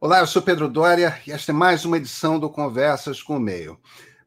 Olá, 0.00 0.20
eu 0.20 0.28
sou 0.28 0.40
Pedro 0.40 0.68
Dória 0.68 1.20
e 1.26 1.32
esta 1.32 1.50
é 1.50 1.52
mais 1.52 1.84
uma 1.84 1.96
edição 1.96 2.38
do 2.38 2.48
Conversas 2.48 3.20
com 3.20 3.36
o 3.36 3.40
Meio. 3.40 3.76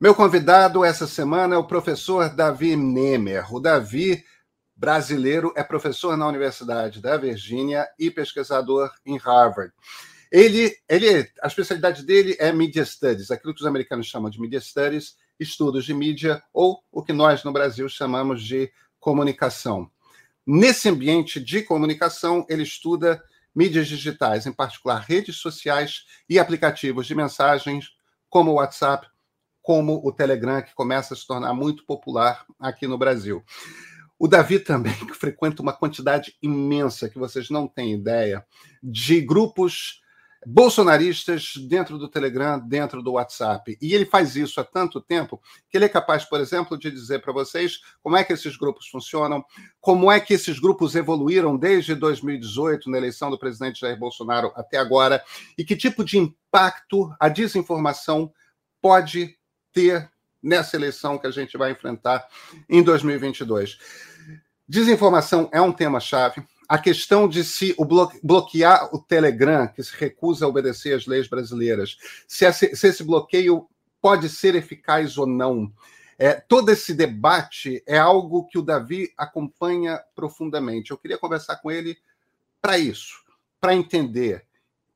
Meu 0.01 0.13
convidado 0.13 0.83
essa 0.83 1.08
semana 1.08 1.55
é 1.55 1.58
o 1.58 1.63
professor 1.63 2.28
Davi 2.28 2.75
Nemer. 2.75 3.55
O 3.55 3.57
Davi, 3.57 4.21
brasileiro, 4.76 5.54
é 5.55 5.63
professor 5.63 6.18
na 6.18 6.28
Universidade 6.28 7.02
da 7.02 7.15
Virgínia 7.15 7.88
e 7.97 8.12
pesquisador 8.12 8.92
em 9.05 9.18
Harvard. 9.18 9.71
Ele, 10.29 10.76
ele, 10.89 11.29
a 11.41 11.47
especialidade 11.47 12.05
dele 12.05 12.35
é 12.38 12.51
Media 12.51 12.83
Studies, 12.83 13.31
aquilo 13.31 13.53
que 13.53 13.61
os 13.61 13.67
americanos 13.67 14.07
chamam 14.07 14.29
de 14.29 14.41
Media 14.41 14.59
Studies, 14.59 15.15
estudos 15.39 15.85
de 15.85 15.93
mídia, 15.93 16.43
ou 16.53 16.83
o 16.91 17.01
que 17.01 17.13
nós 17.13 17.45
no 17.45 17.53
Brasil 17.53 17.88
chamamos 17.88 18.43
de 18.43 18.69
comunicação. 18.99 19.89
Nesse 20.45 20.89
ambiente 20.89 21.39
de 21.39 21.63
comunicação, 21.63 22.45
ele 22.49 22.63
estuda 22.63 23.23
mídias 23.55 23.88
digitais, 23.88 24.45
em 24.45 24.54
particular 24.54 24.99
redes 24.99 25.38
sociais 25.38 26.05
e 26.29 26.39
aplicativos 26.39 27.07
de 27.07 27.15
mensagens, 27.15 27.91
como 28.30 28.52
o 28.52 28.55
WhatsApp, 28.55 29.07
como 29.62 30.02
o 30.03 30.12
Telegram, 30.12 30.62
que 30.62 30.73
começa 30.73 31.13
a 31.13 31.17
se 31.17 31.26
tornar 31.27 31.53
muito 31.53 31.85
popular 31.85 32.45
aqui 32.59 32.88
no 32.88 32.98
Brasil. 32.98 33.43
O 34.17 34.27
Davi 34.27 34.59
também 34.59 34.93
frequenta 35.13 35.62
uma 35.62 35.73
quantidade 35.73 36.35
imensa, 36.41 37.09
que 37.09 37.20
vocês 37.20 37.49
não 37.49 37.67
têm 37.67 37.93
ideia, 37.93 38.45
de 38.81 39.21
grupos 39.21 40.01
bolsonaristas 40.45 41.54
dentro 41.68 41.98
do 41.98 42.08
Telegram, 42.08 42.59
dentro 42.59 43.02
do 43.02 43.13
WhatsApp. 43.13 43.77
E 43.82 43.94
ele 43.94 44.05
faz 44.05 44.36
isso 44.36 44.59
há 44.59 44.63
tanto 44.63 44.99
tempo 44.99 45.41
que 45.70 45.77
ele 45.77 45.86
é 45.86 45.90
capaz, 45.90 46.26
por 46.26 46.40
exemplo, 46.40 46.77
de 46.77 46.90
dizer 46.90 47.22
para 47.22 47.32
vocês 47.32 47.80
como 48.02 48.18
é 48.18 48.23
que 48.23 48.34
esses 48.34 48.58
grupos 48.58 48.88
funcionam, 48.88 49.44
como 49.80 50.12
é 50.12 50.20
que 50.20 50.34
esses 50.34 50.59
grupos 50.59 50.96
evoluíram 50.96 51.58
desde 51.58 51.94
2018, 51.94 52.90
na 52.90 52.98
eleição 52.98 53.30
do 53.30 53.38
presidente 53.38 53.82
Jair 53.82 53.98
Bolsonaro 53.98 54.52
até 54.55 54.77
agora, 54.77 55.23
e 55.58 55.63
que 55.63 55.76
tipo 55.76 56.04
de 56.04 56.18
impacto 56.18 57.13
a 57.20 57.30
desinformação 57.30 58.32
pode 58.82 59.37
ter 59.71 60.10
nessa 60.41 60.76
eleição 60.76 61.18
que 61.18 61.27
a 61.27 61.32
gente 61.32 61.55
vai 61.58 61.71
enfrentar 61.71 62.27
em 62.68 62.82
2022. 62.82 63.77
Desinformação 64.68 65.50
é 65.52 65.62
um 65.62 65.72
tema-chave 65.72 66.44
a 66.72 66.78
questão 66.78 67.28
de 67.28 67.44
se 67.44 67.75
o 67.78 67.84
bloquear 68.24 68.96
o 68.96 68.97
Telegram, 68.97 69.68
que 69.68 69.84
se 69.84 69.94
recusa 69.94 70.46
a 70.46 70.47
obedecer 70.47 70.96
às 70.96 71.06
leis 71.06 71.28
brasileiras, 71.28 71.97
se 72.25 72.46
esse, 72.46 72.74
se 72.78 72.88
esse 72.88 73.03
bloqueio 73.03 73.68
pode 74.02 74.30
ser 74.30 74.56
eficaz 74.56 75.18
ou 75.18 75.28
não. 75.28 75.69
É, 76.18 76.36
todo 76.36 76.69
esse 76.69 76.94
debate 76.94 77.84
é 77.86 77.97
algo 77.97 78.47
que 78.47 78.58
o 78.58 78.62
Davi 78.62 79.12
acompanha 79.18 80.02
profundamente. 80.16 80.92
Eu 80.92 80.97
queria 80.97 81.18
conversar 81.18 81.58
com 81.58 81.69
ele 81.69 81.97
para 82.62 82.78
isso, 82.78 83.22
para 83.59 83.75
entender 83.75 84.46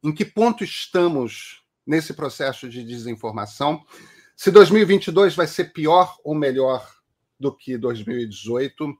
em 0.02 0.14
que 0.14 0.23
ponto 0.23 0.64
estamos 0.64 1.62
nesse 1.86 2.14
processo 2.14 2.70
de 2.70 2.86
desinformação, 2.86 3.86
se 4.34 4.50
2022 4.50 5.36
vai 5.36 5.46
ser 5.46 5.73
pior 5.73 6.16
ou 6.23 6.36
melhor 6.36 6.90
do 7.38 7.53
que 7.53 7.78
2018. 7.78 8.98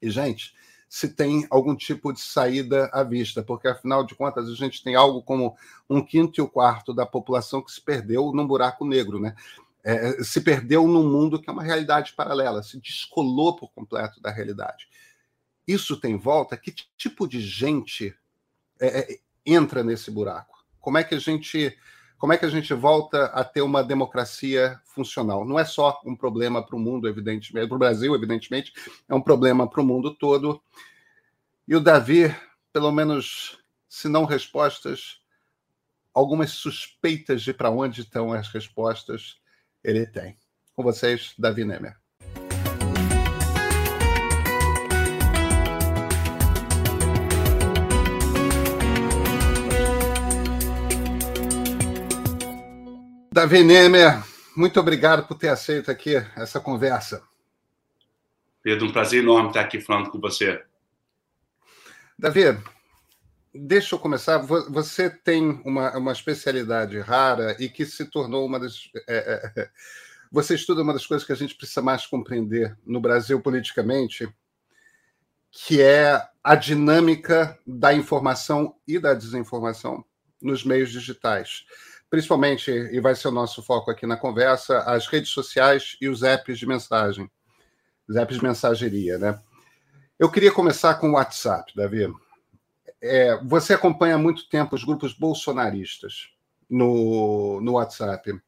E, 0.00 0.08
gente, 0.08 0.54
se 0.92 1.08
tem 1.08 1.46
algum 1.48 1.74
tipo 1.74 2.12
de 2.12 2.20
saída 2.20 2.90
à 2.92 3.02
vista, 3.02 3.42
porque 3.42 3.66
afinal 3.66 4.04
de 4.04 4.14
contas 4.14 4.46
a 4.46 4.54
gente 4.54 4.84
tem 4.84 4.94
algo 4.94 5.22
como 5.22 5.56
um 5.88 6.04
quinto 6.04 6.38
e 6.38 6.42
o 6.42 6.44
um 6.44 6.48
quarto 6.48 6.92
da 6.92 7.06
população 7.06 7.62
que 7.62 7.72
se 7.72 7.80
perdeu 7.80 8.30
num 8.30 8.46
buraco 8.46 8.84
negro, 8.84 9.18
né? 9.18 9.34
É, 9.82 10.22
se 10.22 10.42
perdeu 10.42 10.86
num 10.86 11.10
mundo 11.10 11.40
que 11.40 11.48
é 11.48 11.52
uma 11.52 11.62
realidade 11.62 12.12
paralela, 12.12 12.62
se 12.62 12.78
descolou 12.78 13.56
por 13.56 13.72
completo 13.72 14.20
da 14.20 14.30
realidade. 14.30 14.86
Isso 15.66 15.96
tem 15.96 16.18
volta? 16.18 16.58
Que 16.58 16.74
tipo 16.98 17.26
de 17.26 17.40
gente 17.40 18.14
é, 18.78 19.14
é, 19.14 19.18
entra 19.46 19.82
nesse 19.82 20.10
buraco? 20.10 20.62
Como 20.78 20.98
é 20.98 21.04
que 21.04 21.14
a 21.14 21.18
gente 21.18 21.74
como 22.22 22.32
é 22.32 22.38
que 22.38 22.44
a 22.44 22.48
gente 22.48 22.72
volta 22.72 23.24
a 23.24 23.42
ter 23.42 23.62
uma 23.62 23.82
democracia 23.82 24.80
funcional? 24.84 25.44
Não 25.44 25.58
é 25.58 25.64
só 25.64 26.00
um 26.06 26.14
problema 26.14 26.64
para 26.64 26.76
o 26.76 26.78
mundo, 26.78 27.08
evidentemente, 27.08 27.66
para 27.66 27.74
o 27.74 27.78
Brasil, 27.80 28.14
evidentemente, 28.14 28.72
é 29.08 29.12
um 29.12 29.20
problema 29.20 29.68
para 29.68 29.80
o 29.80 29.84
mundo 29.84 30.14
todo. 30.14 30.62
E 31.66 31.74
o 31.74 31.80
Davi, 31.80 32.32
pelo 32.72 32.92
menos, 32.92 33.58
se 33.88 34.06
não 34.06 34.24
respostas, 34.24 35.20
algumas 36.14 36.52
suspeitas 36.52 37.42
de 37.42 37.52
para 37.52 37.72
onde 37.72 38.02
estão 38.02 38.32
as 38.32 38.46
respostas, 38.46 39.40
ele 39.82 40.06
tem. 40.06 40.36
Com 40.76 40.84
vocês, 40.84 41.34
Davi 41.36 41.64
Nemer. 41.64 42.01
Davi 53.42 53.64
Nemer, 53.64 54.22
muito 54.54 54.78
obrigado 54.78 55.26
por 55.26 55.36
ter 55.36 55.48
aceito 55.48 55.90
aqui 55.90 56.14
essa 56.36 56.60
conversa. 56.60 57.24
Pedro, 58.62 58.86
um 58.86 58.92
prazer 58.92 59.20
enorme 59.20 59.48
estar 59.48 59.62
aqui 59.62 59.80
falando 59.80 60.10
com 60.10 60.20
você. 60.20 60.62
Davi, 62.16 62.56
deixa 63.52 63.96
eu 63.96 63.98
começar. 63.98 64.38
Você 64.38 65.10
tem 65.10 65.60
uma, 65.64 65.98
uma 65.98 66.12
especialidade 66.12 67.00
rara 67.00 67.56
e 67.58 67.68
que 67.68 67.84
se 67.84 68.04
tornou 68.04 68.46
uma 68.46 68.60
das. 68.60 68.88
É, 69.08 69.16
é, 69.56 69.62
é, 69.62 69.70
você 70.30 70.54
estuda 70.54 70.80
uma 70.80 70.92
das 70.92 71.04
coisas 71.04 71.26
que 71.26 71.32
a 71.32 71.36
gente 71.36 71.56
precisa 71.56 71.82
mais 71.82 72.06
compreender 72.06 72.78
no 72.86 73.00
Brasil 73.00 73.40
politicamente, 73.40 74.32
que 75.50 75.82
é 75.82 76.24
a 76.44 76.54
dinâmica 76.54 77.58
da 77.66 77.92
informação 77.92 78.76
e 78.86 79.00
da 79.00 79.14
desinformação 79.14 80.04
nos 80.40 80.64
meios 80.64 80.92
digitais 80.92 81.66
principalmente, 82.12 82.70
e 82.70 83.00
vai 83.00 83.14
ser 83.14 83.28
o 83.28 83.32
nosso 83.32 83.62
foco 83.62 83.90
aqui 83.90 84.06
na 84.06 84.18
conversa, 84.18 84.80
as 84.80 85.06
redes 85.06 85.30
sociais 85.30 85.96
e 85.98 86.10
os 86.10 86.22
apps 86.22 86.58
de 86.58 86.66
mensagem, 86.66 87.26
os 88.06 88.16
apps 88.16 88.36
de 88.36 88.42
mensageria, 88.42 89.16
né? 89.16 89.40
Eu 90.18 90.30
queria 90.30 90.52
começar 90.52 90.96
com 90.96 91.08
o 91.08 91.12
WhatsApp, 91.14 91.72
Davi. 91.74 92.12
É, 93.00 93.42
você 93.42 93.72
acompanha 93.72 94.16
há 94.16 94.18
muito 94.18 94.46
tempo 94.50 94.76
os 94.76 94.84
grupos 94.84 95.14
bolsonaristas 95.14 96.28
no, 96.68 97.62
no 97.62 97.72
WhatsApp. 97.72 98.38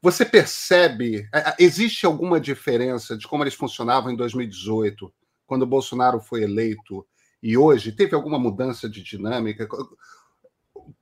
Você 0.00 0.24
percebe, 0.24 1.28
é, 1.34 1.38
é, 1.40 1.56
existe 1.58 2.06
alguma 2.06 2.38
diferença 2.38 3.16
de 3.16 3.26
como 3.26 3.42
eles 3.42 3.54
funcionavam 3.54 4.12
em 4.12 4.16
2018, 4.16 5.12
quando 5.44 5.62
o 5.62 5.66
Bolsonaro 5.66 6.20
foi 6.20 6.44
eleito, 6.44 7.04
e 7.42 7.58
hoje? 7.58 7.90
Teve 7.90 8.14
alguma 8.14 8.38
mudança 8.38 8.88
de 8.88 9.02
dinâmica? 9.02 9.66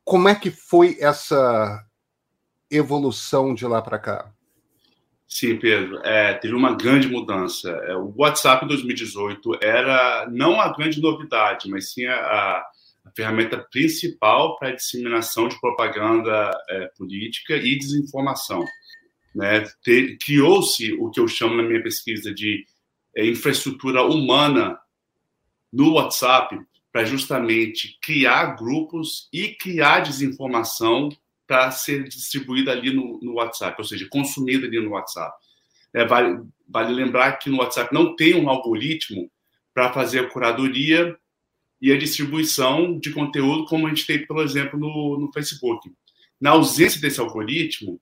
Como 0.02 0.30
é 0.30 0.34
que 0.34 0.50
foi 0.50 0.96
essa 0.98 1.86
evolução 2.70 3.54
de 3.54 3.66
lá 3.66 3.82
para 3.82 3.98
cá? 3.98 4.32
Sim, 5.26 5.56
Pedro, 5.56 5.98
é, 6.04 6.34
teve 6.34 6.54
uma 6.54 6.74
grande 6.74 7.06
mudança. 7.06 7.70
É, 7.70 7.94
o 7.94 8.12
WhatsApp 8.16 8.64
em 8.64 8.68
2018 8.68 9.58
era 9.62 10.28
não 10.30 10.60
a 10.60 10.72
grande 10.72 11.00
novidade, 11.00 11.70
mas 11.70 11.92
sim 11.92 12.04
a, 12.04 12.16
a 12.16 12.70
ferramenta 13.14 13.58
principal 13.70 14.58
para 14.58 14.68
a 14.68 14.74
disseminação 14.74 15.46
de 15.46 15.58
propaganda 15.60 16.50
é, 16.68 16.86
política 16.98 17.54
e 17.56 17.78
desinformação. 17.78 18.64
Né? 19.32 19.64
Criou-se 20.20 20.92
o 20.94 21.10
que 21.10 21.20
eu 21.20 21.28
chamo 21.28 21.54
na 21.56 21.62
minha 21.62 21.82
pesquisa 21.82 22.34
de 22.34 22.66
é, 23.16 23.24
infraestrutura 23.24 24.02
humana 24.02 24.78
no 25.72 25.92
WhatsApp 25.92 26.58
para 26.92 27.04
justamente 27.04 27.98
criar 28.02 28.56
grupos 28.56 29.28
e 29.32 29.48
criar 29.50 30.00
desinformação 30.00 31.08
para 31.50 31.68
ser 31.72 32.04
distribuída 32.04 32.70
ali 32.70 32.94
no, 32.94 33.18
no, 33.20 33.34
WhatsApp, 33.34 33.74
ou 33.76 33.84
seja, 33.84 34.06
consumida 34.08 34.68
ali 34.68 34.78
no 34.78 34.90
WhatsApp. 34.90 35.36
É, 35.92 36.06
vale, 36.06 36.44
vale 36.68 36.94
lembrar 36.94 37.32
que 37.38 37.50
no 37.50 37.58
WhatsApp 37.58 37.92
não 37.92 38.14
tem 38.14 38.36
um 38.36 38.48
algoritmo 38.48 39.28
para 39.74 39.92
fazer 39.92 40.20
a 40.20 40.30
curadoria 40.30 41.18
e 41.82 41.90
a 41.90 41.98
distribuição 41.98 42.96
de 43.00 43.12
conteúdo, 43.12 43.64
como 43.64 43.84
a 43.84 43.88
gente 43.88 44.06
tem, 44.06 44.24
por 44.24 44.44
exemplo, 44.44 44.78
no, 44.78 45.18
no 45.18 45.32
Facebook. 45.32 45.90
Na 46.40 46.50
ausência 46.50 47.00
desse 47.00 47.18
algoritmo, 47.18 48.00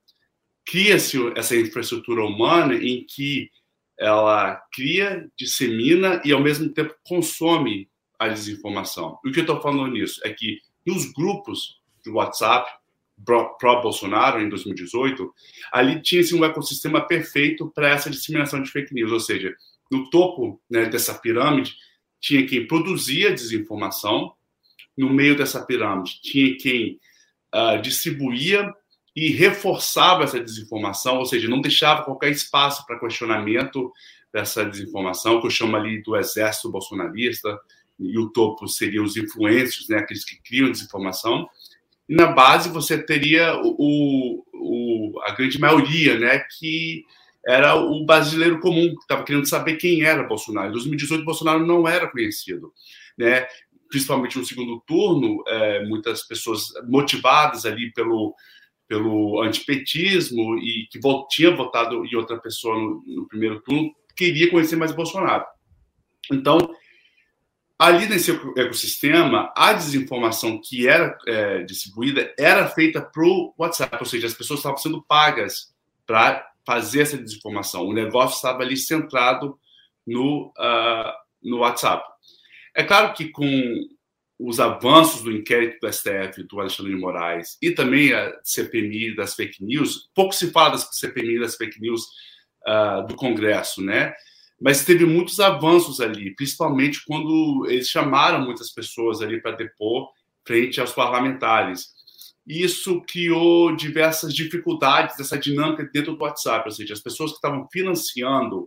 cria-se 0.66 1.16
essa 1.34 1.56
infraestrutura 1.56 2.22
humana 2.22 2.74
em 2.74 3.06
que 3.08 3.48
ela 3.98 4.62
cria, 4.74 5.26
dissemina 5.38 6.20
e, 6.22 6.32
ao 6.32 6.42
mesmo 6.42 6.68
tempo, 6.68 6.94
consome 7.02 7.88
a 8.18 8.28
desinformação. 8.28 9.18
E 9.24 9.30
o 9.30 9.32
que 9.32 9.38
eu 9.38 9.44
estou 9.44 9.62
falando 9.62 9.90
nisso 9.92 10.20
é 10.22 10.34
que 10.34 10.58
nos 10.86 11.10
grupos 11.10 11.80
de 12.04 12.10
WhatsApp, 12.10 12.70
pró-Bolsonaro, 13.24 14.40
em 14.40 14.48
2018, 14.48 15.32
ali 15.72 16.00
tinha-se 16.00 16.34
um 16.34 16.44
ecossistema 16.44 17.00
perfeito 17.06 17.70
para 17.74 17.90
essa 17.90 18.10
disseminação 18.10 18.62
de 18.62 18.70
fake 18.70 18.94
news, 18.94 19.12
ou 19.12 19.20
seja, 19.20 19.54
no 19.90 20.08
topo 20.10 20.60
né, 20.70 20.86
dessa 20.86 21.14
pirâmide 21.14 21.74
tinha 22.20 22.46
quem 22.46 22.66
produzia 22.66 23.32
desinformação, 23.32 24.32
no 24.96 25.10
meio 25.10 25.36
dessa 25.36 25.64
pirâmide 25.64 26.20
tinha 26.20 26.56
quem 26.56 26.98
uh, 27.54 27.80
distribuía 27.80 28.72
e 29.14 29.30
reforçava 29.30 30.24
essa 30.24 30.40
desinformação, 30.40 31.18
ou 31.18 31.26
seja, 31.26 31.48
não 31.48 31.60
deixava 31.60 32.02
qualquer 32.02 32.30
espaço 32.30 32.86
para 32.86 32.98
questionamento 32.98 33.92
dessa 34.32 34.64
desinformação, 34.64 35.40
que 35.40 35.46
eu 35.46 35.50
chamo 35.50 35.76
ali 35.76 36.02
do 36.02 36.16
exército 36.16 36.70
bolsonarista, 36.70 37.58
e 37.98 38.16
o 38.16 38.28
topo 38.28 38.68
seriam 38.68 39.04
os 39.04 39.16
influencers, 39.16 39.88
né, 39.88 39.98
aqueles 39.98 40.24
que 40.24 40.40
criam 40.40 40.70
desinformação, 40.70 41.48
e 42.08 42.14
na 42.14 42.26
base 42.26 42.70
você 42.70 42.96
teria 42.96 43.60
o, 43.62 44.44
o, 44.54 45.20
a 45.24 45.32
grande 45.32 45.60
maioria, 45.60 46.18
né, 46.18 46.38
que 46.58 47.04
era 47.46 47.74
o 47.76 48.04
brasileiro 48.04 48.60
comum, 48.60 48.94
que 48.94 49.02
estava 49.02 49.24
querendo 49.24 49.48
saber 49.48 49.76
quem 49.76 50.02
era 50.02 50.26
Bolsonaro. 50.26 50.68
Em 50.68 50.72
2018, 50.72 51.24
Bolsonaro 51.24 51.66
não 51.66 51.86
era 51.86 52.06
conhecido, 52.08 52.72
né? 53.16 53.46
principalmente 53.88 54.38
no 54.38 54.44
segundo 54.44 54.82
turno, 54.86 55.42
é, 55.46 55.84
muitas 55.86 56.26
pessoas 56.26 56.68
motivadas 56.86 57.64
ali 57.64 57.90
pelo, 57.92 58.34
pelo 58.86 59.40
antipetismo 59.42 60.58
e 60.58 60.86
que 60.90 61.00
tinha 61.30 61.54
votado 61.56 62.04
em 62.04 62.14
outra 62.14 62.38
pessoa 62.38 62.74
no, 62.76 63.02
no 63.06 63.26
primeiro 63.26 63.60
turno, 63.62 63.90
queria 64.14 64.50
conhecer 64.50 64.76
mais 64.76 64.92
Bolsonaro. 64.92 65.44
Então, 66.30 66.58
ali 67.78 68.08
nesse 68.08 68.32
ecossistema, 68.56 69.52
a 69.56 69.72
desinformação 69.72 70.60
que 70.60 70.88
era 70.88 71.16
é, 71.26 71.62
distribuída 71.62 72.34
era 72.36 72.66
feita 72.68 73.00
para 73.00 73.24
o 73.24 73.54
WhatsApp, 73.56 73.96
ou 74.00 74.06
seja, 74.06 74.26
as 74.26 74.34
pessoas 74.34 74.58
estavam 74.58 74.78
sendo 74.78 75.02
pagas 75.02 75.72
para 76.04 76.50
fazer 76.66 77.02
essa 77.02 77.16
desinformação. 77.16 77.86
O 77.86 77.94
negócio 77.94 78.36
estava 78.36 78.62
ali 78.62 78.76
centrado 78.76 79.58
no, 80.06 80.48
uh, 80.58 81.12
no 81.42 81.58
WhatsApp. 81.58 82.04
É 82.74 82.82
claro 82.82 83.14
que 83.14 83.28
com 83.28 83.88
os 84.38 84.60
avanços 84.60 85.22
do 85.22 85.32
inquérito 85.32 85.80
do 85.80 85.92
STF, 85.92 86.42
do 86.44 86.60
Alexandre 86.60 86.94
de 86.94 87.00
Moraes, 87.00 87.58
e 87.60 87.70
também 87.70 88.12
a 88.12 88.38
CPMI 88.44 89.16
das 89.16 89.34
fake 89.34 89.64
news, 89.64 90.10
pouco 90.14 90.32
se 90.32 90.50
fala 90.50 90.70
das 90.70 90.88
CPMI 90.92 91.40
das 91.40 91.56
fake 91.56 91.80
news 91.80 92.02
uh, 92.66 93.06
do 93.06 93.16
Congresso, 93.16 93.82
né? 93.82 94.14
Mas 94.60 94.84
teve 94.84 95.06
muitos 95.06 95.38
avanços 95.38 96.00
ali, 96.00 96.34
principalmente 96.34 97.04
quando 97.06 97.66
eles 97.68 97.88
chamaram 97.88 98.44
muitas 98.44 98.70
pessoas 98.70 99.20
ali 99.20 99.40
para 99.40 99.56
depor 99.56 100.10
frente 100.44 100.80
aos 100.80 100.92
parlamentares. 100.92 101.92
Isso 102.46 103.02
criou 103.02 103.76
diversas 103.76 104.34
dificuldades 104.34 105.16
dessa 105.16 105.38
dinâmica 105.38 105.88
dentro 105.92 106.16
do 106.16 106.22
WhatsApp, 106.22 106.66
ou 106.66 106.72
seja, 106.74 106.94
as 106.94 107.00
pessoas 107.00 107.32
que 107.32 107.36
estavam 107.36 107.68
financiando 107.70 108.62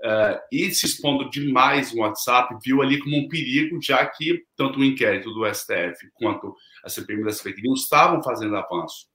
uh, 0.00 0.38
e 0.52 0.70
se 0.70 0.84
expondo 0.84 1.30
demais 1.30 1.94
no 1.94 2.02
WhatsApp 2.02 2.54
viu 2.62 2.82
ali 2.82 2.98
como 2.98 3.16
um 3.16 3.28
perigo, 3.28 3.80
já 3.82 4.04
que 4.06 4.44
tanto 4.54 4.78
o 4.78 4.84
inquérito 4.84 5.32
do 5.32 5.46
STF 5.46 6.10
quanto 6.14 6.54
a 6.84 6.90
CPMI 6.90 7.24
das 7.24 7.40
fake 7.40 7.62
news 7.62 7.84
estavam 7.84 8.22
fazendo 8.22 8.54
avanço. 8.54 9.06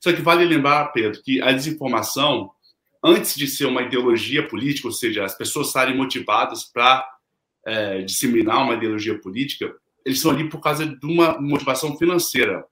Só 0.00 0.12
que 0.12 0.22
vale 0.22 0.44
lembrar, 0.44 0.92
Pedro, 0.92 1.22
que 1.22 1.40
a 1.40 1.52
desinformação 1.52 2.50
antes 3.04 3.34
de 3.34 3.46
ser 3.46 3.66
uma 3.66 3.82
ideologia 3.82 4.46
política, 4.46 4.88
ou 4.88 4.92
seja, 4.92 5.24
as 5.24 5.36
pessoas 5.36 5.68
estarem 5.68 5.96
motivadas 5.96 6.64
para 6.64 7.06
é, 7.66 8.02
disseminar 8.02 8.62
uma 8.62 8.74
ideologia 8.74 9.18
política, 9.20 9.74
eles 10.04 10.18
estão 10.18 10.30
ali 10.30 10.48
por 10.48 10.60
causa 10.60 10.86
de 10.86 11.06
uma 11.06 11.40
motivação 11.40 11.96
financeira. 11.96 12.64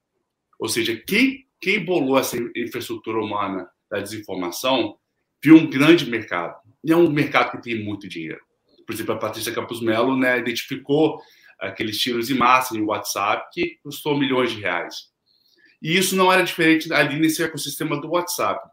Ou 0.58 0.68
seja, 0.68 0.96
quem, 0.96 1.46
quem 1.60 1.84
bolou 1.84 2.18
essa 2.18 2.36
infraestrutura 2.56 3.18
humana 3.18 3.68
da 3.90 4.00
desinformação 4.00 4.96
viu 5.42 5.56
um 5.56 5.68
grande 5.68 6.08
mercado. 6.08 6.56
E 6.82 6.92
é 6.92 6.96
um 6.96 7.10
mercado 7.10 7.50
que 7.50 7.62
tem 7.62 7.82
muito 7.82 8.08
dinheiro. 8.08 8.40
Por 8.86 8.94
exemplo, 8.94 9.14
a 9.14 9.18
Patrícia 9.18 9.52
Campos 9.52 9.80
Melo 9.80 10.16
né, 10.16 10.38
identificou 10.38 11.20
aqueles 11.58 11.98
tiros 11.98 12.30
em 12.30 12.34
massa 12.34 12.74
no 12.74 12.86
WhatsApp 12.86 13.48
que 13.52 13.78
custou 13.82 14.18
milhões 14.18 14.52
de 14.52 14.60
reais. 14.60 15.08
E 15.82 15.96
isso 15.96 16.16
não 16.16 16.32
era 16.32 16.42
diferente 16.42 16.92
ali 16.92 17.18
nesse 17.18 17.42
ecossistema 17.42 18.00
do 18.00 18.10
WhatsApp. 18.10 18.68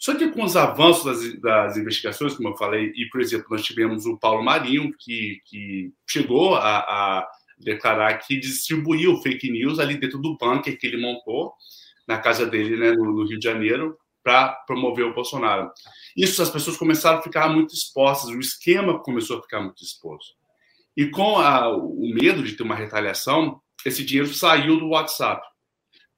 Só 0.00 0.14
que 0.14 0.30
com 0.30 0.42
os 0.42 0.56
avanços 0.56 1.04
das, 1.04 1.40
das, 1.40 1.76
investigações, 1.76 2.34
como 2.34 2.48
eu 2.48 2.56
falei, 2.56 2.90
e, 2.96 3.06
por 3.10 3.20
exemplo, 3.20 3.48
nós 3.50 3.62
tivemos 3.62 4.06
o 4.06 4.16
Paulo 4.16 4.42
Marinho, 4.42 4.94
que, 4.98 5.42
que 5.44 5.92
chegou 6.08 6.54
a, 6.54 6.78
a 6.78 7.28
declarar 7.58 8.14
que 8.14 8.40
distribuiu 8.40 9.20
fake 9.20 9.52
news 9.52 9.78
ali 9.78 9.98
dentro 9.98 10.18
do 10.18 10.38
bunker 10.38 10.78
que 10.78 10.86
ele 10.86 10.96
montou 10.96 11.52
na 12.08 12.18
casa 12.18 12.46
dele, 12.46 12.78
né, 12.78 12.92
no, 12.92 13.12
no 13.12 13.28
Rio 13.28 13.38
de 13.38 13.44
Janeiro, 13.44 13.94
para 14.24 14.48
promover 14.66 15.04
o 15.04 15.14
Bolsonaro. 15.14 15.70
Isso 16.16 16.42
as 16.42 16.48
pessoas 16.48 16.78
começaram 16.78 17.18
a 17.18 17.22
ficar 17.22 17.50
muito 17.50 17.74
expostas, 17.74 18.30
o 18.30 18.40
esquema 18.40 18.98
começou 19.02 19.38
a 19.38 19.42
ficar 19.42 19.60
muito 19.60 19.84
exposto. 19.84 20.34
E 20.96 21.06
com 21.10 21.38
a, 21.38 21.68
o 21.68 22.10
medo 22.14 22.42
de 22.42 22.54
ter 22.54 22.62
uma 22.62 22.74
retaliação, 22.74 23.60
esse 23.84 24.02
dinheiro 24.02 24.32
saiu 24.32 24.78
do 24.78 24.88
WhatsApp. 24.88 25.46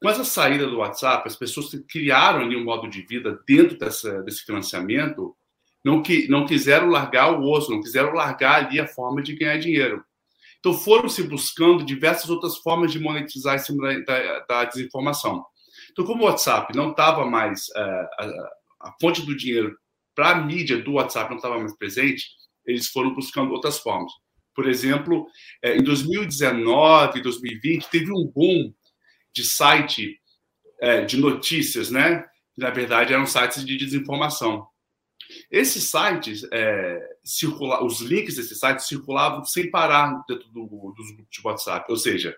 Com 0.03 0.11
essa 0.11 0.25
saída 0.25 0.67
do 0.67 0.79
WhatsApp, 0.79 1.29
as 1.29 1.37
pessoas 1.37 1.71
criaram 1.89 2.41
ali 2.41 2.57
um 2.57 2.65
modo 2.65 2.91
de 2.91 3.03
vida 3.03 3.41
dentro 3.47 3.79
dessa, 3.79 4.21
desse 4.23 4.45
financiamento 4.45 5.37
não, 5.85 6.03
que, 6.03 6.27
não 6.29 6.45
quiseram 6.45 6.89
largar 6.89 7.33
o 7.33 7.49
osso, 7.49 7.71
não 7.71 7.81
quiseram 7.81 8.13
largar 8.13 8.65
ali 8.65 8.81
a 8.81 8.87
forma 8.87 9.23
de 9.23 9.37
ganhar 9.37 9.59
dinheiro. 9.59 10.05
Então 10.59 10.75
foram 10.75 11.09
se 11.09 11.23
buscando 11.23 11.85
diversas 11.85 12.29
outras 12.31 12.57
formas 12.57 12.91
de 12.91 12.99
monetizar 12.99 13.59
cima 13.61 14.03
da, 14.05 14.41
da, 14.41 14.65
desinformação. 14.65 15.45
Então, 15.93 16.05
como 16.05 16.25
o 16.25 16.27
WhatsApp 16.27 16.75
não 16.77 16.91
estava 16.91 17.25
mais, 17.25 17.69
uh, 17.69 18.09
a, 18.19 18.89
a, 18.89 18.95
fonte 19.01 19.23
do 19.23 19.37
dinheiro 19.37 19.77
para 20.15 20.31
a 20.31 20.35
mídia 20.35 20.79
do 20.79 20.95
WhatsApp 20.95 21.31
não 21.31 21.37
estava 21.37 21.59
mais 21.59 21.77
presente, 21.77 22.27
eles 22.67 22.89
foram 22.89 23.15
buscando 23.15 23.53
outras 23.53 23.79
formas. 23.79 24.13
Por 24.55 24.69
exemplo, 24.69 25.27
eh, 25.63 25.77
em 25.79 25.83
2019, 25.83 27.23
2020, 27.23 27.89
teve 27.89 28.13
um 28.13 28.27
boom 28.27 28.73
de 29.35 29.45
site 29.45 30.21
é, 30.81 31.05
de 31.05 31.17
notícias, 31.17 31.91
né? 31.91 32.25
Que, 32.55 32.61
na 32.61 32.71
verdade, 32.71 33.13
eram 33.13 33.27
sites 33.27 33.65
de 33.65 33.77
desinformação. 33.77 34.67
Esses 35.51 35.85
sites, 35.85 36.47
é, 36.53 37.01
circula, 37.25 37.85
os 37.85 38.01
links 38.01 38.37
desses 38.37 38.59
sites 38.59 38.87
circulavam 38.87 39.45
sem 39.45 39.71
parar 39.71 40.23
dentro 40.29 40.49
do, 40.51 40.67
dos 40.97 41.11
grupos 41.13 41.31
de 41.31 41.41
WhatsApp. 41.47 41.91
Ou 41.91 41.97
seja, 41.97 42.37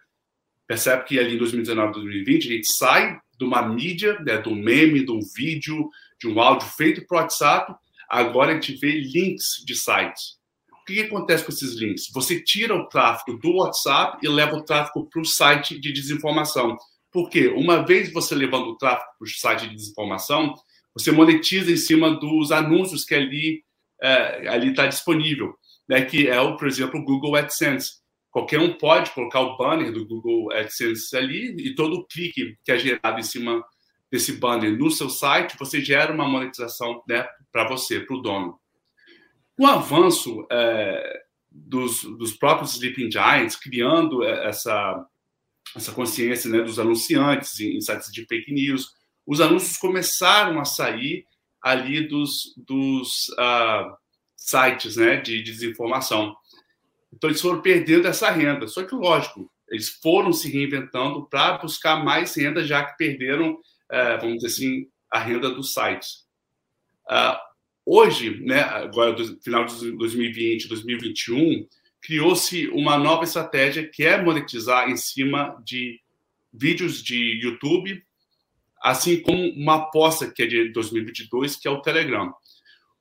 percebe 0.66 1.04
que 1.04 1.18
ali 1.18 1.34
em 1.34 1.38
2019, 1.38 1.92
2020, 1.94 2.48
a 2.48 2.52
gente 2.52 2.72
sai 2.72 3.18
de 3.38 3.44
uma 3.44 3.62
mídia, 3.62 4.18
né, 4.20 4.42
meme, 4.46 5.04
de 5.04 5.10
um 5.10 5.20
vídeo, 5.34 5.88
de 6.20 6.28
um 6.28 6.40
áudio 6.40 6.68
feito 6.68 7.04
para 7.06 7.16
o 7.16 7.20
WhatsApp, 7.20 7.74
agora 8.08 8.52
a 8.52 8.54
gente 8.54 8.76
vê 8.76 8.92
links 8.92 9.64
de 9.64 9.74
sites. 9.74 10.38
O 10.84 10.92
que, 10.92 11.00
acontece 11.00 11.42
com 11.42 11.50
esses 11.50 11.74
links? 11.76 12.10
Você 12.12 12.42
tira 12.42 12.74
o 12.74 12.86
tráfego 12.86 13.38
do 13.38 13.56
WhatsApp 13.56 14.18
e 14.22 14.28
leva 14.28 14.54
o 14.54 14.62
tráfego 14.62 15.08
para 15.08 15.22
o 15.22 15.24
site 15.24 15.80
de 15.80 15.90
desinformação. 15.90 16.76
Por 17.10 17.30
quê? 17.30 17.48
Uma 17.48 17.82
vez 17.86 18.12
você 18.12 18.34
levando 18.34 18.66
o 18.66 18.76
tráfego 18.76 19.10
para 19.18 19.24
o 19.24 19.28
site 19.28 19.66
de 19.66 19.76
desinformação, 19.76 20.54
você 20.92 21.10
monetiza 21.10 21.72
em 21.72 21.76
cima 21.78 22.10
dos 22.10 22.52
anúncios 22.52 23.02
que 23.02 23.14
ali 23.14 23.64
é, 24.02 24.46
ali 24.46 24.72
está 24.72 24.86
disponível, 24.86 25.54
né? 25.88 26.04
Que 26.04 26.28
é 26.28 26.38
o, 26.38 26.54
por 26.58 26.68
exemplo, 26.68 27.00
o 27.00 27.04
Google 27.04 27.34
AdSense. 27.34 28.02
Qualquer 28.30 28.60
um 28.60 28.76
pode 28.76 29.10
colocar 29.12 29.40
o 29.40 29.56
banner 29.56 29.90
do 29.90 30.06
Google 30.06 30.52
AdSense 30.52 31.16
ali 31.16 31.56
e 31.60 31.74
todo 31.74 31.94
o 31.94 32.06
clique 32.06 32.58
que 32.62 32.72
é 32.72 32.78
gerado 32.78 33.18
em 33.18 33.22
cima 33.22 33.64
desse 34.12 34.32
banner 34.32 34.76
no 34.78 34.90
seu 34.90 35.08
site, 35.08 35.56
você 35.58 35.82
gera 35.82 36.12
uma 36.12 36.28
monetização 36.28 37.02
né, 37.08 37.26
para 37.50 37.66
você, 37.66 38.00
para 38.00 38.14
o 38.14 38.20
dono. 38.20 38.60
O 39.58 39.66
avanço 39.66 40.46
é, 40.50 41.22
dos, 41.50 42.02
dos, 42.02 42.32
próprios 42.32 42.72
Sleeping 42.72 43.10
Giants, 43.10 43.56
criando 43.56 44.24
é, 44.24 44.48
essa, 44.48 45.06
essa 45.76 45.92
consciência 45.92 46.50
né, 46.50 46.60
dos 46.60 46.78
anunciantes 46.78 47.60
em, 47.60 47.76
em 47.76 47.80
sites 47.80 48.12
de 48.12 48.26
fake 48.26 48.52
news, 48.52 48.92
os 49.26 49.40
anúncios 49.40 49.76
começaram 49.76 50.60
a 50.60 50.64
sair 50.64 51.26
ali 51.62 52.06
dos, 52.06 52.52
dos 52.56 53.28
uh, 53.38 53.96
sites 54.36 54.96
né, 54.96 55.16
de, 55.16 55.42
de 55.42 55.52
desinformação. 55.52 56.36
Então, 57.12 57.30
eles 57.30 57.40
foram 57.40 57.62
perdendo 57.62 58.06
essa 58.06 58.30
renda. 58.30 58.66
Só 58.66 58.82
que, 58.84 58.94
lógico, 58.94 59.50
eles 59.70 59.88
foram 59.88 60.32
se 60.32 60.50
reinventando 60.50 61.26
para 61.26 61.58
buscar 61.58 62.04
mais 62.04 62.34
renda, 62.36 62.64
já 62.64 62.84
que 62.84 62.96
perderam, 62.98 63.52
uh, 63.52 64.20
vamos 64.20 64.36
dizer 64.36 64.48
assim, 64.48 64.88
a 65.10 65.18
renda 65.20 65.48
dos 65.48 65.72
sites. 65.72 66.26
Uh, 67.08 67.53
Hoje, 67.86 68.40
né, 68.40 68.60
agora 68.60 69.12
do 69.12 69.38
final 69.42 69.66
de 69.66 69.92
2020, 69.92 70.68
2021, 70.68 71.68
criou-se 72.00 72.68
uma 72.68 72.96
nova 72.96 73.24
estratégia 73.24 73.86
que 73.86 74.04
é 74.04 74.20
monetizar 74.20 74.88
em 74.88 74.96
cima 74.96 75.60
de 75.64 76.00
vídeos 76.52 77.02
de 77.02 77.40
YouTube, 77.42 78.02
assim 78.82 79.20
como 79.20 79.50
uma 79.50 79.76
aposta 79.76 80.30
que 80.30 80.42
é 80.42 80.46
de 80.46 80.68
2022, 80.72 81.56
que 81.56 81.68
é 81.68 81.70
o 81.70 81.82
Telegram. 81.82 82.32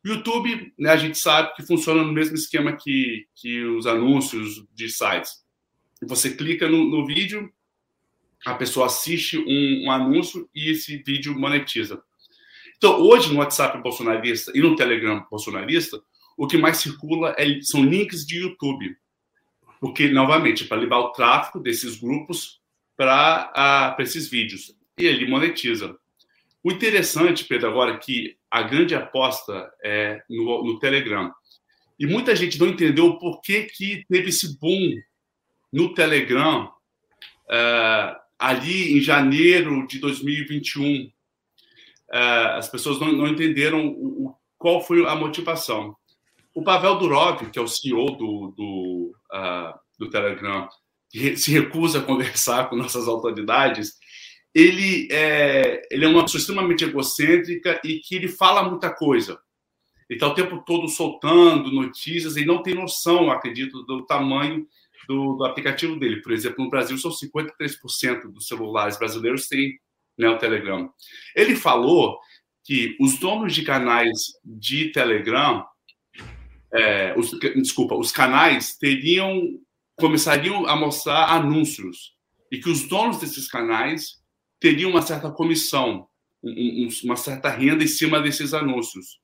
O 0.03 0.09
YouTube, 0.09 0.73
né, 0.77 0.89
a 0.89 0.97
gente 0.97 1.17
sabe 1.17 1.55
que 1.55 1.65
funciona 1.65 2.03
no 2.03 2.11
mesmo 2.11 2.35
esquema 2.35 2.75
que, 2.75 3.25
que 3.35 3.63
os 3.63 3.87
anúncios 3.87 4.65
de 4.73 4.89
sites. 4.89 5.43
Você 6.01 6.35
clica 6.35 6.67
no, 6.67 6.83
no 6.83 7.05
vídeo, 7.05 7.49
a 8.45 8.53
pessoa 8.53 8.87
assiste 8.87 9.37
um, 9.37 9.85
um 9.85 9.91
anúncio 9.91 10.49
e 10.53 10.69
esse 10.69 10.97
vídeo 10.97 11.39
monetiza. 11.39 12.03
Então, 12.83 12.99
hoje, 12.99 13.31
no 13.31 13.39
WhatsApp 13.39 13.81
bolsonarista 13.81 14.51
e 14.53 14.59
no 14.59 14.75
Telegram 14.75 15.25
bolsonarista, 15.31 16.03
o 16.35 16.45
que 16.45 16.57
mais 16.57 16.79
circula 16.79 17.33
é, 17.37 17.61
são 17.61 17.81
links 17.81 18.25
de 18.25 18.39
YouTube. 18.39 18.93
Porque, 19.79 20.09
novamente, 20.09 20.65
para 20.65 20.81
levar 20.81 20.97
o 20.97 21.13
tráfego 21.13 21.61
desses 21.61 21.97
grupos 21.97 22.59
para 22.97 23.95
esses 23.99 24.27
vídeos. 24.27 24.75
E 24.99 25.05
ele 25.05 25.25
monetiza. 25.25 25.97
O 26.61 26.73
interessante, 26.73 27.45
Pedro, 27.45 27.69
agora 27.69 27.93
é 27.93 27.97
que 27.97 28.35
a 28.51 28.63
grande 28.63 28.93
aposta 28.93 29.71
é 29.81 30.21
no, 30.29 30.65
no 30.65 30.77
Telegram. 30.77 31.31
E 31.97 32.05
muita 32.05 32.35
gente 32.35 32.59
não 32.59 32.67
entendeu 32.67 33.05
o 33.05 33.17
porquê 33.17 33.63
que 33.63 34.03
teve 34.09 34.27
esse 34.27 34.59
boom 34.59 35.01
no 35.71 35.93
Telegram 35.93 36.65
uh, 36.65 38.19
ali 38.37 38.97
em 38.97 38.99
janeiro 38.99 39.87
de 39.87 39.99
2021, 39.99 41.12
é, 42.13 42.57
as 42.57 42.69
pessoas 42.69 42.99
não, 42.99 43.11
não 43.11 43.27
entenderam 43.27 43.87
o, 43.87 44.35
qual 44.57 44.81
foi 44.81 45.03
a 45.05 45.15
motivação. 45.15 45.95
O 46.53 46.63
Pavel 46.63 46.99
Durov, 46.99 47.49
que 47.49 47.57
é 47.57 47.61
o 47.61 47.67
CEO 47.67 48.11
do, 48.11 48.53
do, 48.55 49.15
uh, 49.33 49.73
do 49.97 50.09
Telegram, 50.11 50.69
que 51.09 51.35
se 51.35 51.51
recusa 51.51 51.99
a 51.99 52.03
conversar 52.05 52.69
com 52.69 52.75
nossas 52.75 53.07
autoridades, 53.07 53.93
ele 54.53 55.07
é, 55.11 55.81
ele 55.89 56.05
é 56.05 56.07
uma 56.07 56.21
pessoa 56.21 56.39
extremamente 56.39 56.83
egocêntrica 56.83 57.81
e 57.83 57.99
que 57.99 58.15
ele 58.15 58.27
fala 58.27 58.69
muita 58.69 58.93
coisa. 58.93 59.39
Ele 60.07 60.17
está 60.17 60.27
o 60.27 60.35
tempo 60.35 60.63
todo 60.63 60.87
soltando 60.87 61.71
notícias 61.71 62.37
e 62.37 62.45
não 62.45 62.61
tem 62.61 62.75
noção, 62.75 63.31
acredito, 63.31 63.81
do 63.83 64.05
tamanho 64.05 64.67
do, 65.07 65.33
do, 65.33 65.45
aplicativo 65.45 65.99
dele. 65.99 66.21
Por 66.21 66.31
exemplo, 66.31 66.63
no 66.63 66.69
Brasil, 66.69 66.95
são 66.99 67.09
53% 67.09 68.31
dos 68.31 68.47
celulares 68.47 68.99
brasileiros 68.99 69.47
têm 69.47 69.79
né, 70.17 70.29
o 70.29 70.37
Telegram. 70.37 70.89
Ele 71.35 71.55
falou 71.55 72.19
que 72.63 72.95
os 72.99 73.17
donos 73.17 73.53
de 73.53 73.63
canais 73.63 74.09
de 74.43 74.89
Telegram, 74.91 75.65
é, 76.73 77.13
os, 77.17 77.31
desculpa, 77.55 77.95
os 77.95 78.11
canais 78.11 78.77
teriam 78.77 79.59
começariam 79.95 80.65
a 80.65 80.75
mostrar 80.75 81.29
anúncios 81.29 82.13
e 82.51 82.57
que 82.57 82.69
os 82.69 82.87
donos 82.87 83.19
desses 83.19 83.47
canais 83.47 84.21
teriam 84.59 84.89
uma 84.89 85.01
certa 85.01 85.31
comissão, 85.31 86.07
um, 86.43 86.87
uma 87.03 87.15
certa 87.15 87.49
renda 87.49 87.83
em 87.83 87.87
cima 87.87 88.21
desses 88.21 88.53
anúncios. 88.53 89.19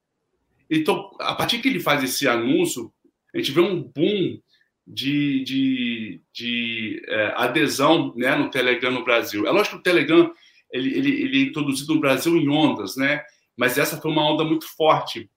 Então, 0.69 1.10
a 1.19 1.34
partir 1.34 1.60
que 1.60 1.67
ele 1.67 1.79
faz 1.79 2.03
esse 2.03 2.27
anúncio, 2.27 2.93
a 3.34 3.38
gente 3.38 3.51
vê 3.51 3.62
um 3.62 3.81
boom 3.81 4.39
de, 4.86 5.43
de, 5.43 6.22
de 6.34 7.01
é, 7.08 7.34
adesão 7.36 8.13
né, 8.15 8.36
no 8.36 8.50
Telegram 8.50 8.91
no 8.91 9.03
Brasil. 9.03 9.48
É 9.48 9.51
lógico 9.51 9.75
que 9.75 9.81
o 9.81 9.84
Telegram 9.84 10.31
ele, 10.72 10.98
ele, 10.98 11.22
ele 11.22 11.40
é 11.40 11.46
introduzido 11.48 11.94
no 11.94 12.02
Brasil 12.02 12.36
em 12.38 12.50
ondas, 12.50 12.96
né? 12.96 13.22
mas 13.60 13.78
essa 13.78 14.00
foi 14.00 14.10
uma 14.10 14.26
onda 14.26 14.46
muito 14.46 14.66
forte. 14.78 15.30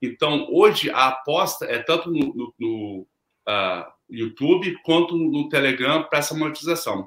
Então, 0.00 0.48
hoje, 0.50 0.88
a 0.90 1.08
aposta 1.08 1.66
é 1.66 1.78
tanto 1.78 2.10
no, 2.10 2.34
no, 2.34 2.54
no 2.58 3.06
uh, 3.46 3.84
YouTube 4.08 4.78
quanto 4.82 5.14
no 5.14 5.46
Telegram 5.50 6.02
para 6.04 6.20
essa 6.20 6.34
monetização. 6.34 7.06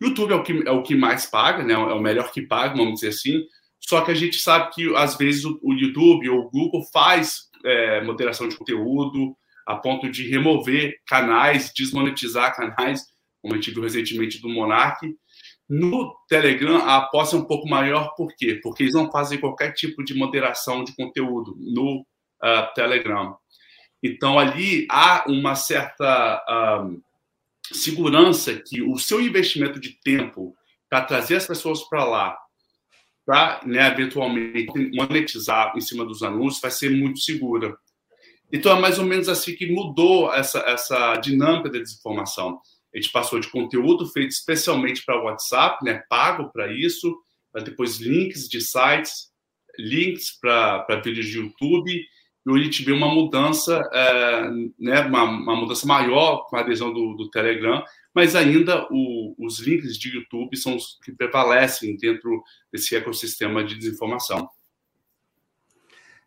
YouTube 0.00 0.32
é 0.32 0.34
o, 0.34 0.42
que, 0.42 0.62
é 0.66 0.70
o 0.70 0.82
que 0.82 0.94
mais 0.94 1.26
paga, 1.26 1.62
né? 1.62 1.74
é 1.74 1.76
o 1.76 2.00
melhor 2.00 2.32
que 2.32 2.40
paga, 2.40 2.74
vamos 2.74 2.94
dizer 2.94 3.08
assim, 3.08 3.44
só 3.78 4.00
que 4.00 4.10
a 4.10 4.14
gente 4.14 4.38
sabe 4.38 4.72
que, 4.72 4.96
às 4.96 5.16
vezes, 5.16 5.44
o, 5.44 5.60
o 5.62 5.74
YouTube 5.74 6.28
ou 6.30 6.40
o 6.40 6.50
Google 6.50 6.82
faz 6.90 7.50
é, 7.62 8.02
moderação 8.02 8.48
de 8.48 8.56
conteúdo 8.56 9.36
a 9.66 9.76
ponto 9.76 10.10
de 10.10 10.28
remover 10.28 11.00
canais, 11.06 11.70
desmonetizar 11.76 12.56
canais, 12.56 13.06
como 13.42 13.54
a 13.54 13.56
gente 13.56 13.70
viu 13.72 13.82
recentemente 13.82 14.40
do 14.40 14.48
Monark. 14.48 15.06
No 15.74 16.14
Telegram, 16.28 16.84
a 16.84 16.98
aposta 16.98 17.34
é 17.34 17.38
um 17.38 17.46
pouco 17.46 17.66
maior, 17.66 18.14
por 18.14 18.36
quê? 18.36 18.60
Porque 18.62 18.82
eles 18.82 18.92
não 18.92 19.10
fazem 19.10 19.40
qualquer 19.40 19.72
tipo 19.72 20.04
de 20.04 20.12
moderação 20.12 20.84
de 20.84 20.94
conteúdo 20.94 21.56
no 21.58 22.00
uh, 22.00 22.74
Telegram. 22.74 23.34
Então, 24.02 24.38
ali 24.38 24.86
há 24.90 25.24
uma 25.26 25.54
certa 25.54 26.44
uh, 26.46 27.02
segurança 27.72 28.62
que 28.66 28.82
o 28.82 28.98
seu 28.98 29.18
investimento 29.18 29.80
de 29.80 29.98
tempo 30.04 30.54
para 30.90 31.06
trazer 31.06 31.36
as 31.36 31.46
pessoas 31.46 31.82
para 31.84 32.04
lá, 32.04 32.38
para 33.24 33.62
né, 33.64 33.88
eventualmente 33.88 34.90
monetizar 34.94 35.72
em 35.74 35.80
cima 35.80 36.04
dos 36.04 36.22
anúncios, 36.22 36.60
vai 36.60 36.70
ser 36.70 36.90
muito 36.90 37.18
segura. 37.18 37.74
Então, 38.52 38.76
é 38.76 38.78
mais 38.78 38.98
ou 38.98 39.06
menos 39.06 39.26
assim 39.26 39.54
que 39.54 39.72
mudou 39.72 40.34
essa, 40.34 40.58
essa 40.66 41.16
dinâmica 41.16 41.70
da 41.70 41.78
desinformação. 41.78 42.60
A 42.94 42.98
gente 42.98 43.10
passou 43.10 43.40
de 43.40 43.48
conteúdo 43.48 44.06
feito 44.06 44.30
especialmente 44.30 45.04
para 45.04 45.22
WhatsApp, 45.22 45.84
né, 45.84 46.02
pago 46.08 46.50
para 46.52 46.72
isso, 46.72 47.16
depois 47.64 47.98
links 47.98 48.48
de 48.48 48.60
sites, 48.60 49.30
links 49.78 50.38
para 50.40 51.00
vídeos 51.04 51.26
de 51.26 51.38
YouTube, 51.38 51.90
e 52.44 52.50
hoje 52.50 52.62
a 52.62 52.64
gente 52.64 52.84
vê 52.84 52.92
uma 52.92 53.08
mudança, 53.08 53.80
é, 53.92 54.50
né, 54.78 55.00
uma, 55.02 55.24
uma, 55.24 55.56
mudança 55.56 55.86
maior 55.86 56.46
com 56.48 56.56
a 56.56 56.60
adesão 56.60 56.92
do, 56.92 57.14
do 57.14 57.30
Telegram, 57.30 57.84
mas 58.14 58.34
ainda 58.34 58.86
o, 58.90 59.34
os 59.38 59.60
links 59.60 59.96
de 59.96 60.16
YouTube 60.16 60.56
são 60.56 60.76
os 60.76 60.98
que 61.04 61.12
prevalecem 61.12 61.96
dentro 61.96 62.42
desse 62.72 62.96
ecossistema 62.96 63.64
de 63.64 63.76
desinformação. 63.76 64.48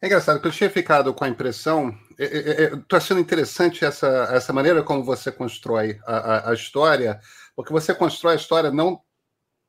É 0.06 0.08
engraçado 0.08 0.40
que 0.40 0.46
eu 0.46 0.52
tinha 0.52 0.70
ficado 0.70 1.12
com 1.16 1.24
a 1.24 1.28
impressão. 1.28 1.92
Estou 2.16 2.96
achando 2.96 3.20
interessante 3.20 3.84
essa, 3.84 4.30
essa 4.32 4.54
maneira 4.54 4.84
como 4.84 5.04
você 5.04 5.32
constrói 5.32 6.00
a, 6.06 6.18
a, 6.18 6.52
a, 6.52 6.54
história, 6.54 7.20
porque 7.56 7.74
você 7.74 7.92
constrói 7.92 8.34
a 8.34 8.36
história 8.36 8.70
não 8.70 9.02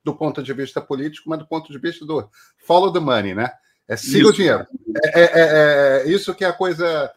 do 0.04 0.14
ponto 0.14 0.42
de 0.42 0.52
vista 0.52 0.78
político, 0.78 1.30
mas 1.30 1.38
do 1.38 1.48
ponto 1.48 1.72
de 1.72 1.78
vista 1.78 2.04
do 2.04 2.28
follow 2.66 2.92
the 2.92 3.00
money, 3.00 3.34
né? 3.34 3.50
É 3.88 3.96
siga 3.96 4.18
isso. 4.18 4.28
o 4.28 4.32
dinheiro. 4.34 4.66
É, 5.06 5.20
é, 5.20 5.24
é, 5.24 6.02
é, 6.02 6.08
isso 6.10 6.34
que 6.34 6.44
é 6.44 6.48
a 6.48 6.52
coisa 6.52 7.10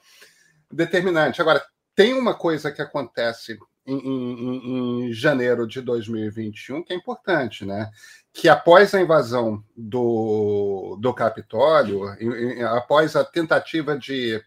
determinante. 0.71 1.41
Agora, 1.41 1.61
tem 1.93 2.13
uma 2.13 2.33
coisa 2.33 2.71
que 2.71 2.81
acontece 2.81 3.59
em, 3.85 3.97
em, 3.97 5.07
em 5.07 5.13
janeiro 5.13 5.67
de 5.67 5.81
2021 5.81 6.85
que 6.85 6.93
é 6.93 6.95
importante, 6.95 7.65
né? 7.65 7.91
Que 8.33 8.47
após 8.47 8.93
a 8.93 9.01
invasão 9.01 9.63
do, 9.75 10.97
do 10.99 11.13
Capitólio, 11.13 12.03
após 12.69 13.15
a 13.15 13.23
tentativa 13.23 13.97
de 13.97 14.41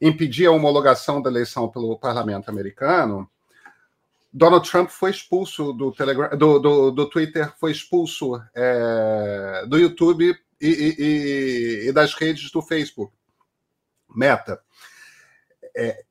impedir 0.00 0.46
a 0.46 0.50
homologação 0.50 1.20
da 1.20 1.30
eleição 1.30 1.68
pelo 1.68 1.98
parlamento 1.98 2.48
americano, 2.48 3.30
Donald 4.32 4.68
Trump 4.68 4.88
foi 4.88 5.10
expulso 5.10 5.72
do, 5.72 5.92
Telegram, 5.92 6.36
do, 6.36 6.58
do, 6.58 6.90
do 6.90 7.08
Twitter, 7.08 7.52
foi 7.58 7.72
expulso 7.72 8.40
é, 8.54 9.64
do 9.66 9.76
YouTube 9.76 10.36
e, 10.60 10.68
e, 10.68 11.88
e, 11.88 11.92
das 11.92 12.14
redes 12.14 12.50
do 12.50 12.62
Facebook. 12.62 13.12
Meta. 14.14 14.60
É, 15.76 16.04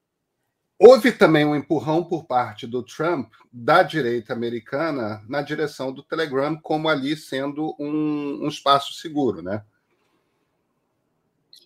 Houve 0.82 1.12
também 1.12 1.44
um 1.44 1.58
empurrão 1.58 2.06
por 2.06 2.24
parte 2.24 2.66
do 2.66 2.82
Trump 2.82 3.34
da 3.52 3.84
direita 3.84 4.32
americana 4.32 5.22
na 5.28 5.42
direção 5.42 5.92
do 5.92 6.02
Telegram, 6.02 6.56
como 6.56 6.88
ali 6.88 7.18
sendo 7.18 7.76
um, 7.78 8.46
um 8.46 8.48
espaço 8.48 8.94
seguro, 8.94 9.42
né? 9.42 9.62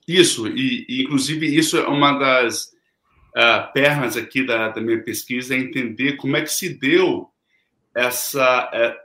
Isso, 0.07 0.47
e, 0.47 1.03
inclusive 1.03 1.45
isso 1.45 1.77
é 1.77 1.87
uma 1.87 2.17
das 2.17 2.73
uh, 3.37 3.71
pernas 3.71 4.17
aqui 4.17 4.43
da, 4.43 4.69
da, 4.69 4.81
minha 4.81 5.01
pesquisa, 5.03 5.53
é 5.53 5.59
entender 5.59 6.13
como 6.13 6.35
é 6.35 6.41
que 6.41 6.51
se 6.51 6.69
deu 6.69 7.29
essa, 7.93 8.71
é, 8.73 8.97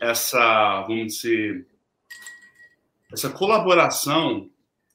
essa 0.00 0.82
vamos 0.82 1.16
dizer, 1.16 1.66
essa 3.12 3.28
colaboração 3.28 4.48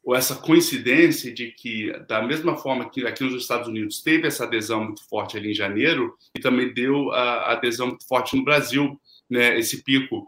ou 0.04 0.14
essa 0.14 0.36
coincidência 0.36 1.34
de 1.34 1.52
que, 1.52 1.92
da 2.08 2.22
mesma 2.22 2.58
forma 2.58 2.90
que 2.90 3.06
aqui 3.08 3.24
nos 3.24 3.42
Estados 3.42 3.70
Unidos 3.70 4.02
teve 4.02 4.28
essa 4.28 4.44
adesão 4.44 4.84
muito 4.84 5.08
forte 5.08 5.38
ali 5.38 5.52
em 5.52 5.56
janeiro, 5.56 6.18
e 6.36 6.42
também 6.42 6.74
deu 6.74 7.12
a 7.12 7.54
adesão 7.54 7.88
muito 7.88 8.06
forte 8.06 8.36
no 8.36 8.44
Brasil, 8.44 9.00
né, 9.30 9.58
esse 9.58 9.82
pico. 9.82 10.28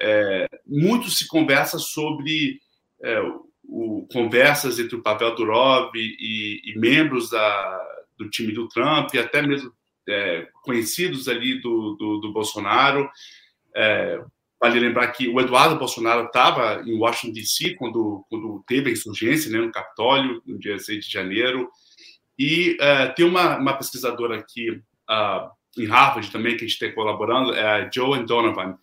É, 0.00 0.48
muito 0.66 1.08
se 1.08 1.28
conversa 1.28 1.78
sobre 1.78 2.60
é, 3.00 3.20
o, 3.62 4.06
conversas 4.12 4.80
entre 4.80 4.96
o 4.96 5.02
Pavel 5.02 5.36
Durov 5.36 5.92
e, 5.94 6.60
e 6.64 6.78
membros 6.78 7.30
da, 7.30 7.80
do 8.18 8.28
time 8.28 8.52
do 8.52 8.68
Trump, 8.68 9.14
e 9.14 9.18
até 9.18 9.40
mesmo 9.40 9.72
é, 10.08 10.48
conhecidos 10.64 11.28
ali 11.28 11.60
do, 11.60 11.94
do, 11.94 12.18
do 12.18 12.32
Bolsonaro. 12.32 13.08
Vale 14.62 14.78
lembrar 14.78 15.08
que 15.08 15.26
o 15.26 15.40
Eduardo 15.40 15.76
Bolsonaro 15.76 16.26
estava 16.26 16.84
em 16.86 16.96
Washington, 16.96 17.32
D.C., 17.32 17.74
quando, 17.74 18.24
quando 18.30 18.62
teve 18.64 18.90
a 18.90 18.92
insurgência 18.92 19.50
né, 19.50 19.58
no 19.58 19.72
Capitólio, 19.72 20.40
no 20.46 20.56
dia 20.56 20.78
6 20.78 21.04
de 21.04 21.10
janeiro. 21.10 21.68
E 22.38 22.76
uh, 22.76 23.12
tem 23.16 23.26
uma, 23.26 23.58
uma 23.58 23.76
pesquisadora 23.76 24.38
aqui 24.38 24.70
uh, 24.70 25.50
em 25.76 25.86
Harvard 25.86 26.30
também, 26.30 26.56
que 26.56 26.64
a 26.64 26.68
gente 26.68 26.80
está 26.80 26.94
colaborando, 26.94 27.52
é 27.52 27.64
a 27.64 27.90
Joan 27.92 28.24
Donovan. 28.24 28.78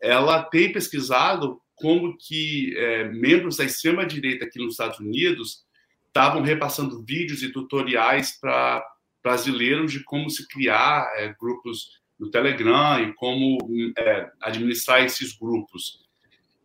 Ela 0.00 0.44
tem 0.44 0.72
pesquisado 0.72 1.60
como 1.74 2.16
que 2.16 2.74
é, 2.76 3.04
membros 3.04 3.58
da 3.58 3.64
extrema-direita 3.64 4.46
aqui 4.46 4.58
nos 4.58 4.72
Estados 4.72 4.98
Unidos 4.98 5.64
estavam 6.06 6.40
repassando 6.40 7.04
vídeos 7.04 7.42
e 7.42 7.52
tutoriais 7.52 8.38
para 8.40 8.82
brasileiros 9.22 9.92
de 9.92 10.02
como 10.04 10.30
se 10.30 10.48
criar 10.48 11.06
é, 11.16 11.34
grupos 11.38 12.00
no 12.18 12.30
Telegram 12.30 13.00
e 13.00 13.14
como 13.14 13.58
é, 13.96 14.30
administrar 14.40 15.04
esses 15.04 15.32
grupos. 15.32 16.00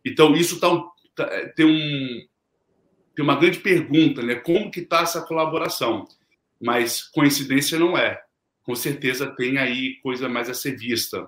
Então, 0.05 0.35
isso 0.35 0.59
tá, 0.59 0.69
tá, 1.15 1.27
tem, 1.55 1.65
um, 1.65 2.27
tem 3.15 3.23
uma 3.23 3.35
grande 3.35 3.59
pergunta, 3.59 4.21
né? 4.21 4.35
Como 4.35 4.71
que 4.71 4.81
está 4.81 5.01
essa 5.01 5.21
colaboração? 5.21 6.07
Mas 6.61 7.03
coincidência 7.03 7.77
não 7.77 7.97
é. 7.97 8.21
Com 8.63 8.75
certeza 8.75 9.33
tem 9.35 9.57
aí 9.57 9.95
coisa 10.01 10.27
mais 10.27 10.49
a 10.49 10.53
ser 10.53 10.77
vista. 10.77 11.27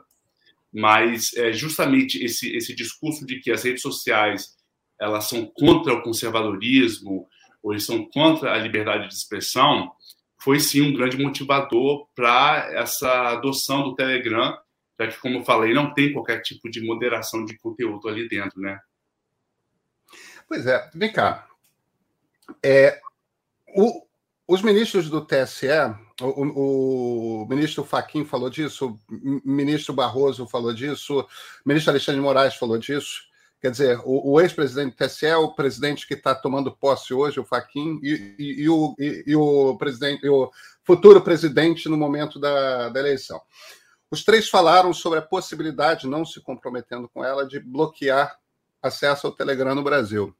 Mas 0.73 1.33
é, 1.35 1.53
justamente 1.53 2.23
esse, 2.23 2.55
esse 2.55 2.75
discurso 2.75 3.25
de 3.25 3.39
que 3.39 3.51
as 3.51 3.63
redes 3.63 3.81
sociais 3.81 4.55
elas 4.99 5.25
são 5.25 5.45
contra 5.45 5.93
o 5.93 6.01
conservadorismo 6.01 7.27
ou 7.61 7.73
eles 7.73 7.85
são 7.85 8.05
contra 8.09 8.53
a 8.53 8.57
liberdade 8.57 9.07
de 9.07 9.13
expressão, 9.13 9.91
foi 10.45 10.59
sim 10.59 10.81
um 10.81 10.93
grande 10.93 11.17
motivador 11.17 12.07
para 12.15 12.69
essa 12.71 13.31
adoção 13.31 13.83
do 13.83 13.95
Telegram 13.95 14.55
já 14.99 15.07
que, 15.07 15.19
como 15.19 15.39
eu 15.39 15.43
falei, 15.43 15.73
não 15.73 15.93
tem 15.93 16.13
qualquer 16.13 16.41
tipo 16.41 16.69
de 16.69 16.81
moderação 16.81 17.43
de 17.43 17.57
conteúdo 17.57 18.07
ali 18.07 18.27
dentro, 18.27 18.59
né? 18.61 18.79
Pois 20.47 20.65
é, 20.65 20.89
vem 20.93 21.11
cá. 21.11 21.47
É, 22.63 23.01
o, 23.75 24.05
os 24.47 24.61
ministros 24.61 25.09
do 25.09 25.25
TSE, 25.25 25.67
o, 26.21 27.41
o, 27.41 27.47
ministro 27.47 27.83
Faquim 27.83 28.23
falou 28.23 28.49
disso, 28.49 28.97
o 29.11 29.41
ministro 29.43 29.93
Barroso 29.93 30.47
falou 30.47 30.73
disso, 30.73 31.19
o 31.19 31.27
ministro 31.67 31.91
Alexandre 31.91 32.21
de 32.21 32.25
Moraes 32.25 32.55
falou 32.55 32.77
disso. 32.77 33.23
Quer 33.65 33.71
dizer, 33.71 33.99
o, 34.05 34.33
o 34.33 34.39
ex-presidente 34.39 34.95
TSE, 34.95 35.25
o 35.33 35.55
presidente 35.55 36.05
que 36.05 36.13
está 36.13 36.35
tomando 36.35 36.71
posse 36.71 37.15
hoje, 37.15 37.39
o 37.39 37.43
Faquim, 37.43 37.99
e, 38.03 38.35
e, 38.37 38.61
e 38.61 38.69
o, 38.69 38.95
e, 38.99 39.35
o 39.35 39.75
presidente, 39.75 40.29
o 40.29 40.51
futuro 40.83 41.19
presidente 41.19 41.89
no 41.89 41.97
momento 41.97 42.39
da, 42.39 42.89
da 42.89 42.99
eleição. 42.99 43.41
Os 44.11 44.23
três 44.23 44.47
falaram 44.49 44.93
sobre 44.93 45.17
a 45.17 45.23
possibilidade, 45.23 46.05
não 46.05 46.23
se 46.23 46.39
comprometendo 46.41 47.09
com 47.09 47.25
ela, 47.25 47.43
de 47.43 47.59
bloquear 47.59 48.37
acesso 48.83 49.25
ao 49.25 49.33
Telegram 49.33 49.73
no 49.73 49.81
Brasil. 49.81 50.31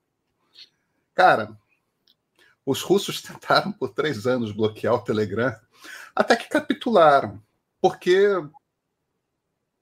Cara, 1.16 1.58
os 2.64 2.84
russos 2.84 3.24
tentaram 3.26 3.72
por 3.72 3.90
três 3.90 4.28
anos 4.28 4.52
bloquear 4.52 4.94
o 4.94 5.04
Telegram, 5.04 5.52
até 6.16 6.36
que 6.36 6.48
capitularam, 6.48 7.42
porque 7.82 8.28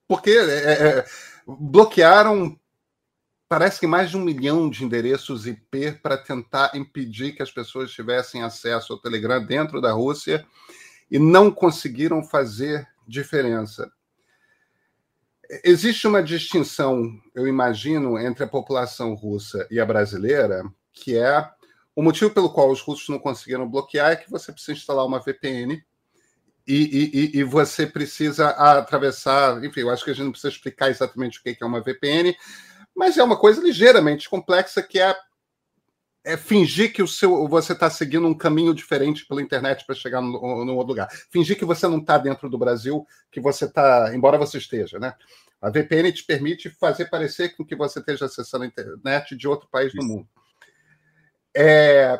porque 0.08 0.30
é, 0.30 1.00
é, 1.00 1.06
bloquearam 1.46 2.58
parece 3.48 3.80
que 3.80 3.86
mais 3.86 4.10
de 4.10 4.16
um 4.16 4.20
milhão 4.20 4.68
de 4.68 4.84
endereços 4.84 5.46
IP 5.46 5.92
para 6.02 6.16
tentar 6.16 6.72
impedir 6.74 7.32
que 7.32 7.42
as 7.42 7.50
pessoas 7.50 7.90
tivessem 7.90 8.42
acesso 8.42 8.92
ao 8.92 8.98
Telegram 8.98 9.44
dentro 9.44 9.80
da 9.80 9.92
Rússia 9.92 10.46
e 11.10 11.18
não 11.18 11.50
conseguiram 11.50 12.22
fazer 12.22 12.86
diferença. 13.06 13.90
Existe 15.62 16.06
uma 16.06 16.22
distinção, 16.22 17.20
eu 17.34 17.46
imagino, 17.46 18.18
entre 18.18 18.44
a 18.44 18.48
população 18.48 19.14
russa 19.14 19.66
e 19.70 19.78
a 19.78 19.84
brasileira, 19.84 20.64
que 20.92 21.16
é 21.16 21.48
o 21.94 22.02
motivo 22.02 22.30
pelo 22.30 22.50
qual 22.50 22.70
os 22.70 22.80
russos 22.80 23.08
não 23.08 23.18
conseguiram 23.18 23.68
bloquear 23.68 24.12
é 24.12 24.16
que 24.16 24.30
você 24.30 24.50
precisa 24.50 24.72
instalar 24.72 25.06
uma 25.06 25.20
VPN 25.20 25.84
e, 26.66 27.32
e, 27.34 27.38
e, 27.38 27.44
você 27.44 27.86
precisa 27.86 28.48
atravessar. 28.48 29.62
Enfim, 29.62 29.80
eu 29.80 29.90
acho 29.90 30.02
que 30.02 30.10
a 30.10 30.14
gente 30.14 30.24
não 30.24 30.32
precisa 30.32 30.52
explicar 30.52 30.90
exatamente 30.90 31.38
o 31.38 31.42
que 31.42 31.56
é 31.60 31.66
uma 31.66 31.82
VPN, 31.82 32.34
mas 32.94 33.18
é 33.18 33.22
uma 33.22 33.36
coisa 33.36 33.62
ligeiramente 33.62 34.28
complexa 34.28 34.82
que 34.82 35.00
é, 35.00 35.14
é 36.24 36.36
fingir 36.36 36.92
que 36.92 37.02
o 37.02 37.08
seu, 37.08 37.46
você 37.48 37.72
está 37.72 37.90
seguindo 37.90 38.26
um 38.26 38.36
caminho 38.36 38.74
diferente 38.74 39.26
pela 39.26 39.42
internet 39.42 39.84
para 39.84 39.94
chegar 39.94 40.20
no, 40.20 40.36
outro 40.74 40.88
lugar. 40.88 41.08
Fingir 41.30 41.58
que 41.58 41.64
você 41.64 41.86
não 41.88 41.98
está 41.98 42.16
dentro 42.16 42.48
do 42.48 42.58
Brasil, 42.58 43.06
que 43.30 43.40
você 43.40 43.64
está, 43.66 44.14
embora 44.14 44.38
você 44.38 44.58
esteja, 44.58 44.98
né? 44.98 45.14
A 45.60 45.70
VPN 45.70 46.12
te 46.12 46.24
permite 46.24 46.68
fazer 46.68 47.06
parecer 47.06 47.56
com 47.56 47.64
que 47.64 47.74
você 47.74 47.98
esteja 47.98 48.26
acessando 48.26 48.64
a 48.64 48.66
internet 48.66 49.34
de 49.34 49.48
outro 49.48 49.68
país 49.70 49.88
Isso. 49.88 49.96
do 49.96 50.04
mundo. 50.04 50.28
É, 51.56 52.18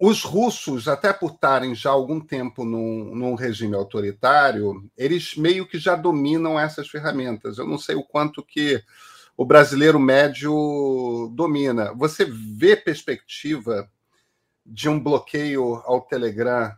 os 0.00 0.22
russos, 0.22 0.88
até 0.88 1.12
por 1.12 1.32
estarem 1.32 1.74
já 1.74 1.90
há 1.90 1.92
algum 1.92 2.18
tempo 2.18 2.64
num, 2.64 3.14
num, 3.14 3.34
regime 3.34 3.76
autoritário, 3.76 4.90
eles 4.96 5.36
meio 5.36 5.66
que 5.66 5.78
já 5.78 5.94
dominam 5.94 6.58
essas 6.58 6.88
ferramentas. 6.88 7.58
Eu 7.58 7.66
não 7.66 7.76
sei 7.76 7.96
o 7.96 8.02
quanto 8.02 8.42
que 8.42 8.82
o 9.36 9.44
brasileiro 9.44 10.00
médio 10.00 11.30
domina. 11.34 11.92
Você 11.92 12.24
vê 12.24 12.76
perspectiva 12.76 13.90
de 14.64 14.88
um 14.88 14.98
bloqueio 14.98 15.82
ao 15.84 16.00
Telegram 16.00 16.74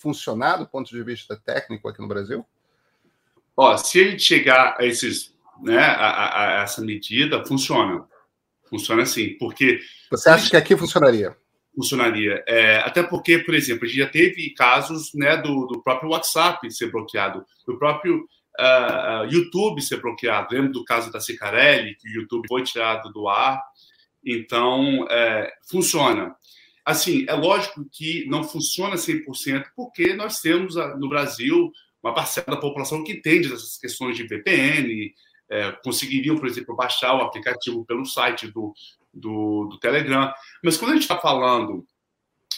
funcionar 0.00 0.56
do 0.56 0.66
ponto 0.66 0.90
de 0.90 1.02
vista 1.04 1.36
técnico 1.36 1.88
aqui 1.88 2.00
no 2.00 2.08
Brasil? 2.08 2.44
Ó, 3.56 3.76
se 3.76 4.00
ele 4.00 4.18
chegar 4.18 4.74
a 4.76 4.84
esses, 4.84 5.32
né, 5.62 5.78
a, 5.78 6.10
a, 6.10 6.60
a 6.60 6.62
essa 6.64 6.82
medida, 6.82 7.44
funciona. 7.46 8.04
Funciona 8.64 9.02
assim, 9.02 9.38
porque. 9.38 9.78
Você 10.10 10.28
acha 10.28 10.50
que 10.50 10.56
aqui 10.56 10.76
funcionaria? 10.76 11.36
Funcionaria. 11.74 12.42
É, 12.46 12.76
até 12.78 13.02
porque, 13.02 13.38
por 13.38 13.54
exemplo, 13.54 13.84
a 13.84 13.88
gente 13.88 13.98
já 13.98 14.08
teve 14.08 14.50
casos 14.50 15.12
né, 15.14 15.36
do, 15.36 15.66
do 15.66 15.82
próprio 15.82 16.10
WhatsApp 16.10 16.70
ser 16.70 16.90
bloqueado, 16.90 17.44
do 17.66 17.78
próprio 17.78 18.28
uh, 18.58 19.24
YouTube 19.30 19.82
ser 19.82 20.00
bloqueado. 20.00 20.54
Lembro 20.54 20.72
do 20.72 20.84
caso 20.84 21.10
da 21.10 21.20
Cicarelli, 21.20 21.96
que 21.96 22.08
o 22.08 22.12
YouTube 22.12 22.46
foi 22.46 22.62
tirado 22.62 23.12
do 23.12 23.28
ar. 23.28 23.60
Então, 24.24 25.06
é, 25.10 25.52
funciona. 25.68 26.34
Assim, 26.84 27.24
é 27.28 27.34
lógico 27.34 27.84
que 27.90 28.26
não 28.28 28.44
funciona 28.44 28.96
100%, 28.96 29.64
porque 29.74 30.14
nós 30.14 30.40
temos 30.40 30.76
no 30.98 31.08
Brasil 31.08 31.72
uma 32.02 32.14
parcela 32.14 32.48
da 32.48 32.56
população 32.56 33.02
que 33.02 33.12
entende 33.12 33.52
essas 33.52 33.78
questões 33.78 34.16
de 34.16 34.26
VPN, 34.26 35.12
é, 35.50 35.72
conseguiriam, 35.82 36.36
por 36.36 36.46
exemplo, 36.46 36.76
baixar 36.76 37.14
o 37.14 37.22
aplicativo 37.22 37.84
pelo 37.86 38.04
site 38.04 38.46
do, 38.48 38.74
do, 39.14 39.66
do 39.66 39.78
Telegram. 39.78 40.32
Mas 40.62 40.76
quando 40.76 40.92
a 40.92 40.94
gente 40.94 41.02
está 41.02 41.18
falando 41.18 41.86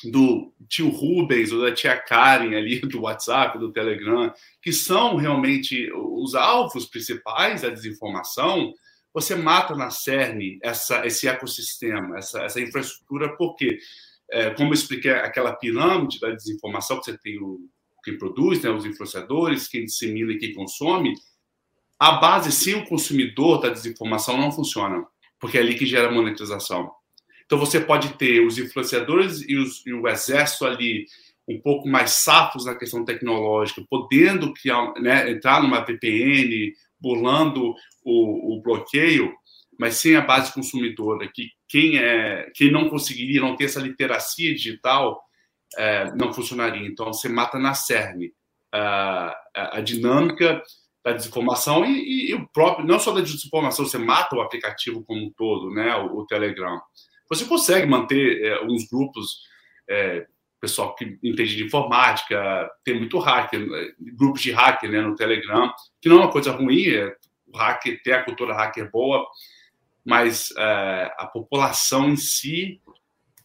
do 0.05 0.53
tio 0.69 0.88
Rubens 0.88 1.53
ou 1.53 1.62
da 1.62 1.73
tia 1.73 1.97
Karen 1.97 2.57
ali 2.57 2.81
do 2.87 3.03
WhatsApp, 3.03 3.59
do 3.59 3.73
Telegram, 3.73 4.33
que 4.62 4.73
são 4.73 5.16
realmente 5.16 5.90
os 5.92 6.35
alvos 6.35 6.87
principais 6.87 7.62
da 7.62 7.69
desinformação, 7.69 8.73
você 9.12 9.35
mata 9.35 9.75
na 9.75 9.90
cerne 9.90 10.59
essa, 10.62 11.07
esse 11.07 11.27
ecossistema, 11.27 12.19
essa, 12.19 12.42
essa 12.42 12.61
infraestrutura, 12.61 13.35
porque, 13.37 13.79
é, 14.31 14.51
como 14.51 14.71
eu 14.71 14.75
expliquei, 14.75 15.11
aquela 15.11 15.55
pirâmide 15.55 16.21
da 16.21 16.31
desinformação, 16.31 16.99
que 16.99 17.07
você 17.07 17.19
tem 17.19 17.38
o 17.40 17.61
quem 18.07 18.16
produz, 18.16 18.62
né, 18.62 18.71
os 18.71 18.87
influenciadores, 18.87 19.66
quem 19.66 19.85
dissemina 19.85 20.31
e 20.31 20.38
quem 20.38 20.55
consome, 20.55 21.12
a 21.99 22.12
base 22.12 22.53
sem 22.53 22.77
o 22.77 22.87
consumidor 22.87 23.61
da 23.61 23.69
desinformação 23.69 24.37
não 24.37 24.53
funciona, 24.53 25.05
porque 25.40 25.59
é 25.59 25.61
ali 25.61 25.75
que 25.75 25.87
gera 25.87 26.11
monetização. 26.11 26.90
Então 27.44 27.59
você 27.59 27.81
pode 27.81 28.14
ter 28.14 28.44
os 28.44 28.59
influenciadores 28.59 29.40
e, 29.49 29.57
os, 29.57 29.87
e 29.87 29.92
o 29.92 30.09
exército 30.09 30.64
ali 30.64 31.07
um 31.49 31.61
pouco 31.61 31.88
mais 31.88 32.11
safos 32.11 32.64
na 32.64 32.75
questão 32.75 33.05
tecnológica, 33.05 33.83
podendo 33.88 34.53
criar, 34.53 34.92
né, 34.94 35.31
entrar 35.31 35.62
numa 35.62 35.85
VPN, 35.85 36.72
burlando 37.01 37.72
o, 38.05 38.57
o, 38.57 38.62
bloqueio, 38.62 39.33
mas 39.79 39.94
sem 39.96 40.16
a 40.16 40.20
base 40.20 40.53
consumidora, 40.53 41.31
que 41.33 41.51
quem, 41.68 41.99
é, 41.99 42.51
quem 42.55 42.72
não 42.72 42.88
conseguiria, 42.88 43.40
não 43.40 43.55
ter 43.55 43.66
essa 43.66 43.81
literacia 43.81 44.53
digital, 44.53 45.22
é, 45.77 46.12
não 46.16 46.33
funcionaria. 46.33 46.87
Então 46.87 47.12
você 47.12 47.29
mata 47.29 47.59
na 47.59 47.75
cerne 47.75 48.33
a, 48.72 49.37
a, 49.55 49.79
a 49.79 49.81
dinâmica 49.81 50.61
da 51.07 51.12
desinformação 51.12 51.85
e, 51.85 52.31
e, 52.31 52.35
o 52.35 52.49
próprio, 52.49 52.85
não 52.85 52.99
só 52.99 53.12
da 53.12 53.21
desinformação, 53.21 53.87
você 53.87 53.97
mata 53.97 54.35
o 54.35 54.40
aplicativo 54.40 55.05
como 55.05 55.25
um 55.25 55.31
todo, 55.31 55.71
né, 55.71 55.95
o, 55.95 56.19
o 56.19 56.27
Telegram. 56.27 56.81
Você 57.29 57.45
consegue 57.45 57.87
manter 57.87 58.45
é, 58.45 58.64
uns 58.64 58.88
grupos, 58.88 59.38
é, 59.88 60.27
pessoal 60.61 60.97
que 60.97 61.16
entende 61.23 61.55
de 61.55 61.64
informática, 61.64 62.69
tem 62.83 62.99
muito 62.99 63.21
hacker, 63.21 63.61
é, 63.73 63.92
grupos 64.16 64.42
de 64.42 64.51
hacker 64.51 64.90
né, 64.90 65.01
no 65.01 65.14
Telegram, 65.14 65.73
que 66.03 66.09
não 66.09 66.16
é 66.16 66.21
uma 66.23 66.33
coisa 66.33 66.51
ruim, 66.51 66.88
é, 66.88 67.14
o 67.47 67.57
hacker, 67.57 68.03
ter 68.03 68.14
a 68.14 68.25
cultura 68.25 68.53
hacker 68.53 68.90
boa, 68.90 69.25
mas 70.05 70.53
é, 70.59 71.14
a 71.19 71.27
população 71.33 72.09
em 72.09 72.16
si, 72.16 72.81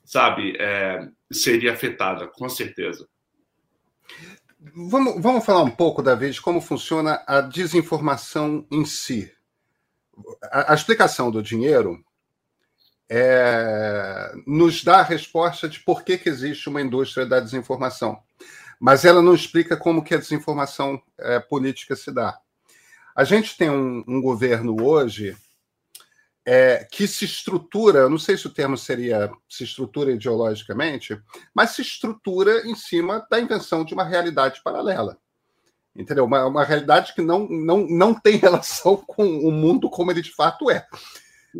sabe, 0.03 0.55
é, 0.59 1.07
seria 1.31 1.73
afetada, 1.73 2.25
com 2.25 2.49
certeza. 2.49 3.07
Vamos, 4.63 5.19
vamos 5.19 5.43
falar 5.43 5.63
um 5.63 5.71
pouco, 5.71 6.03
David, 6.03 6.33
de 6.33 6.41
como 6.41 6.61
funciona 6.61 7.23
a 7.25 7.41
desinformação 7.41 8.63
em 8.69 8.85
si. 8.85 9.31
A, 10.43 10.71
a 10.71 10.75
explicação 10.75 11.31
do 11.31 11.41
dinheiro 11.41 11.99
é, 13.09 14.31
nos 14.45 14.83
dá 14.83 14.99
a 14.99 15.03
resposta 15.03 15.67
de 15.67 15.79
por 15.79 16.03
que, 16.03 16.15
que 16.15 16.29
existe 16.29 16.69
uma 16.69 16.79
indústria 16.79 17.25
da 17.25 17.39
desinformação, 17.39 18.21
mas 18.79 19.03
ela 19.03 19.19
não 19.19 19.33
explica 19.33 19.75
como 19.75 20.03
que 20.03 20.13
a 20.13 20.19
desinformação 20.19 21.01
é, 21.17 21.39
política 21.39 21.95
se 21.95 22.11
dá. 22.11 22.39
A 23.15 23.23
gente 23.23 23.57
tem 23.57 23.71
um, 23.71 24.03
um 24.07 24.21
governo 24.21 24.79
hoje 24.79 25.35
é, 26.45 26.87
que 26.91 27.07
se 27.07 27.25
estrutura, 27.25 28.09
não 28.09 28.17
sei 28.17 28.37
se 28.37 28.47
o 28.47 28.53
termo 28.53 28.77
seria 28.77 29.31
se 29.47 29.63
estrutura 29.63 30.11
ideologicamente, 30.11 31.19
mas 31.53 31.71
se 31.71 31.81
estrutura 31.81 32.67
em 32.67 32.75
cima 32.75 33.25
da 33.29 33.39
invenção 33.39 33.85
de 33.85 33.93
uma 33.93 34.03
realidade 34.03 34.61
paralela. 34.63 35.17
Entendeu? 35.95 36.25
Uma, 36.25 36.45
uma 36.45 36.63
realidade 36.63 37.13
que 37.13 37.21
não, 37.21 37.47
não, 37.47 37.85
não 37.87 38.13
tem 38.13 38.37
relação 38.37 38.97
com 38.97 39.25
o 39.25 39.51
mundo 39.51 39.89
como 39.89 40.11
ele 40.11 40.21
de 40.21 40.33
fato 40.33 40.71
é. 40.71 40.87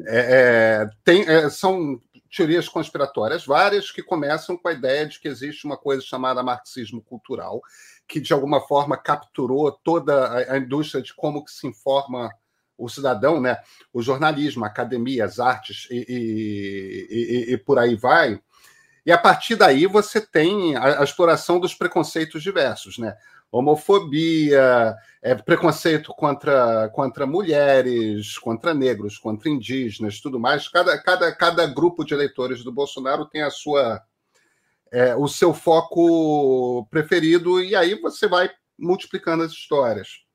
é, 0.08 0.86
é 0.86 0.90
tem, 1.04 1.28
é, 1.28 1.50
são 1.50 2.00
teorias 2.36 2.70
conspiratórias 2.70 3.46
várias 3.46 3.92
que 3.92 4.02
começam 4.02 4.56
com 4.56 4.70
a 4.70 4.74
ideia 4.74 5.06
de 5.06 5.20
que 5.20 5.28
existe 5.28 5.66
uma 5.66 5.78
coisa 5.78 6.02
chamada 6.02 6.42
marxismo 6.42 7.02
cultural, 7.02 7.62
que 8.08 8.22
de 8.22 8.34
alguma 8.34 8.62
forma 8.62 8.98
capturou 8.98 9.70
toda 9.72 10.28
a, 10.28 10.54
a 10.54 10.58
indústria 10.58 11.04
de 11.04 11.14
como 11.14 11.44
que 11.44 11.52
se 11.52 11.68
informa 11.68 12.32
o 12.84 12.90
cidadão, 12.90 13.40
né? 13.40 13.58
o 13.94 14.02
jornalismo, 14.02 14.64
a 14.64 14.68
academia, 14.68 15.26
as 15.26 15.40
artes 15.40 15.88
e, 15.92 16.06
e, 16.08 17.08
e, 17.10 17.54
e, 17.54 17.58
por 17.58 17.78
aí 17.78 17.96
vai. 17.96 18.40
E 19.06 19.12
a 19.12 19.18
partir 19.18 19.56
daí 19.56 19.88
você 19.88 20.22
tem 20.22 20.76
a, 20.76 21.02
a, 21.02 21.04
exploração 21.04 21.60
dos 21.60 21.74
preconceitos 21.74 22.42
diversos. 22.42 22.98
Né? 22.98 23.16
homofobia, 23.52 24.96
é, 25.22 25.36
preconceito 25.36 26.14
contra, 26.14 26.90
contra 26.90 27.28
mulheres, 27.28 28.38
contra 28.38 28.74
negros, 28.74 29.18
contra 29.18 29.50
indígenas, 29.50 30.22
tudo 30.22 30.40
mais. 30.40 30.70
Cada, 30.70 30.98
cada, 31.02 31.36
cada 31.36 31.68
grupo 31.68 32.06
de 32.06 32.14
eleitores 32.14 32.64
do 32.64 32.72
Bolsonaro 32.72 33.26
tem 33.26 33.42
a 33.42 33.50
sua 33.50 34.02
é, 34.92 35.16
o 35.16 35.28
seu 35.28 35.54
foco 35.54 36.86
preferido 36.90 37.64
e 37.64 37.76
aí 37.76 37.96
você 38.00 38.28
vai 38.28 38.50
multiplicando 38.78 39.44
as 39.44 39.52
histórias. 39.52 40.26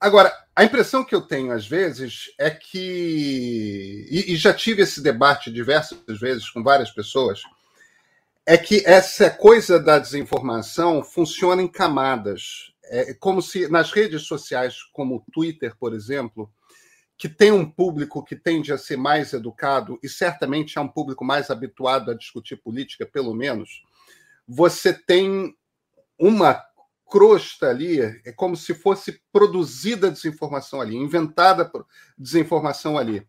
Agora, 0.00 0.32
a 0.56 0.64
impressão 0.64 1.04
que 1.04 1.14
eu 1.14 1.20
tenho 1.20 1.52
às 1.52 1.66
vezes 1.66 2.32
é 2.38 2.50
que 2.50 4.06
e, 4.10 4.32
e 4.32 4.36
já 4.36 4.54
tive 4.54 4.82
esse 4.82 5.02
debate 5.02 5.52
diversas 5.52 6.18
vezes 6.18 6.48
com 6.48 6.62
várias 6.62 6.90
pessoas 6.90 7.42
é 8.46 8.56
que 8.56 8.82
essa 8.86 9.30
coisa 9.30 9.78
da 9.78 9.98
desinformação 9.98 11.04
funciona 11.04 11.62
em 11.62 11.68
camadas. 11.68 12.72
É 12.84 13.14
como 13.14 13.42
se 13.42 13.68
nas 13.68 13.92
redes 13.92 14.22
sociais, 14.22 14.82
como 14.92 15.16
o 15.16 15.24
Twitter, 15.30 15.76
por 15.78 15.94
exemplo, 15.94 16.50
que 17.16 17.28
tem 17.28 17.52
um 17.52 17.70
público 17.70 18.24
que 18.24 18.34
tende 18.34 18.72
a 18.72 18.78
ser 18.78 18.96
mais 18.96 19.34
educado 19.34 19.98
e 20.02 20.08
certamente 20.08 20.78
é 20.78 20.80
um 20.80 20.88
público 20.88 21.22
mais 21.22 21.50
habituado 21.50 22.10
a 22.10 22.14
discutir 22.14 22.56
política, 22.56 23.04
pelo 23.04 23.34
menos, 23.34 23.82
você 24.48 24.94
tem 24.94 25.54
uma 26.18 26.54
crosta 27.10 27.68
ali, 27.68 28.00
é 28.00 28.32
como 28.32 28.56
se 28.56 28.72
fosse 28.74 29.20
produzida 29.32 30.10
desinformação 30.10 30.80
ali, 30.80 30.96
inventada 30.96 31.70
desinformação 32.16 32.96
ali 32.96 33.26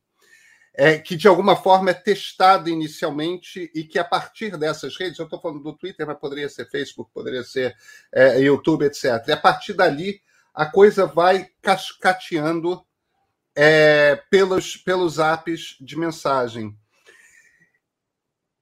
é, 0.73 0.97
que 0.97 1.15
de 1.15 1.27
alguma 1.27 1.55
forma 1.55 1.91
é 1.91 1.93
testada 1.93 2.69
inicialmente 2.69 3.69
e 3.75 3.83
que 3.83 3.99
a 3.99 4.03
partir 4.03 4.57
dessas 4.57 4.97
redes, 4.97 5.19
eu 5.19 5.25
estou 5.25 5.39
falando 5.39 5.61
do 5.61 5.73
Twitter, 5.73 6.07
mas 6.07 6.17
poderia 6.17 6.47
ser 6.47 6.69
Facebook, 6.69 7.11
poderia 7.13 7.43
ser 7.43 7.75
é, 8.11 8.39
YouTube, 8.39 8.85
etc. 8.85 9.27
E 9.27 9.31
a 9.31 9.37
partir 9.37 9.73
dali 9.73 10.21
a 10.53 10.65
coisa 10.65 11.05
vai 11.05 11.49
cascateando 11.61 12.83
é, 13.55 14.15
pelos, 14.29 14.77
pelos 14.77 15.19
apps 15.19 15.77
de 15.79 15.97
mensagem. 15.97 16.77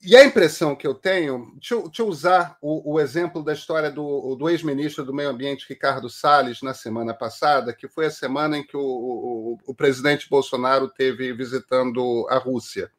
E 0.02 0.16
a 0.16 0.24
impressão 0.24 0.78
que 0.78 0.88
eu 0.88 0.96
tenho, 0.96 1.52
deixa 1.56 1.74
eu, 1.74 1.84
deixa 1.84 2.02
eu 2.02 2.08
usar 2.08 2.58
o, 2.62 2.94
o, 2.94 3.00
exemplo 3.02 3.44
da 3.44 3.52
história 3.52 3.92
do, 3.92 4.34
do 4.36 4.50
ex-ministro 4.50 5.04
do 5.04 5.14
Meio 5.14 5.30
Ambiente, 5.30 5.66
Ricardo 5.68 6.10
Salles, 6.10 6.62
na 6.62 6.74
semana 6.74 7.14
passada, 7.14 7.74
que 7.74 7.86
foi 7.86 8.06
a 8.06 8.12
semana 8.12 8.58
em 8.58 8.64
que 8.64 8.78
o, 8.78 8.82
o, 8.82 9.58
o 9.68 9.76
presidente 9.76 10.30
Bolsonaro 10.30 10.88
teve 10.88 11.34
visitando 11.34 12.26
a 12.30 12.38
Rússia. 12.38 12.90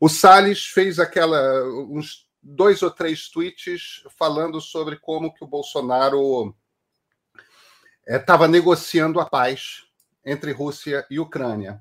O 0.00 0.08
Salles 0.08 0.66
fez 0.66 0.98
aquela 0.98 1.62
uns 1.88 2.26
dois 2.42 2.82
ou 2.82 2.90
três 2.90 3.28
tweets 3.28 4.02
falando 4.18 4.60
sobre 4.60 4.96
como 4.96 5.32
que 5.32 5.44
o 5.44 5.46
Bolsonaro 5.46 6.52
estava 8.04 8.46
eh, 8.46 8.48
é, 8.48 8.50
negociando 8.50 9.20
a 9.20 9.24
paz 9.24 9.84
entre 10.26 10.50
Rússia 10.50 11.06
e 11.08 11.20
Ucrânia. 11.20 11.80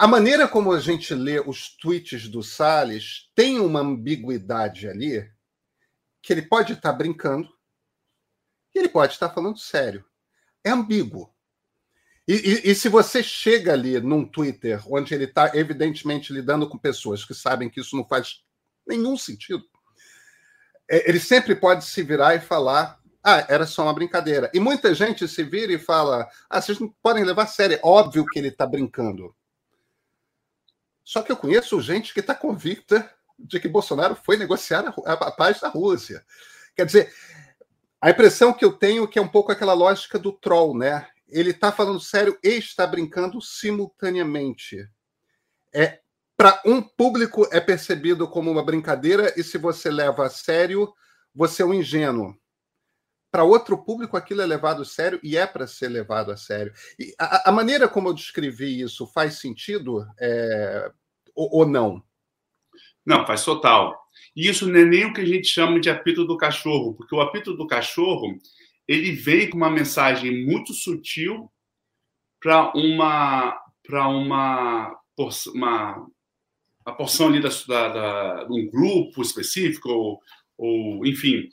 A 0.00 0.06
maneira 0.06 0.48
como 0.48 0.72
a 0.72 0.80
gente 0.80 1.14
lê 1.14 1.38
os 1.40 1.76
tweets 1.76 2.26
do 2.26 2.42
Salles 2.42 3.30
tem 3.34 3.60
uma 3.60 3.80
ambiguidade 3.80 4.88
ali 4.88 5.30
que 6.22 6.32
ele 6.32 6.40
pode 6.40 6.72
estar 6.72 6.90
brincando 6.94 7.46
e 8.74 8.78
ele 8.78 8.88
pode 8.88 9.12
estar 9.12 9.28
falando 9.28 9.58
sério. 9.58 10.02
É 10.64 10.70
ambíguo. 10.70 11.30
E, 12.26 12.32
e, 12.32 12.70
e 12.70 12.74
se 12.74 12.88
você 12.88 13.22
chega 13.22 13.74
ali 13.74 14.00
num 14.00 14.24
Twitter 14.24 14.82
onde 14.90 15.12
ele 15.12 15.24
está 15.24 15.54
evidentemente 15.54 16.32
lidando 16.32 16.66
com 16.66 16.78
pessoas 16.78 17.22
que 17.22 17.34
sabem 17.34 17.68
que 17.68 17.80
isso 17.80 17.94
não 17.94 18.08
faz 18.08 18.42
nenhum 18.86 19.18
sentido, 19.18 19.62
é, 20.90 21.10
ele 21.10 21.20
sempre 21.20 21.54
pode 21.54 21.84
se 21.84 22.02
virar 22.02 22.34
e 22.34 22.40
falar: 22.40 22.98
ah, 23.22 23.44
era 23.50 23.66
só 23.66 23.82
uma 23.82 23.92
brincadeira. 23.92 24.50
E 24.54 24.60
muita 24.60 24.94
gente 24.94 25.28
se 25.28 25.44
vira 25.44 25.74
e 25.74 25.78
fala: 25.78 26.26
ah, 26.48 26.58
vocês 26.58 26.78
não 26.80 26.88
podem 27.02 27.22
levar 27.22 27.42
a 27.42 27.46
sério. 27.46 27.76
É 27.76 27.80
óbvio 27.82 28.24
que 28.24 28.38
ele 28.38 28.48
está 28.48 28.66
brincando. 28.66 29.36
Só 31.10 31.22
que 31.22 31.32
eu 31.32 31.36
conheço 31.36 31.80
gente 31.80 32.14
que 32.14 32.20
está 32.20 32.36
convicta 32.36 33.12
de 33.36 33.58
que 33.58 33.66
Bolsonaro 33.66 34.14
foi 34.14 34.36
negociar 34.36 34.94
a, 35.04 35.32
paz 35.32 35.58
da 35.58 35.66
Rússia. 35.66 36.24
Quer 36.72 36.86
dizer, 36.86 37.12
a 38.00 38.10
impressão 38.10 38.52
que 38.52 38.64
eu 38.64 38.72
tenho 38.72 39.02
é 39.02 39.06
que 39.08 39.18
é 39.18 39.22
um 39.22 39.26
pouco 39.26 39.50
aquela 39.50 39.72
lógica 39.72 40.20
do 40.20 40.30
troll, 40.30 40.78
né? 40.78 41.08
Ele 41.28 41.50
está 41.50 41.72
falando 41.72 41.98
sério 41.98 42.38
e 42.44 42.50
está 42.50 42.86
brincando 42.86 43.42
simultaneamente. 43.42 44.88
É 45.74 45.98
para 46.36 46.62
um 46.64 46.80
público 46.80 47.44
é 47.50 47.58
percebido 47.58 48.28
como 48.28 48.48
uma 48.48 48.64
brincadeira 48.64 49.34
e 49.36 49.42
se 49.42 49.58
você 49.58 49.90
leva 49.90 50.26
a 50.26 50.30
sério, 50.30 50.94
você 51.34 51.62
é 51.62 51.66
um 51.66 51.74
ingênuo. 51.74 52.38
Para 53.32 53.42
outro 53.42 53.78
público, 53.78 54.16
aquilo 54.16 54.42
é 54.42 54.46
levado 54.46 54.82
a 54.82 54.84
sério 54.84 55.18
e 55.24 55.36
é 55.36 55.44
para 55.44 55.66
ser 55.66 55.88
levado 55.88 56.30
a 56.30 56.36
sério. 56.36 56.72
E 56.96 57.12
a, 57.18 57.50
a, 57.50 57.52
maneira 57.52 57.88
como 57.88 58.08
eu 58.08 58.14
descrevi 58.14 58.80
isso 58.80 59.08
faz 59.08 59.40
sentido 59.40 60.06
é, 60.20 60.92
ou, 61.40 61.60
ou 61.60 61.66
não? 61.66 62.02
Não, 63.04 63.26
faz 63.26 63.44
total. 63.44 63.98
E 64.36 64.48
isso 64.48 64.66
não 64.68 64.78
é 64.78 64.84
nem 64.84 65.06
o 65.06 65.12
que 65.12 65.20
a 65.20 65.26
gente 65.26 65.48
chama 65.48 65.80
de 65.80 65.88
apito 65.88 66.24
do 66.24 66.36
cachorro, 66.36 66.94
porque 66.94 67.14
o 67.14 67.20
apito 67.20 67.54
do 67.56 67.66
cachorro 67.66 68.38
ele 68.86 69.12
vem 69.12 69.48
com 69.48 69.56
uma 69.56 69.70
mensagem 69.70 70.44
muito 70.44 70.74
sutil 70.74 71.50
para 72.40 72.72
uma 72.74 73.58
para 73.86 74.08
uma, 74.08 74.96
uma 75.54 76.06
uma 76.86 76.96
porção 76.96 77.28
ali 77.28 77.40
da, 77.40 77.48
da, 77.68 78.44
de 78.44 78.52
um 78.52 78.70
grupo 78.70 79.22
específico 79.22 79.88
ou, 79.88 80.20
ou 80.56 81.06
enfim 81.06 81.48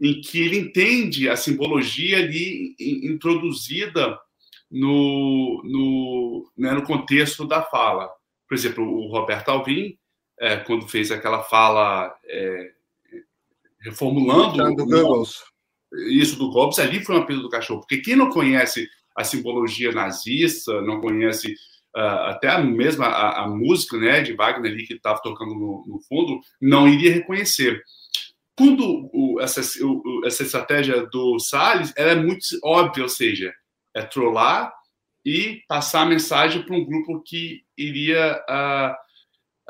em 0.00 0.20
que 0.20 0.40
ele 0.40 0.58
entende 0.58 1.28
a 1.28 1.36
simbologia 1.36 2.18
ali 2.18 2.74
introduzida 2.78 4.18
no, 4.70 5.62
no, 5.64 6.52
né, 6.56 6.72
no 6.72 6.82
contexto 6.82 7.46
da 7.46 7.62
fala. 7.62 8.10
Por 8.48 8.54
exemplo, 8.54 8.84
o 8.84 9.08
Roberto 9.08 9.48
Alvim, 9.48 9.96
é, 10.40 10.56
quando 10.56 10.88
fez 10.88 11.10
aquela 11.10 11.42
fala 11.42 12.14
é, 12.26 12.72
reformulando. 13.84 14.74
Do 14.74 14.86
Goebbels. 14.86 15.44
Isso 16.08 16.36
do 16.36 16.50
Goebbels, 16.50 16.78
ali 16.78 17.04
foi 17.04 17.16
uma 17.16 17.26
perda 17.26 17.42
do 17.42 17.48
cachorro. 17.48 17.80
Porque 17.80 17.98
quem 17.98 18.16
não 18.16 18.30
conhece 18.30 18.88
a 19.16 19.22
simbologia 19.22 19.92
nazista, 19.92 20.80
não 20.82 21.00
conhece 21.00 21.54
uh, 21.96 22.26
até 22.26 22.48
a 22.48 22.58
mesma 22.58 23.06
a, 23.06 23.44
a, 23.44 23.48
música 23.48 23.96
né, 23.96 24.20
de 24.20 24.32
Wagner 24.32 24.72
ali 24.72 24.86
que 24.86 24.94
estava 24.94 25.20
tocando 25.22 25.54
no, 25.54 25.84
no, 25.86 26.00
fundo, 26.08 26.40
não 26.60 26.88
iria 26.88 27.12
reconhecer. 27.12 27.80
Quando 28.56 29.08
o, 29.12 29.40
essa, 29.40 29.60
o, 29.84 30.22
essa 30.24 30.42
estratégia 30.42 31.06
do 31.06 31.38
Salles 31.38 31.92
ela 31.96 32.12
é 32.12 32.16
muito 32.16 32.44
óbvia, 32.64 33.04
ou 33.04 33.08
seja, 33.08 33.52
é 33.94 34.02
trollar 34.02 34.72
e 35.24 35.62
passar 35.66 36.02
a 36.02 36.06
mensagem 36.06 36.62
para 36.62 36.76
um 36.76 36.84
grupo 36.84 37.22
que 37.22 37.62
iria 37.76 38.42
uh, 38.48 38.92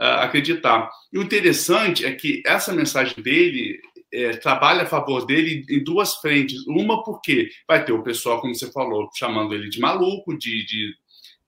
uh, 0.03 0.21
acreditar. 0.21 0.91
E 1.13 1.19
o 1.19 1.23
interessante 1.23 2.05
é 2.05 2.13
que 2.13 2.43
essa 2.45 2.73
mensagem 2.73 3.23
dele 3.23 3.81
é, 4.15 4.37
trabalha 4.37 4.83
a 4.83 4.87
favor 4.87 5.27
dele 5.27 5.65
em 5.69 5.83
duas 5.83 6.15
frentes. 6.17 6.65
Uma, 6.67 7.03
porque 7.03 7.51
vai 7.67 7.85
ter 7.85 7.93
o 7.93 8.03
pessoal, 8.03 8.41
como 8.41 8.55
você 8.55 8.71
falou, 8.71 9.11
chamando 9.15 9.55
ele 9.55 9.69
de 9.69 9.81
maluco, 9.81 10.39
de, 10.39 10.65
de, 10.65 10.95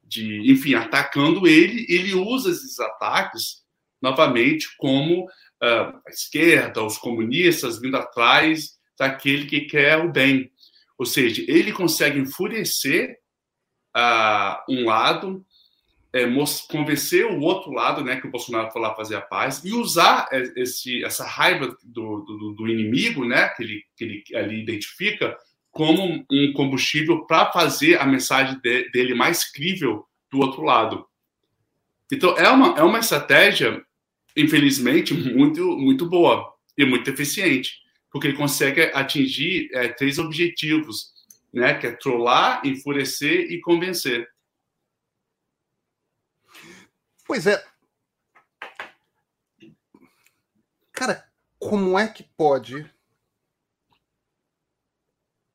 de 0.03 0.53
enfim, 0.53 0.75
atacando 0.75 1.47
ele. 1.47 1.87
Ele 1.89 2.15
usa 2.15 2.51
esses 2.51 2.79
ataques 2.81 3.65
novamente 4.03 4.67
como 4.79 5.25
uh, 5.25 5.97
a 6.07 6.11
esquerda, 6.11 6.83
os 6.83 6.99
comunistas 6.99 7.81
vindo 7.81 7.97
atrás 7.97 8.77
daquele 8.99 9.47
que 9.47 9.63
quer 9.63 9.99
o 9.99 10.11
bem. 10.11 10.51
Ou 10.99 11.07
seja, 11.07 11.45
ele 11.47 11.73
consegue 11.73 12.19
enfurecer 12.19 13.17
uh, 13.97 14.63
um 14.69 14.85
lado, 14.85 15.45
é, 16.13 16.25
convencer 16.69 17.27
o 17.27 17.41
outro 17.41 17.73
lado, 17.73 18.05
né, 18.05 18.21
que 18.21 18.27
o 18.27 18.31
Bolsonaro 18.31 18.71
foi 18.71 18.81
lá 18.81 18.95
fazer 18.95 19.17
a 19.17 19.21
paz, 19.21 19.65
e 19.65 19.73
usar 19.73 20.29
esse, 20.57 21.05
essa 21.05 21.27
raiva 21.27 21.77
do, 21.83 22.21
do, 22.21 22.53
do 22.53 22.69
inimigo, 22.69 23.25
né, 23.25 23.49
que 23.49 23.63
ele, 23.63 23.85
que 23.97 24.05
ele 24.05 24.25
ali 24.35 24.63
identifica, 24.63 25.37
como 25.71 26.25
um 26.31 26.53
combustível 26.55 27.27
para 27.27 27.53
fazer 27.53 28.01
a 28.01 28.07
mensagem 28.07 28.59
de, 28.61 28.91
dele 28.91 29.15
mais 29.15 29.51
crível 29.51 30.07
do 30.31 30.39
outro 30.39 30.63
lado. 30.63 31.07
Então, 32.11 32.37
é 32.39 32.49
uma, 32.49 32.79
é 32.79 32.83
uma 32.83 33.01
estratégia, 33.01 33.83
infelizmente, 34.37 35.13
muito, 35.13 35.77
muito 35.77 36.07
boa 36.07 36.51
e 36.79 36.85
muito 36.85 37.11
eficiente, 37.11 37.75
porque 38.11 38.29
ele 38.29 38.37
consegue 38.37 38.83
atingir 38.95 39.69
é, 39.73 39.89
três 39.89 40.19
objetivos 40.19 41.16
né? 41.57 41.79
Que 41.79 41.87
é 41.87 41.93
trollar, 41.93 42.61
enfurecer 42.67 43.51
e 43.51 43.59
convencer. 43.63 44.31
Pois 47.27 47.47
é. 47.47 47.67
Cara, 50.93 51.27
como 51.59 51.99
é 51.99 52.07
que 52.09 52.23
pode 52.23 52.89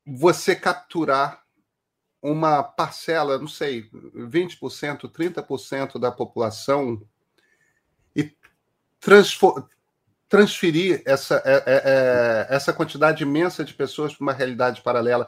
você 0.04 0.56
capturar 0.56 1.46
uma 2.20 2.62
parcela, 2.64 3.38
não 3.38 3.48
sei, 3.48 3.88
20%, 3.90 5.08
30% 5.08 6.00
da 6.00 6.10
população 6.10 7.08
e 8.14 8.36
transferir 10.32 11.02
essa, 11.04 11.42
é, 11.44 11.56
é, 11.56 11.82
é, 11.84 12.46
essa 12.56 12.72
quantidade 12.72 13.22
imensa 13.22 13.62
de 13.62 13.74
pessoas 13.74 14.14
para 14.14 14.22
uma 14.22 14.32
realidade 14.32 14.80
paralela. 14.80 15.26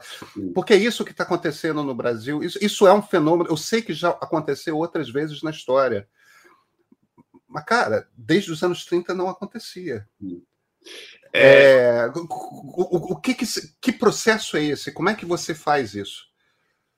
Porque 0.55 0.73
é 0.73 0.77
isso 0.77 1.05
que 1.05 1.11
está 1.11 1.23
acontecendo 1.23 1.83
no 1.83 1.93
Brasil. 1.93 2.41
Isso, 2.41 2.57
isso 2.59 2.87
é 2.87 2.93
um 2.93 3.03
fenômeno. 3.03 3.47
Eu 3.47 3.55
sei 3.55 3.83
que 3.83 3.93
já 3.93 4.09
aconteceu 4.09 4.75
outras 4.75 5.07
vezes 5.07 5.43
na 5.43 5.51
história. 5.51 6.09
Mas, 7.47 7.63
cara, 7.65 8.07
desde 8.17 8.51
os 8.51 8.63
anos 8.63 8.83
30 8.83 9.13
não 9.13 9.29
acontecia. 9.29 10.07
É... 11.31 12.11
o, 12.15 12.21
o, 12.21 13.13
o 13.13 13.21
que, 13.21 13.35
que, 13.35 13.45
que 13.79 13.91
processo 13.91 14.57
é 14.57 14.63
esse? 14.63 14.91
Como 14.91 15.07
é 15.07 15.13
que 15.13 15.23
você 15.23 15.53
faz 15.53 15.93
isso? 15.93 16.25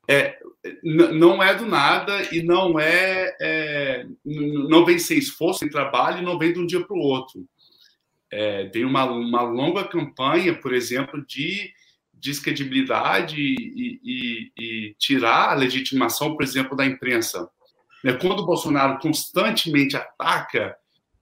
É, 0.09 0.39
não 0.81 1.43
é 1.43 1.53
do 1.53 1.65
nada 1.65 2.33
e 2.33 2.41
não 2.41 2.79
é, 2.79 3.35
é, 3.41 4.05
não 4.23 4.85
vem 4.85 4.97
sem 4.97 5.17
esforço, 5.17 5.59
sem 5.59 5.69
trabalho, 5.69 6.19
e 6.19 6.25
não 6.25 6.39
vem 6.39 6.53
de 6.53 6.59
um 6.59 6.65
dia 6.65 6.85
para 6.85 6.95
o 6.95 7.01
outro. 7.01 7.45
É, 8.31 8.65
tem 8.65 8.83
uma, 8.83 9.05
uma 9.05 9.41
longa 9.41 9.83
campanha, 9.85 10.53
por 10.53 10.73
exemplo, 10.73 11.25
de 11.25 11.71
descredibilidade 12.13 13.39
e, 13.39 13.99
e, 14.03 14.51
e, 14.57 14.95
tirar 14.97 15.51
a 15.51 15.53
legitimação, 15.53 16.35
por 16.35 16.43
exemplo, 16.43 16.75
da 16.75 16.85
imprensa. 16.85 17.47
Né, 18.03 18.13
quando 18.13 18.41
o 18.41 18.45
Bolsonaro 18.45 18.99
constantemente 18.99 19.95
ataca, 19.95 20.75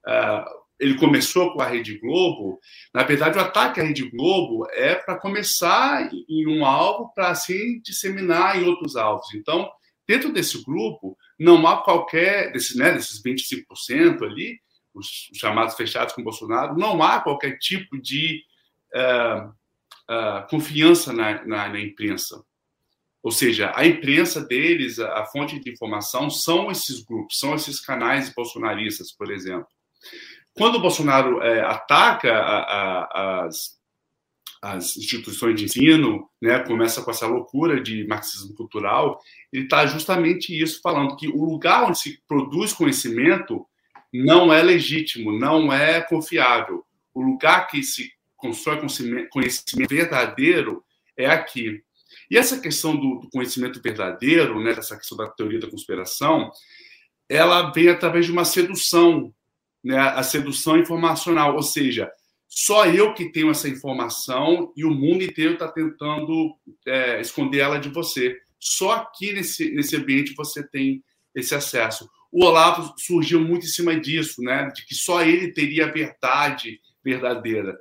uh, 0.06 0.66
ele 0.78 0.98
começou 0.98 1.52
com 1.52 1.62
a 1.62 1.66
Rede 1.66 1.98
Globo, 1.98 2.60
na 2.92 3.02
verdade, 3.02 3.38
o 3.38 3.40
ataque 3.40 3.80
à 3.80 3.84
Rede 3.84 4.08
Globo 4.10 4.66
é 4.72 4.94
para 4.94 5.18
começar 5.18 6.08
em 6.28 6.46
um 6.46 6.64
alvo 6.64 7.12
para 7.14 7.30
assim 7.30 7.80
disseminar 7.80 8.60
em 8.60 8.66
outros 8.66 8.96
alvos. 8.96 9.34
Então, 9.34 9.70
dentro 10.06 10.32
desse 10.32 10.62
grupo, 10.64 11.16
não 11.38 11.66
há 11.66 11.78
qualquer, 11.82 12.52
desses, 12.52 12.76
né, 12.76 12.92
desses 12.92 13.22
25% 13.22 14.22
ali, 14.22 14.58
os 14.96 15.30
chamados 15.34 15.74
fechados 15.74 16.14
com 16.14 16.22
Bolsonaro, 16.22 16.76
não 16.76 17.02
há 17.02 17.20
qualquer 17.20 17.58
tipo 17.58 18.00
de 18.00 18.42
uh, 18.94 19.48
uh, 20.10 20.48
confiança 20.48 21.12
na, 21.12 21.44
na, 21.44 21.68
na, 21.68 21.80
imprensa. 21.80 22.42
Ou 23.22 23.30
seja, 23.30 23.72
a 23.74 23.86
imprensa 23.86 24.40
deles, 24.40 24.98
a, 24.98 25.20
a, 25.20 25.26
fonte 25.26 25.60
de 25.60 25.70
informação, 25.70 26.30
são 26.30 26.70
esses 26.70 27.04
grupos, 27.04 27.38
são 27.38 27.54
esses 27.54 27.80
canais 27.80 28.32
bolsonaristas, 28.32 29.12
por 29.12 29.30
exemplo. 29.30 29.68
Quando 30.54 30.76
o 30.76 30.80
Bolsonaro 30.80 31.42
é, 31.42 31.60
ataca 31.60 32.32
a, 32.32 32.60
a, 32.60 33.44
as, 33.44 33.76
as 34.62 34.96
instituições 34.96 35.56
de 35.56 35.64
ensino, 35.64 36.30
né, 36.40 36.60
começa 36.60 37.02
com 37.02 37.10
essa 37.10 37.26
loucura 37.26 37.80
de 37.80 38.06
marxismo 38.06 38.54
cultural, 38.54 39.20
ele 39.52 39.64
está 39.64 39.84
justamente 39.84 40.58
isso 40.58 40.80
falando 40.80 41.16
que 41.16 41.28
o 41.28 41.44
lugar 41.44 41.84
onde 41.84 41.98
se 41.98 42.22
produz 42.26 42.72
conhecimento 42.72 43.66
não 44.12 44.52
é 44.52 44.62
legítimo, 44.62 45.32
não 45.32 45.72
é 45.72 46.00
confiável. 46.00 46.84
O 47.12 47.22
lugar 47.22 47.66
que 47.66 47.82
se 47.82 48.10
constrói 48.36 48.80
conhecimento 49.30 49.88
verdadeiro 49.88 50.84
é 51.16 51.26
aqui. 51.26 51.82
E 52.30 52.36
essa 52.36 52.60
questão 52.60 52.96
do, 52.96 53.28
conhecimento 53.32 53.80
verdadeiro, 53.80 54.62
né, 54.62 54.74
dessa 54.74 54.96
questão 54.96 55.16
da 55.16 55.28
teoria 55.28 55.60
da 55.60 55.70
conspiração, 55.70 56.50
ela 57.28 57.70
vem 57.70 57.88
através 57.88 58.26
de 58.26 58.32
uma 58.32 58.44
sedução, 58.44 59.32
né, 59.82 59.98
a 59.98 60.22
sedução 60.22 60.76
informacional, 60.78 61.54
ou 61.54 61.62
seja, 61.62 62.10
só 62.48 62.86
eu 62.86 63.12
que 63.14 63.30
tenho 63.30 63.50
essa 63.50 63.68
informação 63.68 64.72
e 64.76 64.84
o 64.84 64.90
mundo 64.90 65.22
inteiro 65.22 65.54
está 65.54 65.68
tentando 65.68 66.56
é, 66.86 67.20
esconder 67.20 67.58
ela 67.58 67.78
de 67.78 67.88
você. 67.88 68.38
Só 68.58 68.92
aqui 68.92 69.32
nesse, 69.32 69.70
nesse 69.72 69.96
ambiente 69.96 70.34
você 70.34 70.66
tem 70.66 71.02
esse 71.34 71.54
acesso 71.54 72.08
o 72.36 72.44
Olavo 72.44 72.92
surgiu 72.98 73.40
muito 73.40 73.64
em 73.64 73.70
cima 73.70 73.98
disso, 73.98 74.42
né? 74.42 74.70
De 74.74 74.84
que 74.84 74.94
só 74.94 75.22
ele 75.22 75.54
teria 75.54 75.86
a 75.86 75.90
verdade 75.90 76.78
verdadeira. 77.02 77.80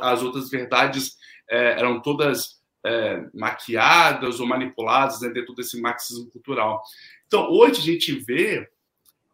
As 0.00 0.24
outras 0.24 0.50
verdades 0.50 1.16
é, 1.48 1.78
eram 1.78 2.02
todas 2.02 2.60
é, 2.84 3.24
maquiadas 3.32 4.40
ou 4.40 4.46
manipuladas 4.46 5.20
né, 5.20 5.28
dentro 5.28 5.54
desse 5.54 5.80
marxismo 5.80 6.28
cultural. 6.32 6.82
Então, 7.28 7.48
hoje 7.48 7.80
a 7.80 7.84
gente 7.84 8.12
vê, 8.12 8.68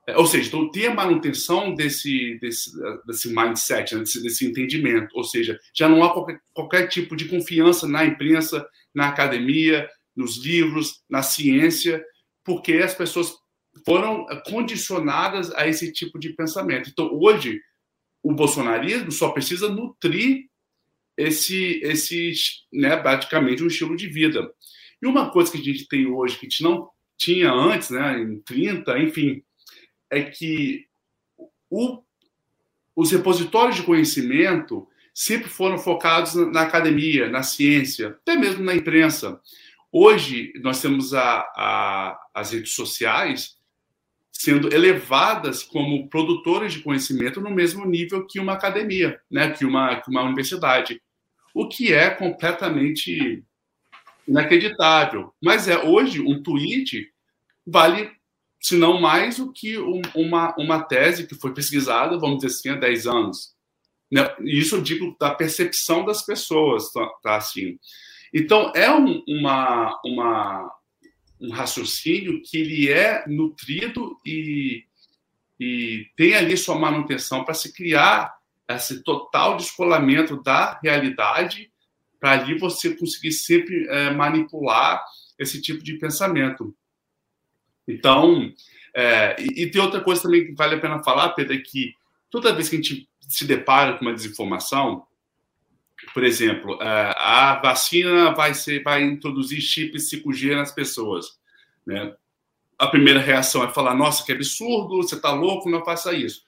é, 0.07 0.19
ou 0.19 0.27
seja, 0.27 0.49
então, 0.49 0.71
tem 0.71 0.87
a 0.87 0.95
manutenção 0.95 1.75
desse, 1.75 2.39
desse, 2.39 2.71
desse 3.07 3.35
mindset, 3.35 3.95
né, 3.95 4.03
desse, 4.03 4.23
desse, 4.23 4.47
entendimento, 4.47 5.17
ou 5.17 5.25
seja, 5.25 5.59
já 5.73 5.89
não 5.89 6.05
há 6.05 6.13
qualquer, 6.13 6.41
qualquer 6.53 6.89
tipo 6.89 7.17
de 7.17 7.25
confiança 7.25 7.89
na 7.89 8.05
imprensa, 8.05 8.69
na 8.95 9.09
academia, 9.09 9.89
nos 10.15 10.37
livros, 10.37 11.01
na 11.09 11.23
ciência, 11.23 12.05
porque 12.45 12.75
as 12.75 12.95
pessoas 12.95 13.33
foram 13.85 14.27
condicionadas 14.47 15.53
a 15.55 15.67
esse 15.67 15.93
tipo 15.93 16.19
de 16.19 16.31
pensamento. 16.31 16.91
Então, 16.91 17.11
hoje, 17.13 17.61
o 18.23 18.33
bolsonarismo 18.33 19.11
só 19.11 19.31
precisa 19.31 19.69
nutrir 19.69 20.47
esse, 21.17 21.81
esse 21.83 22.33
né, 22.73 22.97
praticamente 22.97 23.63
um 23.63 23.67
estilo 23.67 23.97
de 23.97 24.09
vida. 24.09 24.51
E 25.03 25.07
uma 25.07 25.31
coisa 25.31 25.51
que 25.51 25.59
a 25.59 25.63
gente 25.63 25.89
tem 25.89 26.07
hoje, 26.07 26.39
que 26.39 26.47
a 26.47 26.49
gente 26.49 26.63
não 26.63 26.89
tinha 27.17 27.53
antes, 27.53 27.91
né, 27.91 28.21
em 28.21 28.39
30, 28.41 28.99
enfim, 29.01 29.43
é 30.11 30.23
que 30.23 30.87
o, 31.69 32.03
os 32.95 33.11
repositórios 33.11 33.77
de 33.77 33.83
conhecimento 33.83 34.89
sempre 35.13 35.49
foram 35.49 35.79
focados 35.79 36.35
na 36.35 36.63
academia, 36.63 37.29
na 37.29 37.43
ciência, 37.43 38.09
até 38.09 38.37
mesmo 38.37 38.63
na 38.65 38.75
imprensa. 38.75 39.41
Hoje, 39.91 40.53
nós 40.63 40.81
temos 40.81 41.13
a, 41.13 41.41
a, 41.57 42.19
as 42.33 42.53
redes 42.53 42.73
sociais 42.73 43.58
sendo 44.39 44.73
elevadas 44.73 45.65
como 45.65 46.09
produtores 46.09 46.73
de 46.73 46.81
conhecimento 46.81 47.41
no 47.41 47.51
mesmo 47.51 47.85
nível 47.85 48.25
que 48.25 48.39
uma 48.39 48.53
academia, 48.53 49.21
né, 49.29 49.51
que 49.51 49.65
uma, 49.65 50.01
que 50.01 50.09
uma 50.09 50.23
universidade, 50.23 51.03
o 51.53 51.67
que 51.67 51.93
é 51.93 52.09
completamente 52.09 53.43
inacreditável. 54.29 55.35
Mas 55.43 55.67
é 55.67 55.77
hoje 55.83 56.21
um 56.21 56.41
tweet 56.41 57.13
vale, 57.67 58.13
se 58.61 58.77
não 58.77 59.01
mais, 59.01 59.39
do 59.39 59.53
que 59.53 59.77
um, 59.77 60.01
uma, 60.15 60.55
uma 60.57 60.85
tese 60.85 61.27
que 61.27 61.35
foi 61.35 61.53
pesquisada, 61.53 62.17
vamos 62.17 62.39
dizer 62.39 62.55
assim, 62.55 62.69
há 62.69 62.77
10 62.77 63.07
anos. 63.09 63.57
Né? 64.09 64.23
Isso 64.45 64.77
eu 64.77 64.81
digo 64.81 65.17
da 65.19 65.35
percepção 65.35 66.05
das 66.05 66.25
pessoas, 66.25 66.93
tá, 66.93 67.05
tá 67.25 67.37
assim. 67.37 67.77
Então, 68.33 68.73
é 68.77 68.89
um, 68.89 69.21
uma, 69.27 70.01
uma, 70.05 70.78
um 71.41 71.51
raciocínio 71.51 72.43
que 72.43 72.59
ele 72.59 72.91
é 72.91 73.25
nutrido 73.27 74.19
e, 74.25 74.85
e 75.59 76.07
tem 76.17 76.35
ali 76.35 76.57
sua 76.57 76.79
manutenção 76.79 77.45
para 77.45 77.55
se 77.55 77.73
criar 77.73 78.37
esse 78.69 79.03
total 79.03 79.57
descolamento 79.57 80.43
da 80.43 80.79
realidade 80.83 81.71
para 82.21 82.33
ali 82.33 82.59
você 82.59 82.95
conseguir 82.95 83.33
sempre 83.33 83.87
é, 83.89 84.11
manipular 84.11 85.03
esse 85.39 85.63
tipo 85.63 85.83
de 85.83 85.95
pensamento. 85.95 86.75
Então, 87.87 88.53
é, 88.95 89.37
e, 89.41 89.63
e, 89.63 89.71
tem 89.71 89.81
outra 89.81 90.01
coisa 90.01 90.23
também 90.23 90.47
que 90.47 90.53
vale 90.53 90.75
a 90.75 90.81
pena 90.81 91.03
falar, 91.03 91.31
Pedro, 91.31 91.55
é 91.55 91.59
que 91.59 91.95
toda 92.31 92.53
vez 92.53 92.69
que 92.69 92.77
a 92.77 92.83
gente 92.83 93.09
se 93.21 93.47
depara 93.47 93.97
com 93.97 94.05
uma 94.05 94.15
desinformação, 94.15 95.07
por 96.13 96.25
exemplo, 96.25 96.79
a 96.81 97.61
vacina 97.63 98.33
vai, 98.35 98.55
ser, 98.55 98.83
vai 98.83 99.03
introduzir 99.03 99.61
chip 99.61 99.97
5G 99.97 100.57
nas 100.57 100.73
pessoas. 100.73 101.39
Né? 101.87 102.15
A 102.79 102.87
primeira 102.87 103.21
reação 103.21 103.65
é 103.65 103.69
falar: 103.69 103.95
nossa, 103.95 104.25
que 104.25 104.33
absurdo, 104.33 104.97
você 104.97 105.15
está 105.15 105.33
louco, 105.33 105.71
não 105.71 105.85
faça 105.85 106.13
isso. 106.13 106.43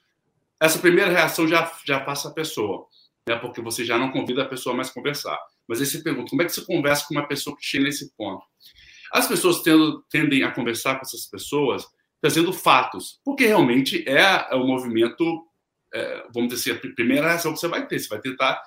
Essa 0.59 0.79
primeira 0.79 1.11
reação 1.11 1.47
já, 1.47 1.71
já 1.85 1.99
passa 1.99 2.29
a 2.29 2.33
pessoa, 2.33 2.85
né? 3.27 3.35
porque 3.35 3.61
você 3.61 3.83
já 3.83 3.97
não 3.97 4.11
convida 4.11 4.43
a 4.43 4.47
pessoa 4.47 4.75
mais 4.75 4.89
a 4.89 4.93
conversar. 4.93 5.39
Mas 5.67 5.79
aí 5.79 5.85
você 5.85 5.99
pergunta: 5.99 6.29
como 6.29 6.41
é 6.41 6.45
que 6.45 6.51
você 6.51 6.65
conversa 6.65 7.05
com 7.07 7.15
uma 7.15 7.27
pessoa 7.27 7.55
que 7.55 7.65
chega 7.65 7.85
nesse 7.85 8.13
ponto? 8.15 8.45
As 9.11 9.27
pessoas 9.27 9.61
tendo, 9.61 10.01
tendem 10.09 10.43
a 10.43 10.51
conversar 10.51 10.95
com 10.95 11.01
essas 11.01 11.25
pessoas 11.25 11.85
trazendo 12.21 12.53
fatos, 12.53 13.19
porque 13.25 13.47
realmente 13.47 14.07
é 14.07 14.55
o 14.55 14.63
movimento, 14.65 15.43
é, 15.91 16.23
vamos 16.31 16.53
dizer 16.53 16.73
assim, 16.73 16.87
a 16.89 16.93
primeira 16.93 17.27
reação 17.27 17.51
que 17.51 17.59
você 17.59 17.67
vai 17.67 17.87
ter. 17.87 17.99
Você 17.99 18.07
vai 18.07 18.19
tentar 18.19 18.61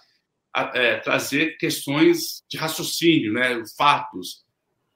é, 0.75 0.97
trazer 0.99 1.57
questões 1.57 2.45
de 2.49 2.57
raciocínio, 2.57 3.33
né, 3.33 3.63
fatos. 3.77 4.45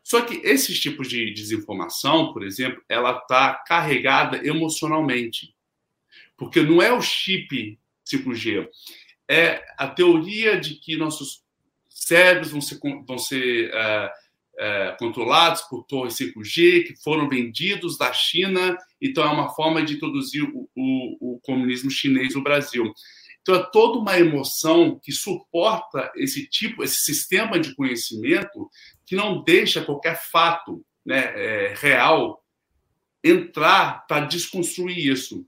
Só 0.03 0.23
que 0.23 0.37
esses 0.37 0.79
tipos 0.81 1.09
de 1.09 1.33
desinformação, 1.33 2.33
por 2.33 2.45
exemplo, 2.45 2.83
ela 2.89 3.19
está 3.19 3.55
carregada 3.67 4.47
emocionalmente. 4.47 5.55
Porque 6.37 6.63
não 6.63 6.81
é 6.81 6.93
o 6.93 7.03
chip 7.03 7.79
5G, 8.07 8.69
é 9.29 9.63
a 9.77 9.87
teoria 9.89 10.59
de 10.59 10.77
que 10.77 10.97
nossos 10.97 11.43
cérebros 11.91 12.51
vão 12.51 12.61
ser, 12.61 12.79
vão 13.07 13.19
ser 13.19 13.71
uh, 13.75 14.07
uh, 14.07 14.97
controlados 14.99 15.63
por 15.63 15.85
torres 15.85 16.15
5G 16.15 16.87
que 16.87 16.97
foram 17.03 17.29
vendidos 17.29 17.99
da 17.99 18.13
China, 18.13 18.79
então 19.01 19.25
é 19.25 19.29
uma 19.29 19.51
forma 19.51 19.83
de 19.83 19.95
introduzir 19.95 20.45
o, 20.45 20.71
o, 20.75 21.35
o 21.35 21.41
comunismo 21.41 21.91
chinês 21.91 22.35
no 22.35 22.43
Brasil. 22.43 22.95
Então, 23.49 23.63
é 23.63 23.71
toda 23.73 23.99
uma 23.99 24.19
emoção 24.19 25.01
que 25.03 25.11
suporta 25.11 26.13
esse 26.15 26.47
tipo, 26.47 26.85
esse 26.85 27.01
sistema 27.01 27.59
de 27.59 27.75
conhecimento 27.75 28.69
que 29.07 29.17
não 29.17 29.43
deixa 29.43 29.83
qualquer 29.83 30.21
fato 30.31 30.85
né, 31.03 31.33
é, 31.35 31.75
real 31.75 32.45
entrar 33.25 34.07
para 34.07 34.27
desconstruir 34.27 34.99
isso. 34.99 35.47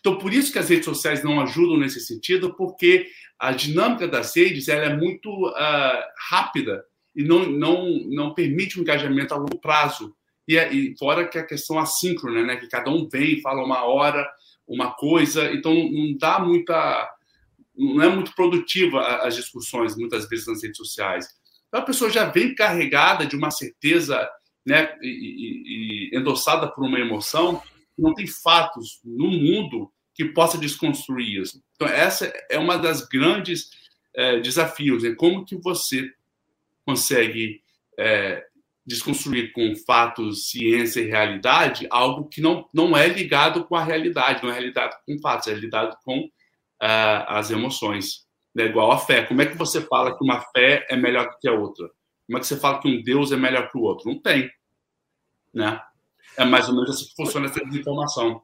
Então, 0.00 0.18
por 0.18 0.32
isso 0.32 0.50
que 0.50 0.58
as 0.58 0.68
redes 0.68 0.86
sociais 0.86 1.22
não 1.22 1.40
ajudam 1.40 1.76
nesse 1.76 2.00
sentido, 2.00 2.52
porque 2.56 3.06
a 3.38 3.52
dinâmica 3.52 4.08
das 4.08 4.34
redes 4.34 4.66
ela 4.66 4.86
é 4.86 4.96
muito 4.96 5.30
uh, 5.30 6.02
rápida 6.28 6.84
e 7.14 7.22
não, 7.22 7.46
não, 7.46 7.88
não 8.08 8.34
permite 8.34 8.76
um 8.76 8.82
engajamento 8.82 9.32
a 9.32 9.36
longo 9.36 9.60
prazo. 9.60 10.16
E, 10.48 10.58
é, 10.58 10.72
e 10.72 10.96
fora 10.98 11.28
que 11.28 11.38
a 11.38 11.46
questão 11.46 11.78
assíncrona, 11.78 12.42
né? 12.42 12.56
que 12.56 12.66
cada 12.66 12.90
um 12.90 13.08
vem 13.08 13.40
fala 13.40 13.64
uma 13.64 13.84
hora 13.84 14.28
uma 14.66 14.92
coisa, 14.92 15.52
então 15.52 15.72
não 15.72 16.16
dá 16.18 16.40
muita. 16.40 17.08
Não 17.76 18.02
é 18.02 18.08
muito 18.08 18.34
produtiva 18.34 19.00
as 19.22 19.34
discussões, 19.34 19.96
muitas 19.96 20.28
vezes, 20.28 20.46
nas 20.46 20.62
redes 20.62 20.78
sociais. 20.78 21.26
Então 21.68 21.80
a 21.80 21.84
pessoa 21.84 22.10
já 22.10 22.24
vem 22.24 22.54
carregada 22.54 23.26
de 23.26 23.36
uma 23.36 23.50
certeza 23.50 24.28
né, 24.64 24.96
e, 25.02 26.10
e, 26.12 26.18
endossada 26.18 26.68
por 26.68 26.84
uma 26.84 26.98
emoção, 26.98 27.62
não 27.96 28.14
tem 28.14 28.26
fatos 28.26 29.00
no 29.04 29.30
mundo 29.30 29.90
que 30.14 30.24
possa 30.24 30.58
desconstruir 30.58 31.42
isso. 31.42 31.62
Então 31.74 31.86
essa 31.86 32.32
é 32.50 32.58
uma 32.58 32.76
das 32.78 33.06
grandes 33.06 33.70
é, 34.14 34.40
desafios, 34.40 35.02
né? 35.02 35.14
como 35.14 35.44
que 35.44 35.56
você 35.56 36.10
consegue 36.84 37.60
é, 37.98 38.44
desconstruir 38.86 39.52
com 39.52 39.74
fatos, 39.84 40.48
ciência 40.48 41.00
e 41.00 41.08
realidade 41.08 41.86
algo 41.90 42.28
que 42.28 42.40
não, 42.40 42.68
não 42.72 42.96
é 42.96 43.08
ligado 43.08 43.64
com 43.64 43.74
a 43.74 43.84
realidade, 43.84 44.42
não 44.42 44.52
é 44.52 44.60
ligado 44.60 44.96
com 45.04 45.18
fatos, 45.18 45.48
é 45.48 45.54
ligado 45.54 45.96
com 46.04 46.28
as 46.80 47.50
emoções. 47.50 48.26
É 48.56 48.62
igual 48.62 48.90
a 48.90 48.98
fé. 48.98 49.24
Como 49.24 49.42
é 49.42 49.46
que 49.46 49.56
você 49.56 49.80
fala 49.80 50.16
que 50.16 50.24
uma 50.24 50.40
fé 50.40 50.86
é 50.88 50.96
melhor 50.96 51.36
que 51.40 51.48
a 51.48 51.52
outra? 51.52 51.88
Como 52.26 52.38
é 52.38 52.40
que 52.40 52.46
você 52.46 52.56
fala 52.56 52.80
que 52.80 52.88
um 52.88 53.02
Deus 53.02 53.30
é 53.32 53.36
melhor 53.36 53.70
que 53.70 53.78
o 53.78 53.82
outro? 53.82 54.10
Não 54.10 54.20
tem. 54.20 54.50
Né? 55.52 55.80
É 56.36 56.44
mais 56.44 56.68
ou 56.68 56.74
menos 56.74 56.90
assim 56.90 57.06
que 57.06 57.14
funciona 57.16 57.46
essa 57.46 57.64
desinformação. 57.64 58.42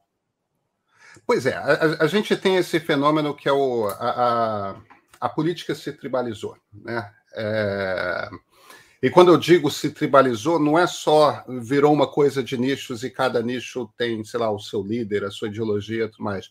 Pois 1.26 1.44
é, 1.46 1.54
a, 1.54 2.04
a, 2.04 2.06
gente 2.06 2.34
tem 2.36 2.56
esse 2.56 2.80
fenômeno 2.80 3.34
que 3.34 3.48
é 3.48 3.52
o, 3.52 3.86
a, 3.88 4.70
a, 4.70 4.76
a 5.20 5.28
política 5.28 5.74
se 5.74 5.92
tribalizou. 5.92 6.56
Né? 6.72 7.12
É, 7.34 8.30
e 9.02 9.10
quando 9.10 9.32
eu 9.32 9.36
digo 9.36 9.70
se 9.70 9.90
tribalizou, 9.90 10.58
não 10.58 10.78
é 10.78 10.86
só 10.86 11.44
virou 11.48 11.92
uma 11.92 12.06
coisa 12.06 12.42
de 12.42 12.56
nichos 12.56 13.02
e 13.02 13.10
cada 13.10 13.42
nicho 13.42 13.90
tem, 13.96 14.22
sei 14.24 14.40
lá, 14.40 14.50
o 14.50 14.58
seu 14.58 14.82
líder, 14.82 15.24
a 15.24 15.30
sua 15.30 15.48
ideologia 15.48 16.04
e 16.04 16.08
tudo 16.08 16.24
mais. 16.24 16.50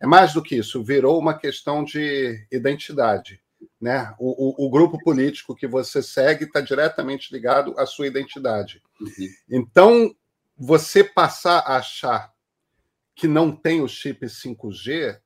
É 0.00 0.06
mais 0.06 0.32
do 0.32 0.42
que 0.42 0.56
isso, 0.56 0.82
virou 0.82 1.18
uma 1.18 1.36
questão 1.36 1.82
de 1.82 2.46
identidade. 2.52 3.40
Né? 3.80 4.14
O, 4.18 4.64
o, 4.64 4.66
o 4.66 4.70
grupo 4.70 4.98
político 4.98 5.54
que 5.54 5.66
você 5.66 6.02
segue 6.02 6.44
está 6.44 6.60
diretamente 6.60 7.32
ligado 7.32 7.74
à 7.78 7.84
sua 7.84 8.06
identidade. 8.06 8.82
Uhum. 9.00 9.28
Então, 9.50 10.14
você 10.56 11.02
passar 11.02 11.58
a 11.60 11.76
achar 11.76 12.32
que 13.14 13.26
não 13.26 13.50
tem 13.50 13.80
o 13.80 13.88
chip 13.88 14.24
5G 14.26 15.18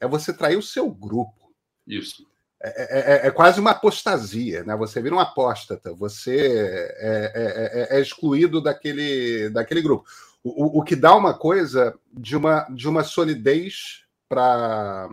é 0.00 0.08
você 0.08 0.32
trair 0.32 0.56
o 0.56 0.62
seu 0.62 0.90
grupo. 0.90 1.52
Isso. 1.86 2.26
É, 2.62 2.68
é, 2.68 3.14
é, 3.14 3.26
é, 3.26 3.30
quase 3.30 3.58
uma 3.58 3.70
apostasia, 3.70 4.62
né? 4.64 4.76
Você 4.76 5.00
vira 5.00 5.14
um 5.14 5.20
apóstata, 5.20 5.94
você 5.94 6.90
é, 6.98 7.88
é, 7.90 7.96
é 7.98 8.00
excluído 8.00 8.60
daquele, 8.60 9.48
daquele 9.48 9.80
grupo. 9.80 10.08
O, 10.42 10.80
o, 10.80 10.82
que 10.82 10.96
dá 10.96 11.14
uma 11.14 11.34
coisa 11.34 11.98
de 12.12 12.36
uma, 12.36 12.66
de 12.70 12.88
uma 12.88 13.04
solidez 13.04 14.04
para. 14.28 15.08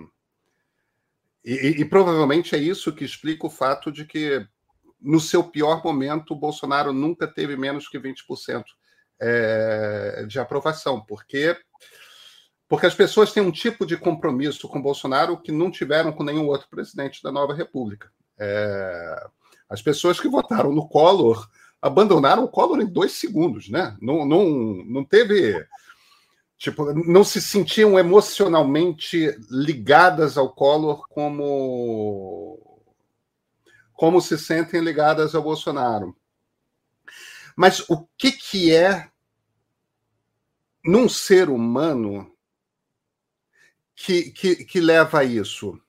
E, 1.43 1.81
e, 1.81 1.85
provavelmente 1.85 2.55
é 2.55 2.57
isso 2.57 2.93
que 2.93 3.03
explica 3.03 3.45
o 3.45 3.49
fato 3.49 3.91
de 3.91 4.05
que, 4.05 4.45
no 5.01 5.19
seu 5.19 5.43
pior 5.43 5.83
momento, 5.83 6.31
o 6.31 6.39
Bolsonaro 6.39 6.93
nunca 6.93 7.27
teve 7.27 7.55
menos 7.57 7.87
que 7.87 7.99
20% 7.99 8.63
de 10.27 10.39
aprovação, 10.39 11.01
porque 11.01 11.57
porque 12.67 12.85
as 12.85 12.93
pessoas 12.93 13.31
têm 13.31 13.41
um 13.41 13.51
tipo 13.51 13.85
de 13.85 13.95
compromisso 13.95 14.67
com 14.67 14.81
Bolsonaro 14.81 15.37
que 15.37 15.51
não 15.51 15.71
tiveram 15.71 16.11
com 16.11 16.23
nenhum 16.23 16.47
outro 16.47 16.67
presidente 16.69 17.23
da 17.23 17.31
nova 17.31 17.53
República. 17.53 18.11
É... 18.37 19.27
As 19.69 19.81
pessoas 19.81 20.19
que 20.19 20.27
votaram 20.27 20.73
no 20.73 20.87
Collor 20.87 21.49
abandonaram 21.81 22.43
o 22.43 22.49
Collor 22.49 22.81
em 22.81 22.85
dois 22.85 23.13
segundos, 23.13 23.69
né? 23.69 23.95
Não, 24.01 24.25
não, 24.25 24.45
não 24.85 25.03
teve. 25.03 25.65
Tipo, 26.57 26.91
não 26.93 27.23
se 27.23 27.39
sentiam 27.39 27.99
emocionalmente 27.99 29.37
ligadas 29.49 30.37
ao 30.37 30.53
Collor 30.53 31.07
como 31.07 32.67
como 33.93 34.21
se 34.21 34.37
sentem 34.37 34.79
ligadas 34.79 35.33
ao 35.33 35.41
Bolsonaro. 35.41 36.15
Mas 37.55 37.79
o 37.89 38.07
que, 38.15 38.31
que 38.31 38.71
é 38.71 39.09
num 40.85 41.09
ser 41.09 41.49
humano 41.49 42.31
que, 43.95 44.31
que, 44.31 44.55
que 44.63 44.79
leva 44.79 45.21
a 45.21 45.23
isso? 45.23 45.81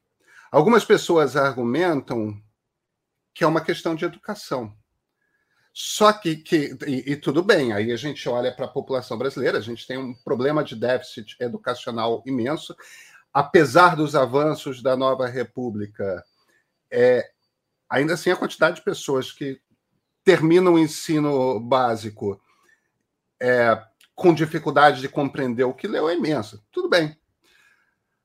Algumas 0.50 0.86
pessoas 0.86 1.36
argumentam 1.36 2.42
que 3.34 3.44
é 3.44 3.46
uma 3.46 3.60
questão 3.60 3.94
de 3.94 4.06
educação. 4.06 4.74
Só 5.80 6.12
que, 6.12 6.34
que 6.34 6.76
e, 6.88 7.12
e, 7.12 7.16
tudo 7.16 7.40
bem, 7.40 7.72
aí 7.72 7.92
a 7.92 7.96
gente 7.96 8.28
olha 8.28 8.50
para 8.50 8.64
a 8.64 8.68
população 8.68 9.16
brasileira, 9.16 9.58
a 9.58 9.60
gente 9.60 9.86
tem 9.86 9.96
um 9.96 10.12
problema 10.12 10.64
de 10.64 10.74
déficit 10.74 11.36
educacional 11.38 12.20
imenso, 12.26 12.74
apesar 13.32 13.94
dos 13.94 14.16
avanços 14.16 14.82
da 14.82 14.96
nova 14.96 15.28
república, 15.28 16.24
é, 16.90 17.30
ainda 17.88 18.14
assim 18.14 18.28
a 18.28 18.36
quantidade 18.36 18.78
de 18.78 18.82
pessoas 18.82 19.30
que 19.30 19.60
terminam 20.24 20.74
o 20.74 20.80
ensino 20.80 21.60
básico 21.60 22.42
é, 23.40 23.80
com 24.16 24.34
dificuldade 24.34 25.00
de 25.00 25.08
compreender 25.08 25.62
o 25.62 25.74
que 25.74 25.86
leu 25.86 26.08
é 26.08 26.16
imensa. 26.16 26.60
Tudo 26.72 26.88
bem, 26.88 27.16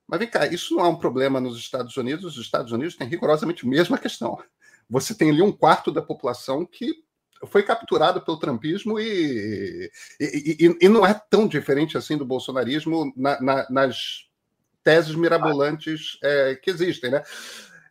mas 0.08 0.18
vem 0.18 0.28
cá, 0.28 0.48
isso 0.48 0.76
não 0.76 0.86
é 0.86 0.90
um 0.90 0.98
problema 0.98 1.40
nos 1.40 1.60
Estados 1.60 1.96
Unidos. 1.98 2.36
Os 2.36 2.44
Estados 2.44 2.72
Unidos 2.72 2.96
têm 2.96 3.08
rigorosamente 3.08 3.64
a 3.64 3.70
mesma 3.70 4.00
questão. 4.00 4.42
Você 4.90 5.14
tem 5.14 5.30
ali 5.30 5.44
um 5.44 5.52
quarto 5.52 5.92
da 5.92 6.02
população 6.02 6.66
que 6.66 7.03
foi 7.48 7.64
capturado 7.64 8.22
pelo 8.22 8.40
trumpismo 8.40 9.00
e, 9.00 9.92
e, 10.20 10.58
e, 10.60 10.78
e 10.86 10.90
não 10.90 11.06
é 11.06 11.14
tão 11.14 11.48
diferente 11.48 11.98
assim 11.98 12.18
do 12.18 12.26
bolsonarismo 12.26 13.14
na, 13.16 13.42
na, 13.42 13.70
nas 13.70 14.28
teses 14.84 15.16
mirabolantes 15.16 16.18
é, 16.22 16.56
que 16.56 16.70
existem. 16.70 17.12
Né? 17.12 17.24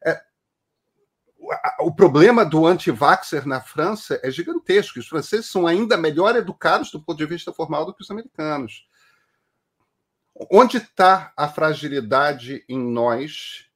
É, 0.05 0.21
o 1.81 1.93
problema 1.93 2.45
do 2.45 2.67
anti-vaxxer 2.67 3.47
na 3.47 3.61
França 3.61 4.21
é 4.23 4.31
gigantesco. 4.31 4.99
Os 4.99 5.09
franceses 5.09 5.47
são 5.47 5.67
ainda 5.67 5.97
melhor 5.97 6.37
educados 6.37 6.91
do 6.91 7.03
ponto 7.03 7.19
de 7.19 7.27
vista 7.27 7.53
formal 7.53 7.85
do 7.85 7.95
que 7.95 8.03
os 8.03 8.11
americanos. 8.11 8.87
Onde 10.51 10.79
está 10.79 11.33
a 11.37 11.49
fragilidade 11.49 12.65
em 12.69 12.79
nós 12.79 13.67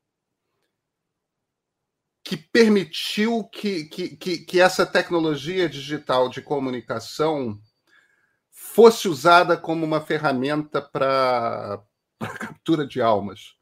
que 2.26 2.36
permitiu 2.36 3.44
que, 3.44 3.84
que, 3.84 4.16
que, 4.16 4.38
que 4.38 4.60
essa 4.60 4.84
tecnologia 4.84 5.68
digital 5.68 6.28
de 6.28 6.42
comunicação 6.42 7.56
fosse 8.50 9.06
usada 9.06 9.56
como 9.56 9.86
uma 9.86 10.00
ferramenta 10.00 10.82
para 10.82 11.80
captura 12.18 12.84
de 12.84 13.00
almas? 13.00 13.54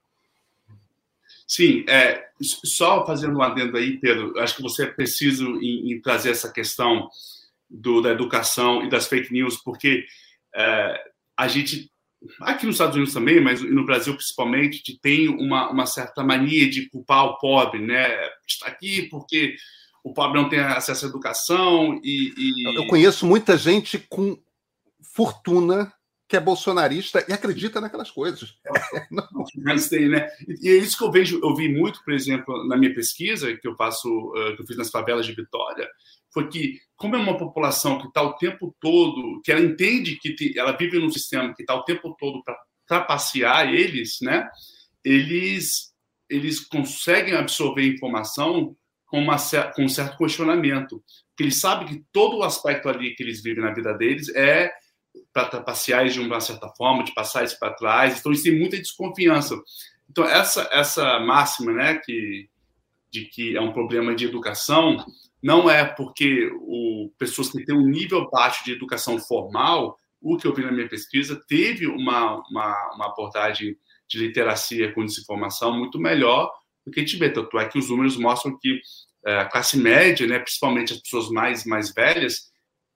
Sim, 1.46 1.84
é, 1.86 2.26
só 2.40 3.04
fazendo 3.04 3.36
um 3.36 3.42
adendo 3.42 3.76
aí, 3.76 3.98
Pedro, 3.98 4.38
acho 4.40 4.56
que 4.56 4.62
você 4.62 4.84
é 4.84 4.90
preciso 4.90 5.44
em, 5.60 5.92
em 5.92 6.00
trazer 6.00 6.30
essa 6.30 6.50
questão 6.50 7.10
do, 7.68 8.00
da 8.00 8.12
educação 8.12 8.82
e 8.82 8.88
das 8.88 9.06
fake 9.06 9.30
news, 9.30 9.58
porque 9.58 10.06
é, 10.54 11.12
a 11.36 11.46
gente 11.48 11.92
aqui 12.40 12.66
nos 12.66 12.76
Estados 12.76 12.96
Unidos 12.96 13.14
também, 13.14 13.40
mas 13.40 13.62
no 13.62 13.84
Brasil 13.84 14.14
principalmente, 14.14 14.98
tem 15.00 15.28
uma, 15.28 15.70
uma 15.70 15.86
certa 15.86 16.22
mania 16.22 16.68
de 16.68 16.88
culpar 16.88 17.24
o 17.24 17.38
pobre, 17.38 17.80
né? 17.80 18.08
Está 18.46 18.66
aqui 18.66 19.08
porque 19.08 19.56
o 20.02 20.12
pobre 20.12 20.40
não 20.40 20.48
tem 20.48 20.58
acesso 20.58 21.06
à 21.06 21.08
educação 21.08 22.00
e, 22.02 22.32
e... 22.36 22.76
Eu 22.76 22.86
conheço 22.86 23.26
muita 23.26 23.56
gente 23.56 23.98
com 23.98 24.38
fortuna 25.14 25.92
que 26.26 26.36
é 26.36 26.40
bolsonarista 26.40 27.24
e 27.28 27.32
acredita 27.32 27.80
naquelas 27.80 28.10
coisas. 28.10 28.54
Mas 29.62 29.88
tem, 29.88 30.08
né? 30.08 30.26
E 30.60 30.68
é 30.68 30.76
isso 30.76 30.96
que 30.96 31.04
eu 31.04 31.10
vejo, 31.10 31.38
eu 31.42 31.54
vi 31.54 31.68
muito, 31.68 32.02
por 32.02 32.12
exemplo, 32.12 32.66
na 32.66 32.76
minha 32.76 32.94
pesquisa 32.94 33.54
que 33.56 33.68
eu 33.68 33.76
faço, 33.76 34.08
que 34.56 34.62
eu 34.62 34.66
fiz 34.66 34.76
nas 34.76 34.90
favelas 34.90 35.26
de 35.26 35.34
Vitória, 35.34 35.88
foi 36.34 36.48
que, 36.48 36.80
como 36.96 37.14
é 37.14 37.18
uma 37.18 37.38
população 37.38 37.98
que 37.98 38.08
está 38.08 38.20
o 38.20 38.34
tempo 38.34 38.76
todo, 38.80 39.40
que 39.42 39.52
ela 39.52 39.64
entende 39.64 40.16
que 40.16 40.34
te, 40.34 40.58
ela 40.58 40.76
vive 40.76 40.98
num 40.98 41.08
sistema 41.08 41.54
que 41.54 41.62
está 41.62 41.74
o 41.74 41.84
tempo 41.84 42.14
todo 42.18 42.42
para 42.42 42.58
trapacear 42.86 43.72
eles, 43.72 44.18
né? 44.20 44.46
Eles, 45.04 45.94
eles 46.28 46.60
conseguem 46.60 47.34
absorver 47.34 47.86
informação 47.86 48.76
com, 49.06 49.20
uma, 49.20 49.36
com 49.74 49.84
um 49.84 49.88
certo 49.88 50.18
questionamento. 50.18 51.02
Porque 51.28 51.44
eles 51.44 51.60
sabem 51.60 51.86
que 51.86 52.04
todo 52.12 52.38
o 52.38 52.42
aspecto 52.42 52.88
ali 52.88 53.14
que 53.14 53.22
eles 53.22 53.42
vivem 53.42 53.62
na 53.62 53.72
vida 53.72 53.94
deles 53.94 54.28
é 54.34 54.72
para 55.32 55.48
trapacear 55.48 56.08
de 56.08 56.20
uma 56.20 56.40
certa 56.40 56.68
forma, 56.70 57.04
de 57.04 57.14
passar 57.14 57.44
isso 57.44 57.58
para 57.58 57.74
trás. 57.74 58.18
Então, 58.18 58.32
eles 58.32 58.42
têm 58.42 58.58
muita 58.58 58.76
desconfiança. 58.76 59.56
Então, 60.10 60.24
essa, 60.24 60.68
essa 60.72 61.20
máxima, 61.20 61.72
né, 61.72 62.00
que, 62.04 62.48
de 63.10 63.24
que 63.26 63.56
é 63.56 63.60
um 63.60 63.72
problema 63.72 64.14
de 64.14 64.24
educação, 64.24 65.04
não 65.44 65.68
é 65.68 65.84
porque 65.84 66.50
o, 66.54 67.12
pessoas 67.18 67.50
que 67.50 67.64
têm 67.64 67.76
um 67.76 67.86
nível 67.86 68.28
baixo 68.30 68.64
de 68.64 68.72
educação 68.72 69.18
formal 69.18 69.96
o 70.24 70.38
que 70.38 70.46
eu 70.46 70.54
vi 70.54 70.64
na 70.64 70.72
minha 70.72 70.88
pesquisa, 70.88 71.38
teve 71.46 71.86
uma, 71.86 72.42
uma, 72.48 72.94
uma 72.94 73.06
abordagem 73.08 73.76
de 74.08 74.18
literacia 74.18 74.90
com 74.94 75.04
desinformação 75.04 75.78
muito 75.78 76.00
melhor 76.00 76.50
do 76.84 76.90
que 76.90 77.04
vê. 77.18 77.28
Tanto 77.28 77.58
é 77.58 77.68
que 77.68 77.78
os 77.78 77.90
números 77.90 78.16
mostram 78.16 78.58
que 78.58 78.80
é, 79.26 79.40
a 79.40 79.44
classe 79.44 79.76
média, 79.76 80.26
né, 80.26 80.38
principalmente 80.38 80.94
as 80.94 81.00
pessoas 81.00 81.28
mais, 81.28 81.66
mais 81.66 81.92
velhas, 81.92 82.50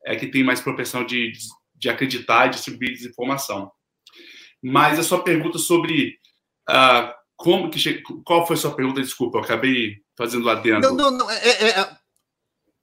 é 0.07 0.17
que 0.17 0.29
tem 0.29 0.43
mais 0.43 0.63
propensão 0.63 1.05
de, 1.05 1.33
de 1.75 1.91
acreditar 1.91 2.47
e 2.47 2.51
distribuir 2.51 2.93
desinformação. 2.93 3.71
Mas 4.63 4.99
a 4.99 5.03
sua 5.03 5.23
pergunta 5.23 5.59
sobre 5.59 6.17
uh, 6.69 7.13
como 7.37 7.71
que 7.71 7.79
che... 7.79 8.03
qual 8.25 8.47
foi 8.47 8.57
a 8.57 8.59
sua 8.59 8.75
pergunta? 8.75 9.03
Desculpa, 9.03 9.39
eu 9.39 9.43
acabei 9.43 9.99
fazendo 10.17 10.45
lá 10.45 10.55
dentro. 10.55 10.95
Não, 10.95 10.97
não, 10.97 11.19
não. 11.19 11.31
É, 11.31 11.49
é, 11.49 11.81
é... 11.81 11.98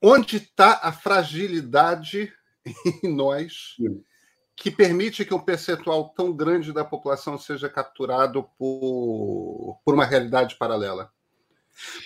Onde 0.02 0.36
está 0.36 0.80
a 0.82 0.92
fragilidade 0.92 2.32
em 3.02 3.14
nós 3.14 3.76
que 4.54 4.70
permite 4.70 5.24
que 5.24 5.34
um 5.34 5.38
percentual 5.38 6.08
tão 6.16 6.32
grande 6.32 6.72
da 6.72 6.84
população 6.84 7.38
seja 7.38 7.68
capturado 7.68 8.48
por, 8.58 9.78
por 9.84 9.94
uma 9.94 10.04
realidade 10.04 10.56
paralela? 10.56 11.10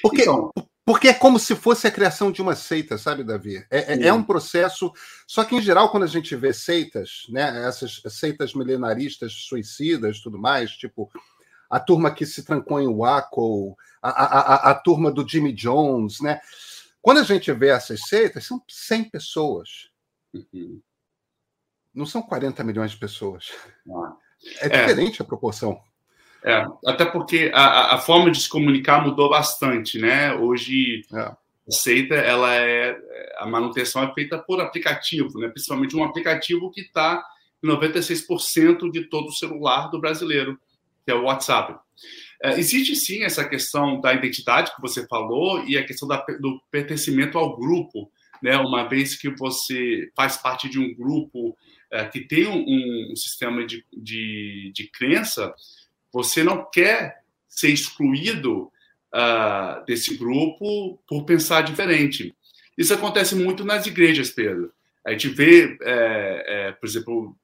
Porque, 0.03 0.22
então, 0.22 0.51
porque 0.84 1.09
é 1.09 1.14
como 1.14 1.38
se 1.38 1.55
fosse 1.55 1.86
a 1.86 1.91
criação 1.91 2.32
de 2.32 2.43
uma 2.43 2.57
seita, 2.57 2.99
sabe, 2.99 3.22
Davi? 3.22 3.64
É, 3.70 3.95
é, 3.95 4.07
é, 4.09 4.12
um 4.12 4.24
processo. 4.24 4.93
Só 5.26 5.45
que, 5.45 5.55
em 5.55 5.62
geral, 5.62 5.91
quando 5.91 6.03
a 6.03 6.09
gente 6.09 6.34
vê 6.34 6.53
seitas, 6.53 7.26
né, 7.28 7.64
essas 7.64 8.03
seitas 8.09 8.55
milenaristas, 8.55 9.32
suicidas 9.32 10.20
tudo 10.20 10.38
mais, 10.38 10.72
tipo 10.72 11.09
a 11.70 11.78
turma 11.78 12.11
que 12.11 12.26
se 12.26 12.43
trancou 12.43 12.80
em 12.80 12.93
Waco, 12.93 13.76
a, 14.03 14.09
a, 14.09 14.41
a, 14.41 14.70
a 14.72 14.74
turma 14.74 15.09
do 15.12 15.26
Jimmy 15.26 15.53
Jones, 15.53 16.20
né? 16.20 16.41
Quando 17.03 17.19
a 17.19 17.23
gente 17.23 17.51
vê 17.53 17.69
essas 17.69 18.01
seitas, 18.09 18.47
são 18.47 18.63
100 18.69 19.11
pessoas. 19.11 19.91
Uhum. 20.35 20.81
Não 21.95 22.07
são 22.07 22.23
40 22.23 22.63
milhões 22.63 22.93
de 22.93 22.99
pessoas. 22.99 23.51
Ah. 23.89 24.17
É, 24.61 24.67
é 24.67 24.69
diferente 24.69 25.21
a 25.21 25.25
proporção. 25.25 25.81
É, 26.43 26.65
até 26.87 27.05
porque 27.05 27.51
a, 27.55 27.97
a, 27.97 27.99
forma 27.99 28.31
de 28.31 28.41
se 28.41 28.49
comunicar 28.49 29.05
mudou 29.05 29.29
bastante, 29.29 29.99
né? 29.99 30.33
Hoje 30.35 31.03
é. 31.13 31.19
a 31.21 31.37
seita, 31.69 32.15
ela 32.15 32.55
é 32.55 32.97
a 33.37 33.47
manutenção 33.47 34.03
é 34.03 34.15
feita 34.15 34.39
por 34.39 34.61
aplicativo, 34.61 35.39
né? 35.39 35.49
Principalmente 35.49 35.97
um 35.97 36.05
aplicativo 36.05 36.71
que 36.71 36.83
está 36.83 37.23
em 37.63 37.69
96% 37.69 38.91
de 38.91 39.05
todo 39.05 39.29
o 39.29 39.33
celular 39.33 39.91
do 39.91 40.01
brasileiro, 40.01 40.59
que 41.05 41.11
é 41.11 41.15
o 41.15 41.25
WhatsApp. 41.25 41.79
É, 42.43 42.59
existe 42.59 42.97
sim 42.97 43.22
essa 43.22 43.47
questão 43.47 44.01
da 44.01 44.14
identidade 44.14 44.74
que 44.74 44.80
você 44.80 45.07
falou 45.07 45.64
e 45.66 45.76
a 45.76 45.84
questão 45.84 46.09
da, 46.09 46.16
do 46.41 46.61
pertencimento 46.70 47.36
ao 47.36 47.57
grupo, 47.57 48.11
né? 48.43 48.57
Uma 48.57 48.88
vez 48.88 49.14
que 49.14 49.28
você 49.28 50.11
faz 50.16 50.36
parte 50.36 50.68
de 50.68 50.78
um 50.78 50.95
grupo 50.95 51.57
é, 51.91 52.05
que 52.07 52.20
tem 52.20 52.47
um, 52.47 53.12
um 53.12 53.16
sistema 53.16 53.66
de, 53.66 53.84
de, 53.93 54.72
de 54.74 54.86
crença, 54.88 55.55
você 56.12 56.43
não 56.43 56.68
quer 56.70 57.22
ser 57.49 57.68
excluído 57.68 58.70
uh, 59.12 59.84
desse 59.84 60.16
grupo 60.16 60.99
por 61.07 61.24
pensar 61.24 61.62
diferente. 61.62 62.34
Isso 62.78 62.95
acontece 62.95 63.34
muito 63.34 63.64
nas 63.64 63.86
igrejas, 63.86 64.30
Pedro. 64.30 64.72
A 65.05 65.11
gente 65.12 65.28
vê, 65.28 65.76
é, 65.82 66.45
é, 66.47 66.72
por 66.72 66.86
exemplo, 66.86 67.36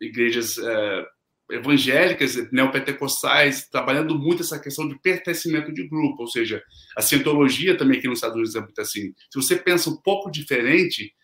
igrejas 0.00 0.58
é, 0.58 1.06
evangélicas, 1.50 2.50
neopentecostais, 2.50 3.68
trabalhando 3.68 4.18
muito 4.18 4.42
essa 4.42 4.58
questão 4.58 4.88
de 4.88 4.98
pertencimento 4.98 5.72
de 5.72 5.86
grupo, 5.86 6.22
ou 6.22 6.26
seja, 6.26 6.62
a 6.96 7.02
cientologia 7.02 7.76
também 7.76 7.98
aqui 7.98 8.08
nos 8.08 8.18
Estados 8.18 8.36
Unidos 8.36 8.54
é 8.54 8.60
muito 8.60 8.80
assim. 8.80 9.14
Se 9.30 9.36
você 9.36 9.56
pensa 9.56 9.90
um 9.90 9.96
pouco 9.96 10.30
diferente, 10.30 11.14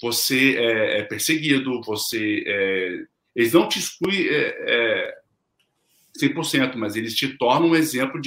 você 0.00 0.56
é, 0.56 1.00
é 1.00 1.02
perseguido, 1.04 1.80
você 1.82 2.42
é, 2.46 3.04
eles 3.34 3.52
não 3.52 3.68
te 3.68 3.78
excluem 3.78 4.26
é, 4.26 4.54
é 4.66 5.18
100%, 6.20 6.74
mas 6.74 6.96
eles 6.96 7.14
te 7.14 7.28
tornam 7.38 7.68
um 7.68 7.76
exemplo 7.76 8.20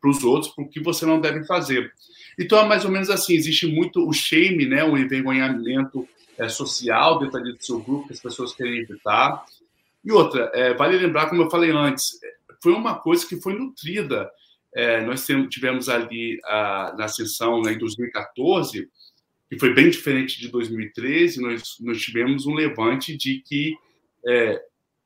para 0.00 0.10
os 0.10 0.24
outros 0.24 0.52
para 0.54 0.64
o 0.64 0.68
que 0.68 0.80
você 0.80 1.04
não 1.04 1.20
deve 1.20 1.44
fazer. 1.44 1.92
Então, 2.38 2.58
é 2.58 2.66
mais 2.66 2.84
ou 2.84 2.90
menos 2.90 3.10
assim: 3.10 3.34
existe 3.34 3.66
muito 3.66 4.06
o 4.06 4.12
shame, 4.12 4.66
né, 4.66 4.84
o 4.84 4.96
envergonhamento 4.96 6.08
é, 6.38 6.48
social 6.48 7.18
dentro 7.18 7.42
do 7.42 7.64
seu 7.64 7.80
grupo, 7.80 8.06
que 8.06 8.14
as 8.14 8.20
pessoas 8.20 8.54
querem 8.54 8.78
evitar. 8.78 9.44
E 10.06 10.12
outra, 10.12 10.52
é, 10.54 10.72
vale 10.72 10.96
lembrar, 10.96 11.28
como 11.28 11.42
eu 11.42 11.50
falei 11.50 11.72
antes, 11.72 12.12
foi 12.62 12.72
uma 12.72 12.94
coisa 12.94 13.26
que 13.26 13.40
foi 13.42 13.54
nutrida. 13.54 14.30
É, 14.72 15.04
nós 15.04 15.26
tivemos 15.50 15.88
ali 15.88 16.38
a, 16.44 16.94
na 16.96 17.08
sessão 17.08 17.60
né, 17.60 17.72
em 17.72 17.78
2014, 17.78 18.88
que 19.50 19.58
foi 19.58 19.74
bem 19.74 19.90
diferente 19.90 20.38
de 20.38 20.48
2013, 20.48 21.42
nós, 21.42 21.76
nós 21.80 22.00
tivemos 22.00 22.46
um 22.46 22.54
levante 22.54 23.16
de 23.16 23.40
que 23.40 23.74
é, 24.24 24.62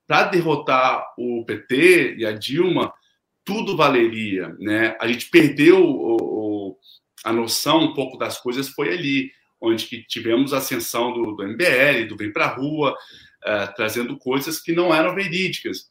para 0.06 0.24
derrotar 0.28 1.02
o 1.16 1.44
PT 1.46 2.16
e 2.18 2.26
a 2.26 2.32
Dilma, 2.32 2.92
tudo 3.42 3.78
valeria. 3.78 4.54
Né? 4.58 4.96
A 5.00 5.08
gente 5.08 5.30
perdeu 5.30 5.82
o, 5.82 6.16
o, 6.20 6.76
a 7.24 7.32
noção 7.32 7.84
um 7.84 7.94
pouco 7.94 8.18
das 8.18 8.38
coisas, 8.38 8.68
foi 8.68 8.92
ali, 8.92 9.32
onde 9.58 9.86
que 9.86 10.02
tivemos 10.02 10.52
a 10.52 10.58
ascensão 10.58 11.10
do, 11.12 11.32
do 11.32 11.46
MBL, 11.46 12.06
do 12.06 12.16
Vem 12.18 12.30
para 12.30 12.46
a 12.46 12.54
Rua, 12.54 12.94
uh, 13.44 13.74
trazendo 13.74 14.16
coisas 14.18 14.60
que 14.60 14.72
não 14.72 14.94
eram 14.94 15.14
verídicas. 15.14 15.88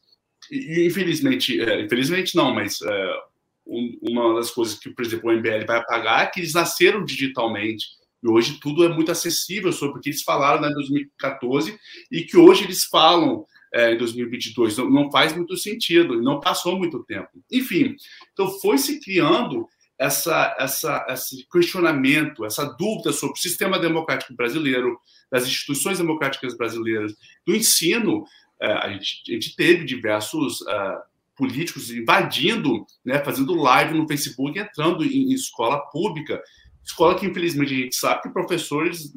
E, 0.50 0.86
infelizmente, 0.86 1.60
uh, 1.60 1.80
infelizmente 1.80 2.36
não, 2.36 2.54
mas 2.54 2.80
uh, 2.80 3.30
um, 3.66 3.98
uma 4.02 4.34
das 4.34 4.50
coisas 4.50 4.78
que, 4.78 4.90
por 4.90 5.04
exemplo, 5.04 5.30
o 5.30 5.32
MBL 5.32 5.66
vai 5.66 5.78
apagar 5.78 6.24
é 6.24 6.26
que 6.26 6.40
eles 6.40 6.54
nasceram 6.54 7.04
digitalmente. 7.04 7.86
E 8.22 8.28
hoje 8.28 8.58
tudo 8.60 8.84
é 8.84 8.88
muito 8.88 9.10
acessível 9.10 9.72
sobre 9.72 9.98
o 9.98 10.00
que 10.00 10.10
eles 10.10 10.22
falaram 10.22 10.60
né, 10.60 10.68
em 10.68 10.74
2014 10.74 11.78
e 12.10 12.22
que 12.22 12.36
hoje 12.36 12.64
eles 12.64 12.84
falam 12.84 13.46
é, 13.72 13.94
em 13.94 13.98
2022. 13.98 14.76
Não, 14.76 14.90
não 14.90 15.10
faz 15.10 15.34
muito 15.34 15.56
sentido, 15.56 16.20
não 16.20 16.40
passou 16.40 16.76
muito 16.76 17.02
tempo. 17.04 17.28
Enfim, 17.50 17.96
então 18.32 18.48
foi 18.60 18.76
se 18.76 19.00
criando 19.00 19.66
essa, 20.00 20.56
essa, 20.58 21.06
esse 21.10 21.46
questionamento, 21.52 22.46
essa 22.46 22.64
dúvida 22.64 23.12
sobre 23.12 23.38
o 23.38 23.42
sistema 23.42 23.78
democrático 23.78 24.34
brasileiro, 24.34 24.98
das 25.30 25.46
instituições 25.46 25.98
democráticas 25.98 26.56
brasileiras, 26.56 27.14
do 27.46 27.54
ensino. 27.54 28.24
É, 28.62 28.72
a, 28.72 28.90
gente, 28.90 29.22
a, 29.28 29.32
gente, 29.34 29.54
teve 29.54 29.84
diversos 29.84 30.62
uh, 30.62 30.98
políticos 31.36 31.90
invadindo, 31.90 32.86
né, 33.04 33.22
fazendo 33.22 33.54
live 33.54 33.94
no 33.94 34.08
Facebook, 34.08 34.58
entrando 34.58 35.04
em, 35.04 35.30
em 35.30 35.32
escola 35.34 35.78
pública, 35.90 36.42
escola 36.82 37.18
que 37.18 37.26
infelizmente 37.26 37.74
a 37.74 37.76
gente 37.76 37.96
sabe 37.96 38.22
que 38.22 38.30
professores 38.30 39.12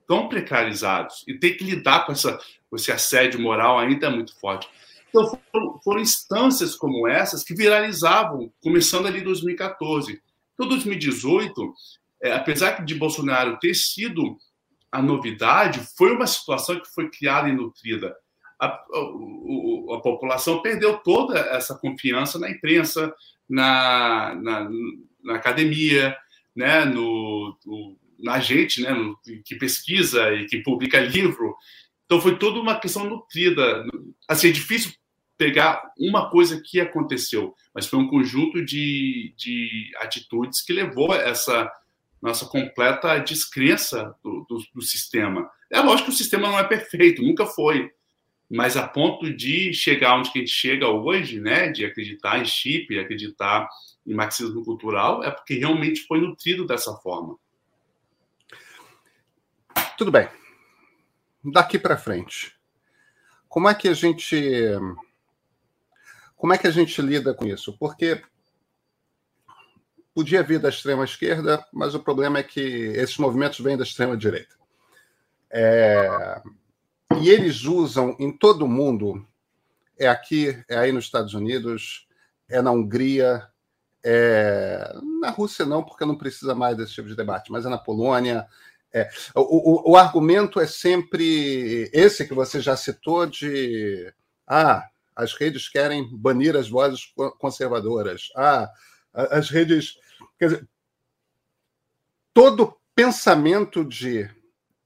estão 0.00 0.28
precarizados 0.28 1.24
e 1.28 1.38
tem 1.38 1.54
que 1.54 1.64
lidar 1.64 2.06
com 2.06 2.12
essa 2.12 2.38
esse 2.74 2.90
assédio 2.90 3.38
moral 3.38 3.78
ainda 3.78 4.06
é 4.06 4.10
muito 4.10 4.34
forte. 4.40 4.66
Então, 5.12 5.38
foram, 5.52 5.80
foram, 5.84 6.00
instâncias 6.00 6.74
como 6.74 7.06
essas 7.06 7.44
que 7.44 7.54
viralizavam, 7.54 8.50
começando 8.62 9.06
ali 9.06 9.20
em 9.20 9.24
2014. 9.24 10.18
Então, 10.54 10.66
2018, 10.66 11.74
é, 12.22 12.32
apesar 12.32 12.82
de 12.82 12.94
Bolsonaro 12.94 13.58
ter 13.58 13.74
sido 13.74 14.38
a 14.90 15.02
novidade, 15.02 15.86
foi 15.98 16.14
uma 16.14 16.26
situação 16.26 16.80
que 16.80 16.88
foi 16.88 17.10
criada 17.10 17.48
e 17.48 17.52
nutrida. 17.52 18.16
A, 18.58 18.66
a, 18.66 18.76
a, 19.96 20.00
população 20.00 20.62
perdeu 20.62 20.96
toda 20.98 21.38
essa 21.38 21.74
confiança 21.74 22.38
na 22.38 22.50
imprensa, 22.50 23.12
na, 23.48 24.34
na, 24.36 24.70
na 25.22 25.34
academia, 25.34 26.16
né, 26.56 26.86
no, 26.86 27.58
no, 27.66 27.98
na 28.18 28.40
gente, 28.40 28.80
né, 28.80 28.92
no, 28.92 29.18
que 29.44 29.56
pesquisa 29.56 30.32
e 30.32 30.46
que 30.46 30.62
publica 30.62 31.00
livro. 31.00 31.54
Então 32.06 32.20
foi 32.20 32.38
toda 32.38 32.60
uma 32.60 32.78
questão 32.78 33.04
nutrida. 33.04 33.84
Assim, 34.28 34.48
é 34.48 34.52
difícil 34.52 34.92
pegar 35.42 35.92
uma 35.98 36.30
coisa 36.30 36.60
que 36.60 36.80
aconteceu, 36.80 37.52
mas 37.74 37.86
foi 37.86 37.98
um 37.98 38.06
conjunto 38.06 38.64
de, 38.64 39.34
de 39.36 39.90
atitudes 39.98 40.62
que 40.62 40.72
levou 40.72 41.10
a 41.10 41.16
essa 41.16 41.68
nossa 42.20 42.46
completa 42.46 43.18
descrença 43.18 44.14
do, 44.22 44.46
do, 44.48 44.62
do, 44.72 44.82
sistema. 44.82 45.50
É 45.68 45.80
lógico 45.80 46.08
que 46.10 46.14
o 46.14 46.16
sistema 46.16 46.48
não 46.48 46.58
é 46.58 46.62
perfeito, 46.62 47.22
nunca 47.22 47.44
foi, 47.44 47.90
mas 48.48 48.76
a 48.76 48.86
ponto 48.86 49.34
de 49.34 49.74
chegar 49.74 50.16
onde 50.16 50.30
a 50.30 50.38
gente 50.38 50.50
chega 50.50 50.88
hoje, 50.88 51.40
né, 51.40 51.72
de 51.72 51.84
acreditar 51.84 52.38
em 52.38 52.44
chip, 52.44 52.96
acreditar 52.96 53.68
em 54.06 54.14
marxismo 54.14 54.64
cultural, 54.64 55.24
é 55.24 55.30
porque 55.32 55.54
realmente 55.54 56.02
foi 56.06 56.20
nutrido 56.20 56.64
dessa 56.64 56.94
forma. 56.98 57.36
Tudo 59.98 60.12
bem 60.12 60.28
daqui 61.44 61.78
para 61.78 61.96
frente? 61.96 62.54
Como 63.48 63.68
é 63.68 63.74
que 63.74 63.88
a 63.88 63.94
gente 63.94 64.36
como 66.42 66.52
é 66.52 66.58
que 66.58 66.66
a 66.66 66.72
gente 66.72 67.00
lida 67.00 67.32
com 67.32 67.46
isso? 67.46 67.72
Porque 67.78 68.20
podia 70.12 70.42
vir 70.42 70.58
da 70.58 70.70
extrema 70.70 71.04
esquerda, 71.04 71.64
mas 71.72 71.94
o 71.94 72.00
problema 72.00 72.40
é 72.40 72.42
que 72.42 72.60
esses 72.60 73.16
movimentos 73.16 73.60
vêm 73.60 73.76
da 73.76 73.84
extrema 73.84 74.16
direita. 74.16 74.56
É... 75.48 76.42
E 77.20 77.30
eles 77.30 77.62
usam 77.62 78.16
em 78.18 78.36
todo 78.36 78.64
o 78.64 78.68
mundo, 78.68 79.24
é 79.96 80.08
aqui, 80.08 80.60
é 80.68 80.76
aí 80.78 80.90
nos 80.90 81.04
Estados 81.04 81.32
Unidos, 81.32 82.08
é 82.48 82.60
na 82.60 82.72
Hungria, 82.72 83.46
é... 84.02 84.96
na 85.20 85.30
Rússia 85.30 85.64
não, 85.64 85.84
porque 85.84 86.04
não 86.04 86.18
precisa 86.18 86.56
mais 86.56 86.76
desse 86.76 86.94
tipo 86.94 87.06
de 87.06 87.14
debate, 87.14 87.52
mas 87.52 87.64
é 87.64 87.68
na 87.68 87.78
Polônia, 87.78 88.48
É, 88.92 89.08
o, 89.36 89.90
o, 89.90 89.92
o, 89.92 89.96
argumento 89.96 90.60
é 90.60 90.66
sempre 90.66 91.88
esse 91.94 92.26
que 92.26 92.34
você 92.34 92.60
já 92.60 92.76
citou 92.76 93.26
de 93.26 94.12
ah, 94.46 94.91
as 95.22 95.34
redes 95.34 95.68
querem 95.68 96.08
banir 96.16 96.56
as 96.56 96.68
vozes 96.68 97.12
conservadoras. 97.38 98.30
Ah, 98.36 98.70
as 99.12 99.50
redes. 99.50 99.96
Quer 100.38 100.46
dizer, 100.46 100.68
todo 102.34 102.76
pensamento 102.94 103.84
de 103.84 104.28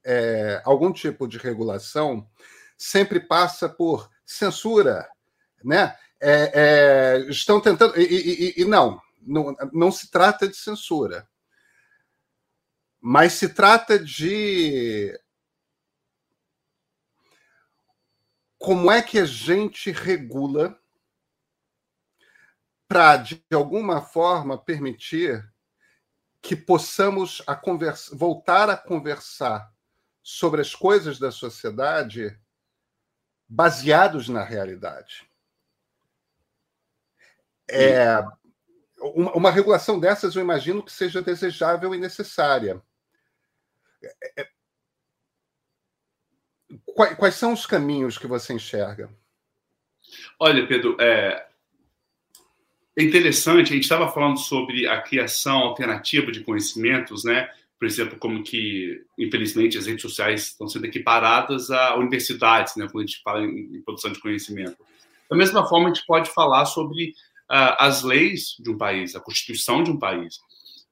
é, 0.05 0.63
algum 0.65 0.93
tipo 0.93 1.27
de 1.27 1.39
regulação 1.39 2.29
sempre 2.77 3.19
passa 3.19 3.69
por 3.69 4.11
censura, 4.25 5.09
né? 5.65 5.97
É, 6.21 6.53
é, 6.55 7.31
estão 7.31 7.61
tentando. 7.61 7.99
E, 7.99 8.55
e, 8.57 8.63
e, 8.63 8.65
não, 8.65 9.01
não, 9.21 9.57
não 9.73 9.93
se 9.93 10.11
trata 10.11 10.49
de 10.49 10.57
censura, 10.57 11.29
mas 13.01 13.35
se 13.35 13.49
trata 13.49 13.99
de 13.99 15.19
como 18.59 18.91
é 18.91 19.03
que 19.03 19.19
a 19.19 19.25
gente 19.25 19.91
regula 19.91 20.79
para, 22.89 23.17
de 23.17 23.43
alguma 23.53 24.01
forma, 24.01 24.57
permitir 24.57 25.45
que 26.41 26.55
possamos 26.55 27.43
a 27.47 27.57
conversa, 27.57 28.15
voltar 28.15 28.71
a 28.71 28.77
conversar 28.77 29.73
sobre 30.23 30.61
as 30.61 30.75
coisas 30.75 31.19
da 31.19 31.31
sociedade 31.31 32.39
baseados 33.49 34.29
na 34.29 34.45
realidade. 34.45 35.29
É, 37.69 38.19
uma, 39.01 39.33
uma, 39.33 39.51
regulação 39.51 39.99
dessas, 39.99 40.37
eu 40.37 40.43
imagino 40.43 40.83
que 40.83 40.93
seja 40.93 41.21
desejável 41.21 41.95
e 41.95 41.99
necessária. 41.99 42.81
É, 44.03 44.43
é 44.43 44.56
quais, 46.97 47.17
quais, 47.17 47.35
são 47.35 47.53
os 47.53 47.67
caminhos 47.67 48.19
que 48.19 48.27
você 48.27 48.55
enxerga? 48.55 49.11
Olha, 50.41 50.67
Pedro, 50.67 50.97
é, 50.99 51.47
é 52.97 53.03
interessante, 53.03 53.71
a 53.71 53.75
gente 53.75 53.83
estava 53.83 54.11
falando 54.11 54.39
sobre 54.39 54.89
a 54.89 55.01
criação 55.03 55.59
alternativa 55.59 56.33
de 56.33 56.41
conhecimentos, 56.41 57.25
né? 57.25 57.49
Por 57.79 57.87
exemplo, 57.87 58.19
como 58.19 58.43
que, 58.43 59.05
infelizmente, 59.19 59.77
as 59.77 59.87
redes 59.87 60.01
sociais 60.01 60.47
estão 60.47 60.67
sendo 60.67 60.87
equiparadas 60.87 61.71
a 61.71 61.95
universidades, 61.97 62.75
né? 62.77 62.87
Quando 62.91 63.05
a 63.05 63.07
gente 63.07 63.23
fala 63.23 63.45
em, 63.45 63.83
produção 63.83 64.11
de 64.11 64.19
conhecimento. 64.19 64.79
Da 65.29 65.37
mesma 65.37 65.69
forma, 65.69 65.91
a 65.91 65.93
gente 65.93 66.07
pode 66.07 66.31
falar 66.31 66.65
sobre 66.65 67.11
uh, 67.51 67.77
as 67.79 68.03
leis 68.03 68.57
de 68.59 68.71
um 68.71 68.79
país, 68.79 69.15
a 69.15 69.21
constituição 69.21 69.83
de 69.83 69.91
um 69.91 69.99
país. 69.99 70.39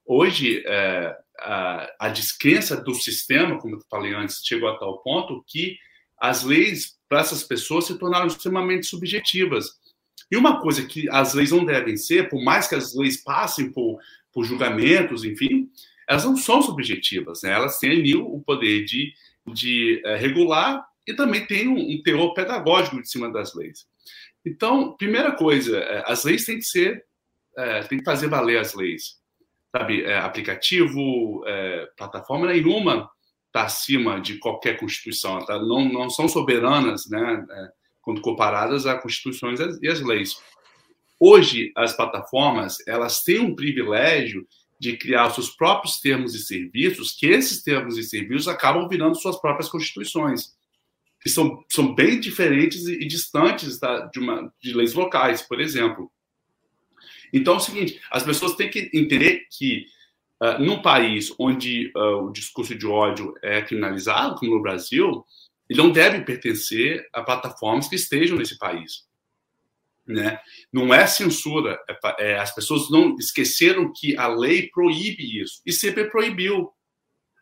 Hoje, 0.05 0.59
uh, 0.59 1.15
a, 1.39 1.91
a 2.01 2.09
descrença 2.11 2.77
do 2.77 2.95
sistema, 2.95 3.59
como 3.59 3.77
eu 3.77 3.81
falei 3.91 4.13
antes, 4.13 4.43
chegou 4.45 4.69
a 4.69 4.79
tal 4.79 4.99
ponto 4.99 5.43
que 5.47 5.79
as 6.21 6.43
leis 6.43 6.97
para 7.09 7.21
essas 7.21 7.43
pessoas 7.43 7.87
se 7.87 7.99
tornaram 7.99 8.27
extremamente 8.27 8.87
subjetivas. 8.87 9.67
E 10.31 10.37
uma 10.37 10.61
coisa 10.61 10.87
que 10.87 11.09
as 11.11 11.35
leis 11.35 11.51
não 11.51 11.65
devem 11.65 11.97
ser, 11.97 12.29
por 12.29 12.43
mais 12.43 12.67
que 12.67 12.75
as 12.75 12.95
leis 12.95 13.23
passem 13.23 13.71
por, 13.71 13.99
por 14.33 14.45
julgamentos, 14.45 15.25
enfim, 15.25 15.69
elas 16.09 16.25
não 16.25 16.37
são 16.37 16.63
subjetivas, 16.63 17.43
né? 17.43 17.53
elas 17.53 17.79
têm 17.79 18.15
o 18.17 18.41
poder 18.41 18.85
de, 18.85 19.13
de 19.53 20.03
é, 20.05 20.17
regular 20.17 20.85
e 21.07 21.15
também 21.15 21.47
tem 21.47 21.69
um, 21.69 21.79
um, 21.79 22.03
teor 22.03 22.35
pedagógico 22.35 23.01
de 23.01 23.09
cima 23.09 23.31
das 23.31 23.55
leis. 23.55 23.87
Então, 24.45 24.97
primeira 24.97 25.33
coisa, 25.33 25.79
é, 25.79 26.03
as 26.07 26.25
leis 26.25 26.45
têm 26.45 26.59
que 26.59 26.65
ser, 26.65 27.05
é, 27.57 27.83
que 27.83 28.05
fazer 28.05 28.29
valer 28.29 28.59
as 28.59 28.75
leis 28.75 29.23
sabe, 29.77 30.05
é, 30.05 30.19
aplicativo, 30.19 31.43
é, 31.47 31.89
plataforma 31.97 32.47
nenhuma 32.47 33.11
está 33.55 33.63
acima 33.63 34.21
de 34.21 34.39
qualquer 34.39 34.77
constituição, 34.77 35.39
tá? 35.39 35.57
não, 35.61 35.85
não 35.85 36.11
são 36.11 36.29
soberanas, 36.29 37.09
né, 37.09 37.47
é, 37.49 37.69
quando 38.03 38.21
comparadas 38.21 38.85
a 38.85 38.99
constituições 38.99 39.61
e 39.81 39.89
as 39.89 40.01
leis. 40.01 40.37
Hoje, 41.21 41.73
as 41.77 41.97
plataformas 41.97 42.79
elas 42.89 43.23
têm 43.23 43.39
um 43.39 43.55
privilégio 43.55 44.45
de 44.81 44.97
criar 44.97 45.31
seus 45.31 45.49
próprios 45.51 46.01
termos 46.01 46.35
e 46.35 46.41
serviços, 46.41 47.13
que 47.13 47.27
esses 47.27 47.63
termos 47.63 47.97
e 47.97 48.03
serviços 48.03 48.49
acabam 48.49 48.89
virando 48.89 49.15
suas 49.15 49.41
próprias 49.41 49.69
constituições, 49.69 50.53
que 51.23 51.31
são, 51.31 51.65
são 51.71 51.95
bem 51.95 52.19
diferentes 52.19 52.89
e, 52.89 52.95
e 52.95 53.07
distantes 53.07 53.79
da, 53.79 54.07
de, 54.07 54.19
uma, 54.19 54.53
de 54.61 54.75
leis 54.75 54.95
locais, 54.95 55.43
por 55.43 55.61
exemplo. 55.61 56.11
Então 57.33 57.55
é 57.55 57.57
o 57.59 57.61
seguinte: 57.61 58.01
as 58.11 58.25
pessoas 58.25 58.57
têm 58.57 58.69
que 58.69 58.91
entender 58.93 59.47
que 59.49 59.87
uh, 60.43 60.59
num 60.59 60.83
país 60.83 61.33
onde 61.39 61.93
uh, 61.97 62.27
o 62.27 62.33
discurso 62.33 62.75
de 62.75 62.87
ódio 62.87 63.35
é 63.43 63.63
criminalizado, 63.63 64.37
como 64.37 64.55
no 64.55 64.63
Brasil, 64.63 65.25
ele 65.69 65.79
não 65.79 65.91
deve 65.91 66.23
pertencer 66.23 67.07
a 67.13 67.23
plataformas 67.23 67.89
que 67.89 67.97
estejam 67.97 68.37
nesse 68.37 68.59
país. 68.59 69.07
Né? 70.07 70.39
Não 70.71 70.93
é 70.93 71.07
censura, 71.07 71.79
é, 71.89 72.33
é, 72.33 72.39
as 72.39 72.55
pessoas 72.55 72.91
não 72.91 73.17
esqueceram 73.17 73.91
que 73.95 74.17
a 74.17 74.29
lei 74.29 74.69
proíbe 74.69 75.41
isso 75.41 75.63
e 75.65 75.73
sempre 75.73 76.11
proibiu. 76.11 76.71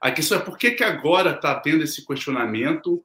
A 0.01 0.11
questão 0.13 0.39
é 0.39 0.41
por 0.41 0.57
que, 0.57 0.71
que 0.73 0.85
agora 0.85 1.33
está 1.33 1.59
tendo 1.59 1.83
esse 1.83 2.07
questionamento 2.07 3.05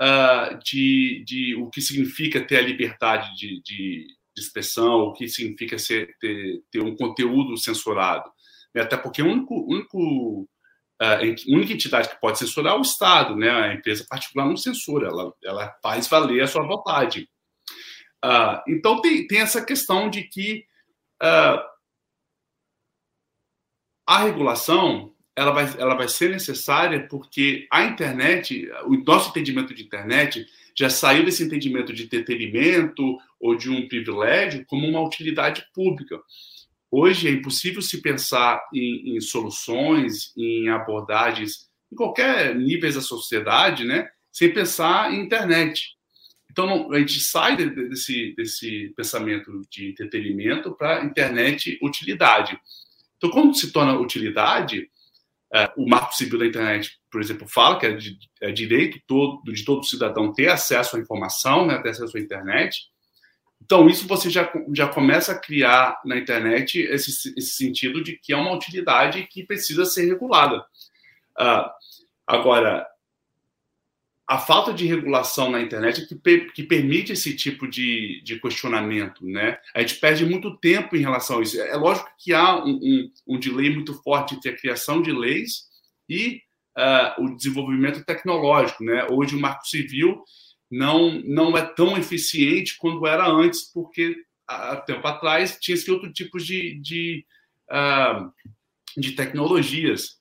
uh, 0.00 0.58
de, 0.64 1.24
de 1.24 1.54
o 1.54 1.70
que 1.70 1.80
significa 1.80 2.40
ter 2.40 2.56
a 2.56 2.62
liberdade 2.62 3.32
de, 3.36 3.62
de, 3.62 4.06
de 4.36 4.42
expressão, 4.42 5.02
o 5.02 5.12
que 5.12 5.28
significa 5.28 5.78
ser, 5.78 6.16
ter, 6.20 6.62
ter 6.70 6.80
um 6.80 6.96
conteúdo 6.96 7.56
censurado. 7.56 8.28
Né? 8.76 8.82
Até 8.82 8.96
porque 8.98 9.22
o 9.22 9.26
único, 9.26 9.54
único 9.66 10.46
a 11.00 11.20
única 11.48 11.72
entidade 11.72 12.10
que 12.10 12.20
pode 12.20 12.38
censurar 12.38 12.74
é 12.74 12.78
o 12.78 12.82
Estado, 12.82 13.34
né? 13.34 13.50
A 13.50 13.74
empresa 13.74 14.06
particular 14.08 14.46
não 14.46 14.56
censura, 14.56 15.08
ela, 15.08 15.32
ela 15.42 15.76
faz 15.82 16.06
valer 16.06 16.42
a 16.42 16.46
sua 16.46 16.66
vontade. 16.66 17.28
Uh, 18.24 18.60
então 18.68 19.00
tem, 19.00 19.26
tem 19.26 19.40
essa 19.40 19.64
questão 19.64 20.08
de 20.08 20.22
que 20.24 20.64
uh, 21.22 21.60
a 24.06 24.18
regulação 24.24 25.14
ela 25.34 25.52
vai, 25.52 25.64
ela 25.78 25.94
vai 25.94 26.08
ser 26.08 26.30
necessária 26.30 27.06
porque 27.08 27.66
a 27.70 27.84
internet, 27.84 28.70
o 28.86 28.96
nosso 29.04 29.30
entendimento 29.30 29.74
de 29.74 29.84
internet 29.84 30.46
já 30.74 30.88
saiu 30.88 31.24
desse 31.24 31.42
entendimento 31.42 31.92
de 31.92 32.04
entretenimento 32.04 33.18
ou 33.38 33.54
de 33.54 33.70
um 33.70 33.86
privilégio 33.86 34.64
como 34.66 34.86
uma 34.86 35.00
utilidade 35.00 35.66
pública. 35.74 36.18
Hoje 36.90 37.28
é 37.28 37.32
impossível 37.32 37.82
se 37.82 38.00
pensar 38.00 38.62
em, 38.72 39.16
em 39.16 39.20
soluções, 39.20 40.32
em 40.36 40.68
abordagens, 40.68 41.68
em 41.92 41.96
qualquer 41.96 42.54
nível 42.54 42.92
da 42.92 43.00
sociedade, 43.00 43.84
né, 43.84 44.08
sem 44.32 44.52
pensar 44.52 45.12
em 45.12 45.20
internet. 45.20 45.96
Então, 46.50 46.90
a 46.92 46.98
gente 46.98 47.20
sai 47.20 47.56
desse, 47.56 48.34
desse 48.34 48.92
pensamento 48.96 49.60
de 49.70 49.90
entretenimento 49.90 50.74
para 50.74 51.04
internet 51.04 51.78
utilidade. 51.82 52.58
Então, 53.16 53.30
quando 53.30 53.54
se 53.54 53.72
torna 53.72 53.98
utilidade, 53.98 54.88
é, 55.52 55.70
o 55.76 55.88
Marco 55.88 56.14
Civil 56.14 56.38
da 56.38 56.46
Internet, 56.46 56.98
por 57.10 57.20
exemplo, 57.20 57.46
fala 57.46 57.78
que 57.78 57.86
é, 57.86 57.92
de, 57.92 58.18
é 58.40 58.50
direito 58.52 58.98
todo, 59.06 59.42
de 59.44 59.64
todo 59.64 59.84
cidadão 59.84 60.32
ter 60.32 60.48
acesso 60.48 60.96
à 60.96 61.00
informação, 61.00 61.66
né, 61.66 61.78
ter 61.78 61.90
acesso 61.90 62.16
à 62.16 62.20
internet. 62.20 62.88
Então, 63.62 63.88
isso 63.88 64.06
você 64.06 64.30
já, 64.30 64.50
já 64.72 64.86
começa 64.88 65.32
a 65.32 65.38
criar 65.38 66.00
na 66.04 66.16
internet 66.16 66.80
esse, 66.80 67.34
esse 67.36 67.50
sentido 67.56 68.02
de 68.02 68.16
que 68.16 68.32
é 68.32 68.36
uma 68.36 68.52
utilidade 68.52 69.26
que 69.26 69.44
precisa 69.44 69.84
ser 69.84 70.06
regulada. 70.06 70.64
Uh, 71.38 71.68
agora, 72.26 72.86
a 74.26 74.38
falta 74.38 74.72
de 74.72 74.86
regulação 74.86 75.50
na 75.50 75.60
internet 75.60 76.02
é 76.02 76.06
que, 76.06 76.38
que 76.50 76.62
permite 76.64 77.12
esse 77.12 77.34
tipo 77.36 77.68
de, 77.68 78.20
de, 78.24 78.40
questionamento, 78.40 79.24
né? 79.24 79.58
A 79.72 79.80
gente 79.80 79.96
perde 79.96 80.26
muito 80.26 80.56
tempo 80.56 80.96
em 80.96 81.00
relação 81.00 81.38
a 81.38 81.42
isso. 81.42 81.60
É 81.60 81.76
lógico 81.76 82.10
que 82.18 82.34
há 82.34 82.56
um, 82.56 82.70
um, 82.70 83.12
um 83.28 83.38
delay 83.38 83.70
muito 83.70 83.94
forte 84.02 84.34
entre 84.34 84.50
a 84.50 84.56
criação 84.56 85.00
de 85.00 85.12
leis 85.12 85.66
e 86.08 86.42
uh, 86.76 87.24
o 87.24 87.36
desenvolvimento 87.36 88.04
tecnológico, 88.04 88.82
né? 88.82 89.06
Hoje 89.08 89.36
o 89.36 89.40
Marco 89.40 89.66
Civil 89.66 90.24
não 90.70 91.20
não 91.22 91.56
é 91.56 91.62
tão 91.62 91.96
eficiente 91.96 92.76
quanto 92.78 93.06
era 93.06 93.28
antes, 93.28 93.70
porque 93.72 94.16
há 94.46 94.76
tempo 94.76 95.06
atrás 95.06 95.58
tinha 95.60 95.74
esse 95.74 95.90
outro 95.90 96.12
tipo 96.12 96.38
de, 96.38 96.78
de, 96.80 97.26
uh, 97.70 98.32
de 98.96 99.12
tecnologias 99.12 100.16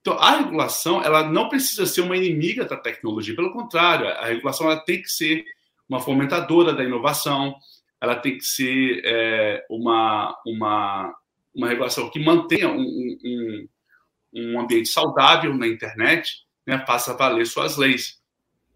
então, 0.00 0.18
a 0.18 0.38
regulação 0.38 1.02
ela 1.02 1.28
não 1.28 1.48
precisa 1.48 1.84
ser 1.84 2.00
uma 2.00 2.16
inimiga 2.16 2.64
da 2.64 2.76
tecnologia, 2.76 3.36
pelo 3.36 3.52
contrário, 3.52 4.08
a 4.08 4.26
regulação 4.26 4.70
ela 4.70 4.80
tem 4.80 5.02
que 5.02 5.10
ser 5.10 5.44
uma 5.88 6.00
fomentadora 6.00 6.72
da 6.72 6.82
inovação, 6.84 7.54
ela 8.00 8.16
tem 8.16 8.38
que 8.38 8.44
ser 8.44 9.02
é, 9.04 9.66
uma, 9.68 10.34
uma, 10.46 11.14
uma 11.54 11.68
regulação 11.68 12.08
que 12.08 12.18
mantenha 12.18 12.70
um, 12.70 12.80
um, 12.80 13.68
um 14.32 14.60
ambiente 14.60 14.88
saudável 14.88 15.54
na 15.54 15.66
internet, 15.66 16.46
né, 16.66 16.82
faça 16.86 17.14
valer 17.14 17.46
suas 17.46 17.76
leis. 17.76 18.19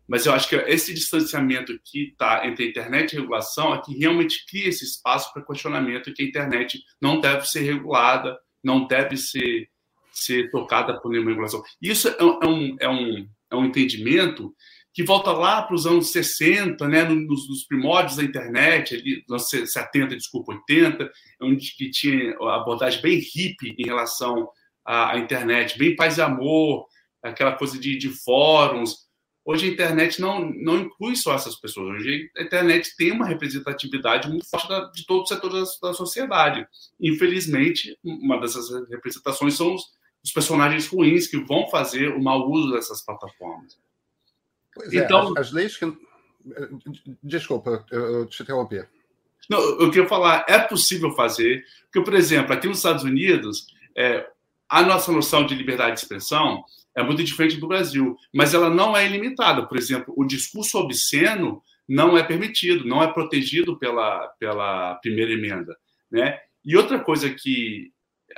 Mas 0.07 0.27
eu 0.27 0.33
acho 0.33 0.49
que 0.49 0.57
esse 0.57 0.93
distanciamento 0.93 1.79
que 1.85 2.11
está 2.11 2.47
entre 2.47 2.65
a 2.65 2.69
internet 2.69 3.13
e 3.13 3.17
a 3.17 3.21
regulação 3.21 3.75
é 3.75 3.81
que 3.81 3.97
realmente 3.97 4.45
cria 4.47 4.69
esse 4.69 4.85
espaço 4.85 5.33
para 5.33 5.45
questionamento 5.45 6.13
que 6.13 6.23
a 6.23 6.27
internet 6.27 6.83
não 7.01 7.21
deve 7.21 7.47
ser 7.47 7.61
regulada, 7.61 8.39
não 8.63 8.87
deve 8.87 9.17
ser 9.17 9.69
ser 10.15 10.49
tocada 10.51 11.01
por 11.01 11.11
nenhuma 11.11 11.31
regulação. 11.31 11.63
Isso 11.83 12.09
é 12.09 12.25
um, 12.25 12.77
é 12.81 12.89
um, 12.89 13.29
é 13.51 13.57
um 13.57 13.65
entendimento 13.65 14.55
que 14.95 15.03
volta 15.03 15.33
lá 15.33 15.61
para 15.63 15.75
os 15.75 15.87
anos 15.87 16.13
60, 16.13 16.87
né, 16.87 17.03
nos, 17.03 17.49
nos, 17.49 17.67
primórdios 17.67 18.17
da 18.17 18.23
internet, 18.23 18.95
ali, 18.95 19.25
anos 19.29 19.49
70, 19.49 20.15
desculpa, 20.15 20.53
80, 20.53 21.11
onde 21.43 21.75
que 21.75 21.91
tinha 21.91 22.37
abordagem 22.55 23.03
bem 23.03 23.19
hippie 23.19 23.75
em 23.77 23.85
relação 23.85 24.49
à, 24.85 25.15
à 25.15 25.19
internet, 25.19 25.77
bem 25.77 25.97
paz 25.97 26.19
e 26.19 26.23
amor, 26.23 26.87
aquela 27.21 27.53
coisa 27.53 27.77
de, 27.77 27.99
de 27.99 28.09
fóruns. 28.09 29.05
Hoje 29.45 29.69
a 29.69 29.73
internet 29.73 30.21
não, 30.21 30.51
não 30.55 30.81
inclui 30.81 31.15
só 31.15 31.35
essas 31.35 31.55
pessoas. 31.55 31.97
Hoje 31.97 32.31
a 32.35 32.43
internet 32.43 32.97
tem 32.97 33.13
uma 33.13 33.27
representatividade 33.27 34.29
muito 34.29 34.49
forte 34.49 34.67
da, 34.67 34.91
de 34.91 35.05
todos 35.07 35.25
os 35.25 35.37
setores 35.37 35.79
da, 35.81 35.89
da, 35.89 35.95
sociedade. 35.95 36.67
Infelizmente, 36.99 37.99
uma 38.03 38.41
dessas 38.41 38.71
representações 38.89 39.55
são 39.55 39.75
os, 39.75 39.83
os 40.25 40.33
personagens 40.33 40.87
ruins 40.87 41.27
que 41.27 41.37
vão 41.37 41.69
fazer 41.69 42.09
o 42.09 42.23
mau 42.23 42.51
uso 42.51 42.73
dessas 42.73 43.05
plataformas. 43.05 43.79
Pois 44.75 44.93
é, 44.93 45.05
então, 45.05 45.33
as, 45.33 45.49
as 45.49 45.53
leis 45.53 45.77
que. 45.77 45.95
Desculpa, 47.23 47.85
eu 47.91 48.27
te 48.27 48.43
interrompi. 48.43 48.83
Não, 49.49 49.61
eu 49.61 49.91
queria 49.91 50.09
falar, 50.09 50.45
é 50.49 50.59
possível 50.59 51.11
fazer, 51.13 51.65
porque, 51.85 52.03
por 52.03 52.15
exemplo, 52.15 52.53
aqui 52.53 52.67
nos 52.67 52.79
Estados 52.79 53.05
Unidos, 53.05 53.67
é, 53.95 54.27
a 54.69 54.83
nossa 54.83 55.13
noção 55.13 55.45
de 55.47 55.55
liberdade 55.55 55.97
de 55.97 56.01
expressão 56.01 56.65
é 56.97 57.03
muito 57.03 57.25
diferente 57.25 57.57
do 57.57 57.69
Brasil, 57.69 58.17
mas 58.33 58.55
ela 58.55 58.71
não 58.71 58.97
é 58.97 59.05
ilimitada. 59.07 59.67
Por 59.67 59.77
exemplo, 59.77 60.15
o 60.17 60.25
discurso 60.25 60.79
obsceno 60.79 61.63
não 61.89 62.17
é 62.17 62.23
permitido, 62.23 62.87
não 62.87 63.03
é 63.03 63.13
protegido 63.13 63.79
pela, 63.79 64.29
pela 64.39 64.95
primeira 64.97 65.33
emenda. 65.33 65.77
Né? 66.11 66.39
E 66.65 66.77
outra 66.77 66.99
coisa 66.99 67.29
que 67.31 67.93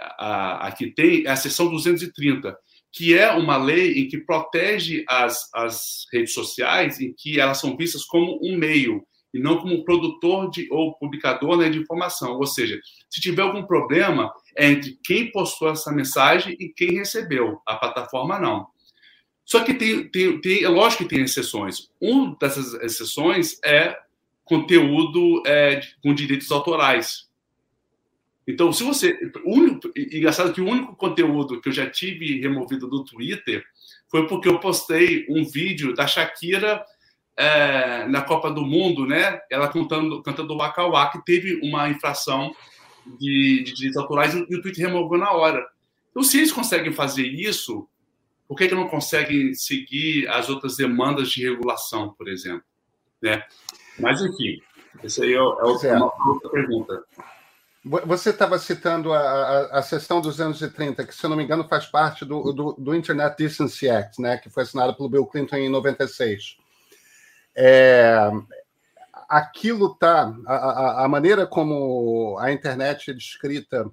aqui 0.08 0.90
tem 0.90 1.26
é 1.26 1.30
a 1.30 1.36
seção 1.36 1.70
230, 1.70 2.56
que 2.92 3.16
é 3.16 3.30
uma 3.30 3.56
lei 3.56 4.00
em 4.00 4.08
que 4.08 4.18
protege 4.18 5.04
as, 5.08 5.48
as 5.54 6.06
redes 6.12 6.32
sociais, 6.32 7.00
em 7.00 7.14
que 7.16 7.38
elas 7.38 7.60
são 7.60 7.76
vistas 7.76 8.04
como 8.04 8.38
um 8.42 8.56
meio 8.56 9.06
e 9.32 9.38
não 9.38 9.58
como 9.58 9.74
um 9.74 9.84
produtor 9.84 10.50
de, 10.50 10.66
ou 10.70 10.96
publicador 10.96 11.58
né, 11.58 11.68
de 11.68 11.78
informação. 11.78 12.36
Ou 12.36 12.46
seja, 12.46 12.80
se 13.10 13.20
tiver 13.20 13.42
algum 13.42 13.64
problema, 13.64 14.32
entre 14.56 14.98
quem 15.04 15.30
postou 15.30 15.70
essa 15.70 15.92
mensagem 15.92 16.56
e 16.58 16.68
quem 16.68 16.94
recebeu, 16.98 17.60
a 17.66 17.76
plataforma 17.76 18.38
não. 18.38 18.66
Só 19.44 19.62
que 19.62 19.74
tem, 19.74 20.08
tem, 20.08 20.40
tem 20.40 20.64
é 20.64 20.68
lógico 20.68 21.04
que 21.04 21.14
tem 21.14 21.24
exceções. 21.24 21.88
Uma 22.00 22.36
dessas 22.40 22.74
exceções 22.74 23.58
é 23.64 23.96
conteúdo 24.44 25.42
é, 25.46 25.80
com 26.02 26.14
direitos 26.14 26.50
autorais. 26.50 27.26
Então, 28.46 28.72
se 28.72 28.84
você. 28.84 29.16
Único, 29.44 29.90
engraçado 29.96 30.52
que 30.52 30.60
o 30.60 30.68
único 30.68 30.94
conteúdo 30.96 31.60
que 31.60 31.68
eu 31.68 31.72
já 31.72 31.88
tive 31.88 32.40
removido 32.40 32.88
do 32.88 33.04
Twitter 33.04 33.64
foi 34.08 34.26
porque 34.26 34.48
eu 34.48 34.60
postei 34.60 35.26
um 35.28 35.44
vídeo 35.44 35.94
da 35.94 36.06
Shakira 36.06 36.84
é, 37.36 38.06
na 38.06 38.22
Copa 38.22 38.50
do 38.50 38.62
Mundo, 38.62 39.04
né? 39.04 39.40
Ela 39.50 39.68
cantando, 39.68 40.22
cantando 40.22 40.54
o 40.54 40.56
Waka 40.56 41.12
que 41.12 41.24
teve 41.24 41.60
uma 41.62 41.88
infração 41.88 42.52
de, 43.18 43.62
de 43.64 43.74
direitos 43.74 43.96
autorais 43.96 44.34
e 44.34 44.38
o 44.38 44.62
Twitter 44.62 44.86
removeu 44.86 45.18
na 45.18 45.32
hora. 45.32 45.66
Então, 46.10 46.22
se 46.22 46.38
eles 46.38 46.52
conseguem 46.52 46.92
fazer 46.92 47.26
isso, 47.26 47.86
por 48.48 48.56
que, 48.56 48.68
que 48.68 48.74
não 48.74 48.88
conseguem 48.88 49.54
seguir 49.54 50.28
as 50.28 50.48
outras 50.48 50.76
demandas 50.76 51.30
de 51.30 51.42
regulação, 51.48 52.14
por 52.16 52.28
exemplo? 52.28 52.64
Né? 53.20 53.42
Mas, 53.98 54.20
enfim, 54.22 54.60
essa 55.02 55.24
aí 55.24 55.32
é, 55.32 55.36
é 55.36 55.40
uma 55.40 56.12
outra 56.28 56.50
pergunta. 56.50 57.04
Você 57.84 58.30
estava 58.30 58.58
citando 58.58 59.12
a, 59.12 59.20
a, 59.20 59.78
a 59.78 59.82
sessão 59.82 60.20
dos 60.20 60.40
anos 60.40 60.58
30, 60.58 61.04
que, 61.04 61.14
se 61.14 61.24
eu 61.24 61.30
não 61.30 61.36
me 61.36 61.44
engano, 61.44 61.68
faz 61.68 61.86
parte 61.86 62.24
do, 62.24 62.52
do, 62.52 62.72
do, 62.72 62.94
Internet 62.96 63.36
Decency 63.38 63.88
Act, 63.88 64.20
né, 64.20 64.38
que 64.38 64.50
foi 64.50 64.64
assinado 64.64 64.94
pelo 64.96 65.08
Bill 65.08 65.26
Clinton 65.26 65.56
em 65.56 65.68
96. 65.68 66.56
É, 67.54 68.28
aquilo 69.28 69.94
tá. 69.94 70.34
A, 70.46 71.04
a, 71.04 71.08
maneira 71.08 71.46
como 71.46 72.36
a 72.38 72.52
internet 72.52 73.10
é 73.10 73.14
descrita, 73.14 73.90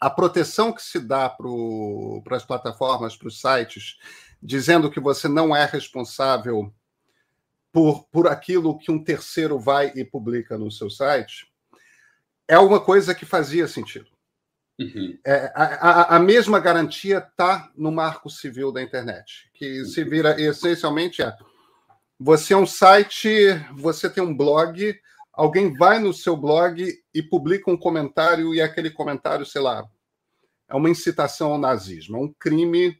a 0.00 0.10
proteção 0.10 0.72
que 0.72 0.82
se 0.82 0.98
dá 0.98 1.28
para 1.28 2.36
as 2.36 2.44
plataformas, 2.44 3.16
para 3.16 3.28
os 3.28 3.40
sites, 3.40 3.96
dizendo 4.42 4.90
que 4.90 5.00
você 5.00 5.28
não 5.28 5.54
é 5.54 5.64
responsável 5.64 6.72
por, 7.72 8.04
por 8.04 8.26
aquilo 8.28 8.78
que 8.78 8.90
um 8.90 9.02
terceiro 9.02 9.58
vai 9.58 9.92
e 9.94 10.04
publica 10.04 10.56
no 10.56 10.70
seu 10.70 10.88
site 10.88 11.46
é 12.48 12.58
uma 12.58 12.80
coisa 12.80 13.14
que 13.14 13.24
fazia 13.24 13.66
sentido. 13.66 14.06
Uhum. 14.78 15.18
É, 15.26 15.50
a, 15.54 16.16
a, 16.16 16.18
mesma 16.18 16.60
garantia 16.60 17.18
está 17.18 17.70
no 17.76 17.90
marco 17.90 18.28
civil 18.28 18.70
da 18.70 18.82
internet, 18.82 19.50
que 19.54 19.84
se 19.86 20.04
vira 20.04 20.40
essencialmente 20.40 21.22
é 21.22 21.34
você 22.18 22.54
é 22.54 22.56
um 22.56 22.66
site, 22.66 23.28
você 23.74 24.08
tem 24.08 24.22
um 24.22 24.36
blog, 24.36 24.98
alguém 25.32 25.72
vai 25.74 25.98
no 25.98 26.14
seu 26.14 26.36
blog 26.36 26.92
e 27.12 27.22
publica 27.22 27.70
um 27.70 27.76
comentário, 27.76 28.54
e 28.54 28.60
aquele 28.60 28.90
comentário, 28.90 29.44
sei 29.44 29.60
lá, 29.60 29.84
é 30.68 30.74
uma 30.74 30.90
incitação 30.90 31.52
ao 31.52 31.58
nazismo, 31.58 32.16
é 32.16 32.20
um 32.20 32.32
crime 32.38 32.98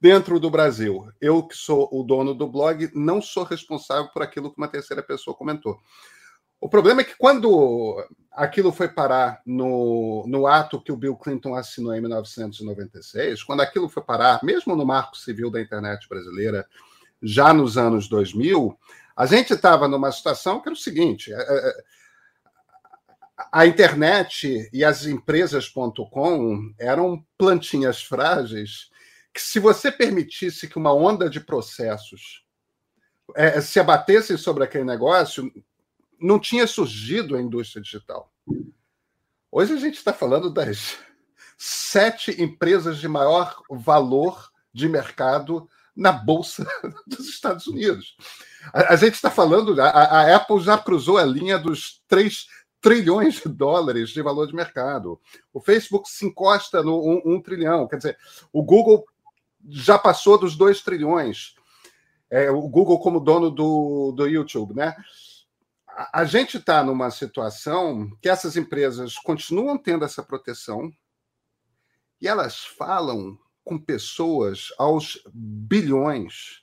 dentro 0.00 0.40
do 0.40 0.50
Brasil. 0.50 1.08
Eu, 1.20 1.42
que 1.46 1.56
sou 1.56 1.88
o 1.92 2.02
dono 2.02 2.34
do 2.34 2.48
blog, 2.48 2.90
não 2.94 3.20
sou 3.20 3.44
responsável 3.44 4.10
por 4.12 4.22
aquilo 4.22 4.50
que 4.50 4.58
uma 4.58 4.68
terceira 4.68 5.02
pessoa 5.02 5.36
comentou. 5.36 5.78
O 6.60 6.68
problema 6.68 7.00
é 7.00 7.04
que 7.04 7.16
quando 7.16 8.04
aquilo 8.30 8.70
foi 8.70 8.88
parar 8.88 9.42
no, 9.44 10.24
no 10.28 10.46
ato 10.46 10.80
que 10.80 10.92
o 10.92 10.96
Bill 10.96 11.16
Clinton 11.16 11.56
assinou 11.56 11.92
em 11.92 12.00
1996, 12.00 13.42
quando 13.42 13.60
aquilo 13.60 13.88
foi 13.88 14.02
parar, 14.02 14.38
mesmo 14.44 14.76
no 14.76 14.86
marco 14.86 15.16
civil 15.16 15.50
da 15.50 15.60
internet 15.60 16.08
brasileira, 16.08 16.64
já 17.22 17.54
nos 17.54 17.78
anos 17.78 18.08
2000, 18.08 18.76
a 19.16 19.26
gente 19.26 19.52
estava 19.52 19.86
numa 19.86 20.10
situação 20.10 20.60
que 20.60 20.68
era 20.68 20.74
o 20.74 20.78
seguinte: 20.78 21.32
é, 21.32 21.36
é, 21.36 21.84
a 23.52 23.66
internet 23.66 24.68
e 24.72 24.84
as 24.84 25.06
empresas.com 25.06 26.74
eram 26.78 27.24
plantinhas 27.38 28.02
frágeis 28.02 28.90
que, 29.32 29.40
se 29.40 29.58
você 29.58 29.90
permitisse 29.90 30.68
que 30.68 30.78
uma 30.78 30.92
onda 30.92 31.30
de 31.30 31.40
processos 31.40 32.44
é, 33.34 33.60
se 33.60 33.78
abatesse 33.80 34.36
sobre 34.36 34.64
aquele 34.64 34.84
negócio, 34.84 35.50
não 36.20 36.38
tinha 36.38 36.66
surgido 36.66 37.36
a 37.36 37.40
indústria 37.40 37.82
digital. 37.82 38.32
Hoje 39.50 39.72
a 39.74 39.76
gente 39.76 39.96
está 39.96 40.12
falando 40.12 40.50
das 40.50 40.98
sete 41.58 42.42
empresas 42.42 42.98
de 42.98 43.08
maior 43.08 43.62
valor 43.70 44.50
de 44.72 44.88
mercado 44.88 45.68
na 45.94 46.12
Bolsa 46.12 46.66
dos 47.06 47.28
Estados 47.28 47.66
Unidos. 47.66 48.16
A, 48.72 48.94
a 48.94 48.96
gente 48.96 49.14
está 49.14 49.30
falando, 49.30 49.80
a, 49.80 49.88
a, 49.88 50.36
Apple 50.36 50.60
já 50.60 50.78
cruzou 50.78 51.18
a 51.18 51.24
linha 51.24 51.58
dos 51.58 52.02
3 52.08 52.46
trilhões 52.80 53.40
de 53.40 53.48
dólares 53.48 54.10
de 54.10 54.22
valor 54.22 54.46
de 54.46 54.54
mercado. 54.54 55.20
O 55.52 55.60
Facebook 55.60 56.08
se 56.08 56.26
encosta 56.26 56.82
no 56.82 56.98
1 57.00 57.10
um, 57.10 57.34
um 57.34 57.40
trilhão. 57.40 57.86
Quer 57.86 57.96
dizer, 57.96 58.18
o 58.52 58.62
Google 58.62 59.04
já 59.68 59.98
passou 59.98 60.38
dos 60.38 60.56
2 60.56 60.82
trilhões. 60.82 61.54
É, 62.30 62.50
o 62.50 62.62
Google 62.68 62.98
como 62.98 63.20
dono 63.20 63.50
do, 63.50 64.12
do 64.12 64.26
YouTube, 64.26 64.74
né? 64.74 64.96
a 66.12 66.24
gente 66.24 66.56
está 66.56 66.82
numa 66.82 67.10
situação 67.10 68.10
que 68.20 68.28
essas 68.28 68.56
empresas 68.56 69.16
continuam 69.16 69.76
tendo 69.76 70.04
essa 70.04 70.22
proteção 70.22 70.90
e 72.20 72.28
elas 72.28 72.64
falam 72.64 73.38
com 73.64 73.78
pessoas 73.78 74.68
aos 74.78 75.22
bilhões. 75.32 76.62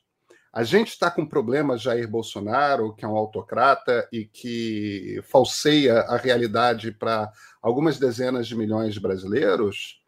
A 0.52 0.64
gente 0.64 0.90
está 0.90 1.12
com 1.12 1.26
problema 1.26 1.78
Jair 1.78 2.10
Bolsonaro, 2.10 2.96
que 2.96 3.06
é 3.06 3.08
um 3.08 3.16
autocrata 3.16 4.08
e 4.12 4.26
que 4.26 5.22
falseia 5.24 6.02
a 6.02 6.18
realidade 6.18 6.92
para 6.92 7.32
algumas 7.62 8.00
dezenas 8.00 8.48
de 8.48 8.56
milhões 8.56 8.96
de 8.96 9.00
brasileiros. 9.00 10.02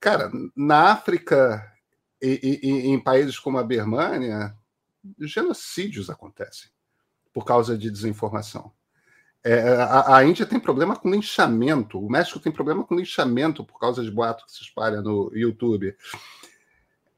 Cara, 0.00 0.30
na 0.56 0.90
África 0.90 1.64
e, 2.20 2.60
e, 2.62 2.68
e 2.68 2.88
em 2.88 3.02
países 3.02 3.38
como 3.38 3.58
a 3.58 3.62
Birmânia, 3.62 4.54
genocídios 5.20 6.10
acontecem 6.10 6.70
por 7.32 7.44
causa 7.44 7.78
de 7.78 7.90
desinformação. 7.90 8.72
É, 9.42 9.58
a, 9.74 10.16
a, 10.16 10.24
Índia 10.24 10.44
tem 10.44 10.60
problema 10.60 10.94
com 10.94 11.10
linchamento, 11.10 11.98
o 11.98 12.10
México 12.10 12.38
tem 12.38 12.52
problema 12.52 12.84
com 12.84 12.94
linchamento 12.94 13.64
por 13.64 13.78
causa 13.78 14.02
de 14.02 14.10
boato 14.10 14.44
que 14.44 14.52
se 14.52 14.62
espalha 14.62 15.00
no 15.00 15.30
YouTube. 15.34 15.96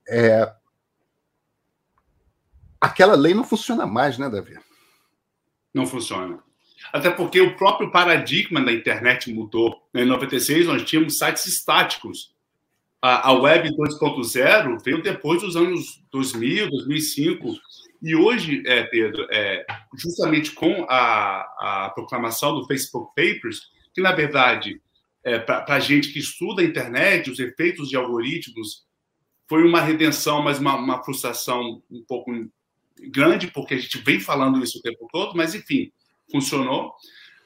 É, 0.09 0.53
aquela 2.81 3.17
lei 3.17 3.35
não 3.35 3.43
funciona 3.43 3.87
mais, 3.87 4.19
né, 4.19 4.31
Davi? 4.31 4.57
Não 5.75 5.85
funciona. 5.85 6.39
Até 6.93 7.11
porque 7.11 7.41
o 7.41 7.57
próprio 7.57 7.91
paradigma 7.91 8.65
da 8.65 8.73
internet 8.73 9.33
mudou. 9.33 9.89
Em 9.95 10.05
96, 10.05 10.67
nós 10.67 10.85
tínhamos 10.85 11.19
sites 11.19 11.47
estáticos. 11.47 12.35
A, 13.01 13.31
a 13.31 13.33
Web 13.33 13.71
2.0 13.77 14.85
veio 14.85 15.03
depois 15.03 15.43
dos 15.43 15.57
anos 15.57 16.01
2000, 16.13 16.71
2005 16.71 17.57
e 18.03 18.17
hoje, 18.17 18.63
é, 18.67 18.83
Pedro, 18.85 19.27
é, 19.31 19.65
justamente 19.97 20.51
com 20.53 20.85
a, 20.89 21.87
a 21.87 21.93
proclamação 21.95 22.55
do 22.55 22.67
Facebook 22.67 23.13
Papers, 23.15 23.61
que 23.95 24.01
na 24.01 24.13
verdade 24.13 24.81
é, 25.25 25.39
para 25.39 25.65
a 25.69 25.81
gente 25.81 26.13
que 26.13 26.19
estuda 26.19 26.63
a 26.63 26.65
internet, 26.65 27.31
os 27.31 27.39
efeitos 27.39 27.89
de 27.89 27.97
algoritmos, 27.97 28.85
foi 29.49 29.63
uma 29.65 29.81
redenção, 29.81 30.43
mas 30.43 30.59
uma, 30.59 30.75
uma, 30.75 31.05
frustração 31.05 31.83
um 31.91 32.05
pouco 32.09 32.33
grande, 33.11 33.49
porque 33.49 33.75
a 33.75 33.79
gente 33.79 33.99
vem 33.99 34.19
falando 34.19 34.63
isso 34.63 34.79
o 34.79 34.83
tempo 34.83 35.07
todo, 35.13 35.37
mas 35.37 35.55
enfim, 35.55 35.93
funcionou. 36.31 36.89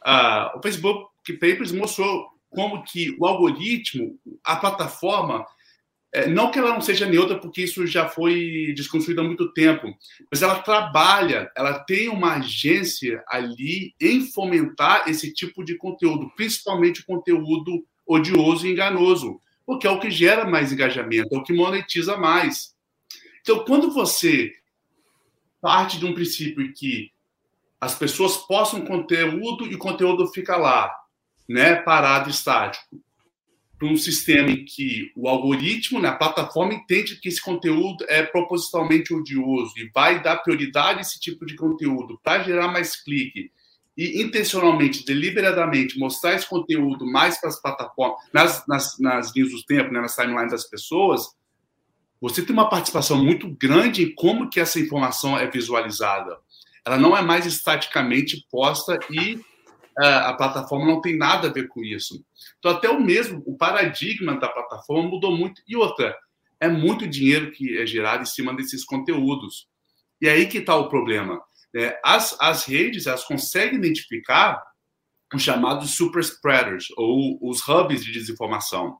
Uh, 0.06 0.58
o 0.58 0.62
Facebook 0.62 1.10
Papers 1.34 1.72
mostrou 1.72 2.28
como 2.48 2.82
que 2.84 3.14
o 3.18 3.26
algoritmo, 3.26 4.18
a 4.44 4.56
plataforma, 4.56 5.44
não 6.28 6.50
que 6.50 6.58
ela 6.58 6.72
não 6.72 6.80
seja 6.80 7.06
neutra, 7.06 7.38
porque 7.38 7.62
isso 7.62 7.86
já 7.86 8.08
foi 8.08 8.72
desconstruído 8.74 9.20
há 9.20 9.24
muito 9.24 9.52
tempo, 9.52 9.94
mas 10.30 10.40
ela 10.40 10.60
trabalha, 10.60 11.50
ela 11.54 11.78
tem 11.80 12.08
uma 12.08 12.36
agência 12.36 13.22
ali 13.28 13.94
em 14.00 14.22
fomentar 14.32 15.08
esse 15.08 15.32
tipo 15.32 15.62
de 15.62 15.76
conteúdo, 15.76 16.30
principalmente 16.34 17.04
conteúdo 17.04 17.84
odioso 18.06 18.66
e 18.66 18.70
enganoso, 18.70 19.40
porque 19.66 19.86
é 19.86 19.90
o 19.90 20.00
que 20.00 20.10
gera 20.10 20.46
mais 20.46 20.72
engajamento, 20.72 21.34
é 21.34 21.38
o 21.38 21.42
que 21.42 21.52
monetiza 21.52 22.16
mais. 22.16 22.74
Então, 23.42 23.64
quando 23.64 23.90
você 23.90 24.52
parte 25.60 25.98
de 25.98 26.06
um 26.06 26.14
princípio 26.14 26.72
que 26.72 27.10
as 27.80 27.94
pessoas 27.94 28.36
postam 28.36 28.86
conteúdo 28.86 29.66
e 29.66 29.74
o 29.74 29.78
conteúdo 29.78 30.26
fica 30.28 30.56
lá, 30.56 30.90
né, 31.48 31.76
parado 31.76 32.30
estático, 32.30 33.00
para 33.86 33.94
um 33.94 33.96
sistema 33.96 34.50
em 34.50 34.64
que 34.64 35.12
o 35.14 35.28
algoritmo, 35.28 36.00
né, 36.00 36.08
a 36.08 36.14
plataforma 36.14 36.74
entende 36.74 37.20
que 37.20 37.28
esse 37.28 37.40
conteúdo 37.40 38.04
é 38.08 38.22
propositalmente 38.22 39.14
odioso 39.14 39.72
e 39.76 39.88
vai 39.94 40.20
dar 40.20 40.38
prioridade 40.38 40.98
a 40.98 41.02
esse 41.02 41.20
tipo 41.20 41.46
de 41.46 41.54
conteúdo 41.54 42.18
para 42.22 42.42
gerar 42.42 42.68
mais 42.68 42.96
clique 42.96 43.52
e 43.96 44.20
intencionalmente, 44.20 45.06
deliberadamente 45.06 45.98
mostrar 45.98 46.34
esse 46.34 46.46
conteúdo 46.46 47.06
mais 47.06 47.40
para 47.40 47.48
as 47.48 47.62
plataformas, 47.62 48.18
nas, 48.32 48.66
nas, 48.66 48.98
nas 48.98 49.34
linhas 49.34 49.52
do 49.52 49.62
tempo, 49.62 49.92
né, 49.92 50.00
nas 50.00 50.14
timelines 50.14 50.50
das 50.50 50.68
pessoas, 50.68 51.28
você 52.20 52.42
tem 52.42 52.52
uma 52.52 52.68
participação 52.68 53.22
muito 53.22 53.48
grande 53.48 54.02
em 54.02 54.14
como 54.14 54.50
que 54.50 54.58
essa 54.58 54.80
informação 54.80 55.38
é 55.38 55.48
visualizada. 55.48 56.36
Ela 56.84 56.98
não 56.98 57.16
é 57.16 57.22
mais 57.22 57.46
estaticamente 57.46 58.46
posta 58.50 58.98
e 59.10 59.40
a 59.98 60.34
plataforma 60.34 60.86
não 60.86 61.00
tem 61.00 61.16
nada 61.16 61.48
a 61.48 61.52
ver 61.52 61.68
com 61.68 61.82
isso. 61.82 62.22
Então, 62.58 62.72
até 62.72 62.88
o 62.90 63.00
mesmo, 63.00 63.42
o 63.46 63.56
paradigma 63.56 64.38
da 64.38 64.48
plataforma 64.48 65.08
mudou 65.08 65.36
muito. 65.36 65.62
E 65.66 65.76
outra, 65.76 66.16
é 66.60 66.68
muito 66.68 67.06
dinheiro 67.06 67.52
que 67.52 67.78
é 67.78 67.86
gerado 67.86 68.22
em 68.22 68.26
cima 68.26 68.54
desses 68.54 68.84
conteúdos. 68.84 69.68
E 70.20 70.28
aí 70.28 70.46
que 70.46 70.58
está 70.58 70.76
o 70.76 70.88
problema. 70.88 71.40
Né? 71.72 71.98
As, 72.04 72.36
as 72.40 72.64
redes, 72.64 73.06
elas 73.06 73.24
conseguem 73.24 73.78
identificar 73.78 74.62
os 75.34 75.42
chamados 75.42 75.96
super 75.96 76.20
spreaders, 76.20 76.86
ou 76.96 77.38
os 77.42 77.66
hubs 77.66 78.04
de 78.04 78.12
desinformação. 78.12 78.98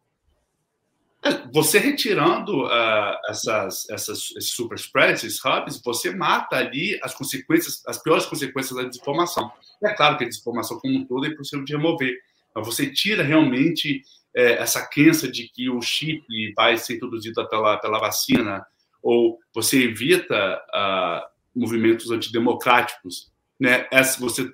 Você 1.52 1.78
retirando 1.78 2.64
uh, 2.64 3.16
essas, 3.28 3.88
essas, 3.90 4.30
esses 4.36 4.50
super 4.50 4.76
spreads, 4.76 5.24
esses 5.24 5.44
hubs, 5.44 5.80
você 5.82 6.14
mata 6.14 6.56
ali 6.56 6.98
as 7.02 7.14
consequências, 7.14 7.82
as 7.86 8.00
piores 8.00 8.26
consequências 8.26 8.76
da 8.76 8.84
desinformação. 8.84 9.50
É 9.82 9.92
claro 9.94 10.16
que 10.16 10.24
a 10.24 10.28
desinformação 10.28 10.78
como 10.78 10.98
um 10.98 11.04
todo 11.04 11.26
é 11.26 11.34
possível 11.34 11.64
de 11.64 11.72
remover, 11.72 12.14
mas 12.54 12.66
você 12.66 12.90
tira 12.90 13.22
realmente 13.22 14.02
é, 14.34 14.54
essa 14.54 14.86
crença 14.86 15.30
de 15.30 15.48
que 15.48 15.68
o 15.70 15.80
chip 15.80 16.24
vai 16.54 16.76
ser 16.76 16.96
introduzido 16.96 17.48
pela, 17.48 17.78
pela 17.78 17.98
vacina, 17.98 18.64
ou 19.02 19.38
você 19.54 19.84
evita 19.84 20.60
uh, 20.74 21.58
movimentos 21.58 22.10
antidemocráticos. 22.10 23.32
Né? 23.58 23.86
Essa, 23.90 24.20
você 24.20 24.52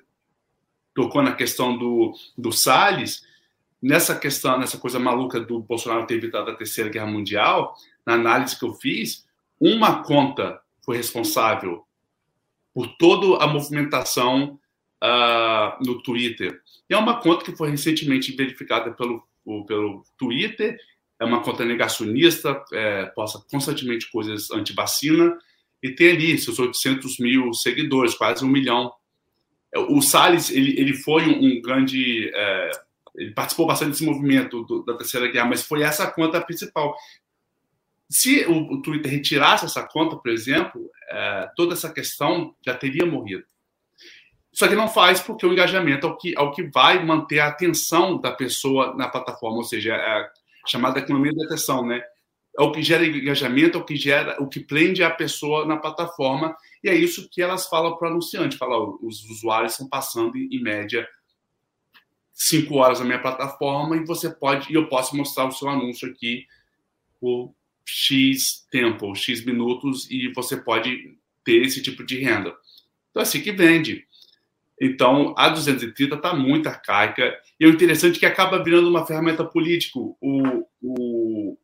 tocou 0.95 1.21
na 1.21 1.33
questão 1.33 1.77
do, 1.77 2.13
do 2.37 2.51
Salles, 2.51 3.23
nessa 3.83 4.17
questão, 4.17 4.57
nessa 4.57 4.77
coisa 4.77 4.97
maluca 4.97 5.41
do 5.41 5.59
Bolsonaro 5.59 6.07
ter 6.07 6.15
evitado 6.15 6.49
a 6.49 6.55
Terceira 6.55 6.89
Guerra 6.89 7.05
Mundial, 7.05 7.75
na 8.05 8.13
análise 8.13 8.57
que 8.57 8.63
eu 8.63 8.73
fiz, 8.75 9.27
uma 9.59 10.01
conta 10.03 10.61
foi 10.85 10.95
responsável 10.95 11.83
por 12.73 12.87
toda 12.97 13.43
a 13.43 13.47
movimentação 13.47 14.57
uh, 15.03 15.85
no 15.85 16.01
Twitter. 16.01 16.61
E 16.89 16.93
é 16.93 16.97
uma 16.97 17.19
conta 17.19 17.43
que 17.43 17.55
foi 17.57 17.69
recentemente 17.69 18.33
verificada 18.33 18.91
pelo, 18.93 19.27
pelo 19.67 20.05
Twitter, 20.17 20.77
é 21.19 21.25
uma 21.25 21.41
conta 21.41 21.65
negacionista, 21.65 22.63
é, 22.73 23.05
posta 23.07 23.39
constantemente 23.51 24.09
coisas 24.11 24.49
anti-vacina, 24.49 25.37
e 25.81 25.91
tem 25.91 26.11
ali 26.11 26.37
seus 26.37 26.57
800 26.57 27.19
mil 27.19 27.53
seguidores, 27.53 28.15
quase 28.15 28.43
um 28.43 28.49
milhão. 28.49 28.91
O 29.89 30.01
Salles, 30.01 30.49
ele, 30.49 30.79
ele 30.79 30.93
foi 30.93 31.27
um, 31.27 31.61
grande... 31.61 32.31
É, 32.33 32.71
ele 33.15 33.31
participou 33.31 33.67
bastante 33.67 33.91
desse 33.91 34.05
movimento 34.05 34.63
do, 34.63 34.83
da 34.83 34.95
Terceira 34.97 35.27
Guerra, 35.31 35.47
mas 35.47 35.61
foi 35.61 35.83
essa 35.83 36.09
conta 36.09 36.41
principal. 36.41 36.95
Se 38.09 38.45
o, 38.45 38.73
o 38.73 38.81
Twitter 38.81 39.11
retirasse 39.11 39.65
essa 39.65 39.83
conta, 39.83 40.15
por 40.15 40.31
exemplo, 40.31 40.89
é, 41.09 41.49
toda 41.55 41.73
essa 41.73 41.91
questão 41.91 42.55
já 42.65 42.73
teria 42.75 43.05
morrido. 43.05 43.45
Só 44.51 44.67
que 44.67 44.75
não 44.75 44.87
faz 44.87 45.19
porque 45.19 45.45
o 45.45 45.51
engajamento 45.51 46.05
é 46.05 46.09
o 46.09 46.17
que, 46.17 46.35
é 46.37 46.39
o 46.39 46.51
que 46.51 46.63
vai 46.69 47.03
manter 47.03 47.39
a 47.39 47.47
atenção 47.47 48.19
da 48.19 48.31
pessoa 48.31 48.95
na 48.95 49.07
plataforma, 49.07 49.57
ou 49.57 49.63
seja, 49.63 49.95
é 49.95 49.97
a 49.97 50.29
chamada 50.67 50.99
economia 50.99 51.33
da 51.33 51.45
atenção, 51.45 51.85
né? 51.85 52.03
É 52.57 52.61
o 52.61 52.71
que 52.71 52.83
gera 52.83 53.03
engajamento, 53.03 53.79
é 53.79 53.81
o 53.81 53.83
que 53.83 53.95
gera, 53.95 54.37
o 54.39 54.47
que 54.47 54.59
prende 54.59 55.03
a 55.03 55.09
pessoa 55.09 55.65
na 55.65 55.77
plataforma, 55.77 56.55
e 56.83 56.89
é 56.89 56.93
isso 56.93 57.27
que 57.31 57.41
elas 57.41 57.67
falam 57.67 57.97
para 57.97 58.09
o 58.09 58.11
anunciante, 58.11 58.57
falam, 58.57 58.99
os 59.01 59.27
usuários 59.27 59.71
estão 59.71 59.89
passando 59.89 60.37
em 60.37 60.61
média 60.61 61.07
cinco 62.33 62.75
horas 62.75 62.99
na 62.99 63.05
minha 63.05 63.21
plataforma 63.21 63.95
e 63.95 64.05
você 64.05 64.29
pode, 64.29 64.71
e 64.71 64.75
eu 64.75 64.87
posso 64.87 65.15
mostrar 65.15 65.45
o 65.45 65.51
seu 65.51 65.69
anúncio 65.69 66.09
aqui 66.09 66.47
por 67.21 67.53
X 67.85 68.65
tempo, 68.71 69.13
X 69.15 69.45
minutos, 69.45 70.09
e 70.09 70.31
você 70.33 70.57
pode 70.57 71.17
ter 71.43 71.61
esse 71.61 71.81
tipo 71.81 72.03
de 72.03 72.19
renda. 72.19 72.55
Então, 73.11 73.21
é 73.21 73.23
assim 73.23 73.41
que 73.41 73.51
vende. 73.51 74.05
Então, 74.81 75.33
a 75.37 75.49
230 75.49 76.15
está 76.15 76.33
muito 76.33 76.67
arcaica. 76.67 77.37
E 77.59 77.65
o 77.65 77.69
interessante 77.69 78.17
é 78.17 78.19
que 78.19 78.25
acaba 78.25 78.63
virando 78.63 78.89
uma 78.89 79.05
ferramenta 79.05 79.43
política. 79.45 79.99
O, 79.99 80.67
o, 80.81 81.57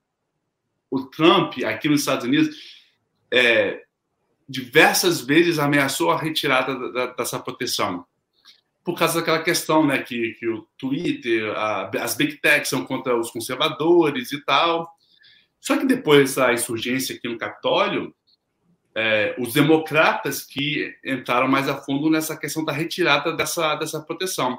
o 0.92 1.06
Trump, 1.06 1.58
aqui 1.66 1.90
nos 1.90 2.02
Estados 2.02 2.26
Unidos, 2.26 2.56
é, 3.32 3.84
diversas 4.48 5.22
vezes 5.22 5.60
ameaçou 5.60 6.12
a 6.12 6.20
retirada 6.20 6.92
da, 6.92 7.08
dessa 7.08 7.40
proteção 7.40 8.06
por 8.84 8.98
causa 8.98 9.20
daquela 9.20 9.44
questão, 9.44 9.86
né, 9.86 10.02
que, 10.02 10.34
que 10.40 10.48
o 10.48 10.68
Twitter, 10.78 11.52
a, 11.56 11.90
as 12.02 12.16
big 12.16 12.38
techs 12.38 12.70
são 12.70 12.86
contra 12.86 13.18
os 13.18 13.30
conservadores 13.32 14.32
e 14.32 14.44
tal. 14.44 14.90
Só 15.60 15.78
que 15.78 15.86
depois 15.86 16.36
da 16.36 16.54
insurgência 16.54 17.16
aqui 17.16 17.28
no 17.28 17.38
Capitólio, 17.38 18.14
é, 18.96 19.36
os 19.38 19.54
democratas 19.54 20.44
que 20.44 20.94
entraram 21.06 21.48
mais 21.48 21.68
a 21.70 21.78
fundo 21.78 22.10
nessa 22.10 22.36
questão 22.36 22.64
da 22.64 22.72
retirada 22.72 23.36
dessa, 23.36 23.76
dessa 23.76 24.02
proteção. 24.02 24.58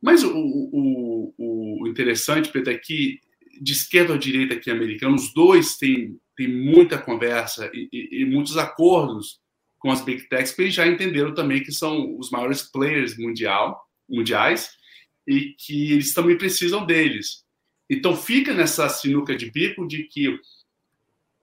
Mas 0.00 0.22
o, 0.22 0.32
o, 0.34 1.34
o 1.38 1.88
interessante, 1.88 2.50
Pedro, 2.50 2.72
é 2.72 2.78
que 2.78 3.20
de 3.60 3.72
esquerda 3.72 4.12
ou 4.12 4.18
direita 4.18 4.54
aqui 4.54 4.70
americana, 4.70 5.14
os 5.14 5.32
dois 5.32 5.76
têm, 5.76 6.18
têm 6.36 6.48
muita 6.48 6.98
conversa 6.98 7.70
e, 7.72 7.88
e, 7.92 8.22
e 8.22 8.24
muitos 8.24 8.56
acordos 8.56 9.40
com 9.84 9.90
as 9.90 10.00
big 10.00 10.26
techs, 10.30 10.52
porque 10.52 10.62
eles 10.62 10.74
já 10.74 10.86
entenderam 10.86 11.34
também 11.34 11.62
que 11.62 11.70
são 11.70 12.16
os 12.18 12.30
maiores 12.30 12.62
players 12.62 13.18
mundial, 13.18 13.78
mundiais 14.08 14.70
e 15.28 15.54
que 15.58 15.92
eles 15.92 16.14
também 16.14 16.38
precisam 16.38 16.86
deles. 16.86 17.44
Então 17.90 18.16
fica 18.16 18.54
nessa 18.54 18.88
sinuca 18.88 19.36
de 19.36 19.50
bico 19.50 19.86
de 19.86 20.04
que 20.04 20.40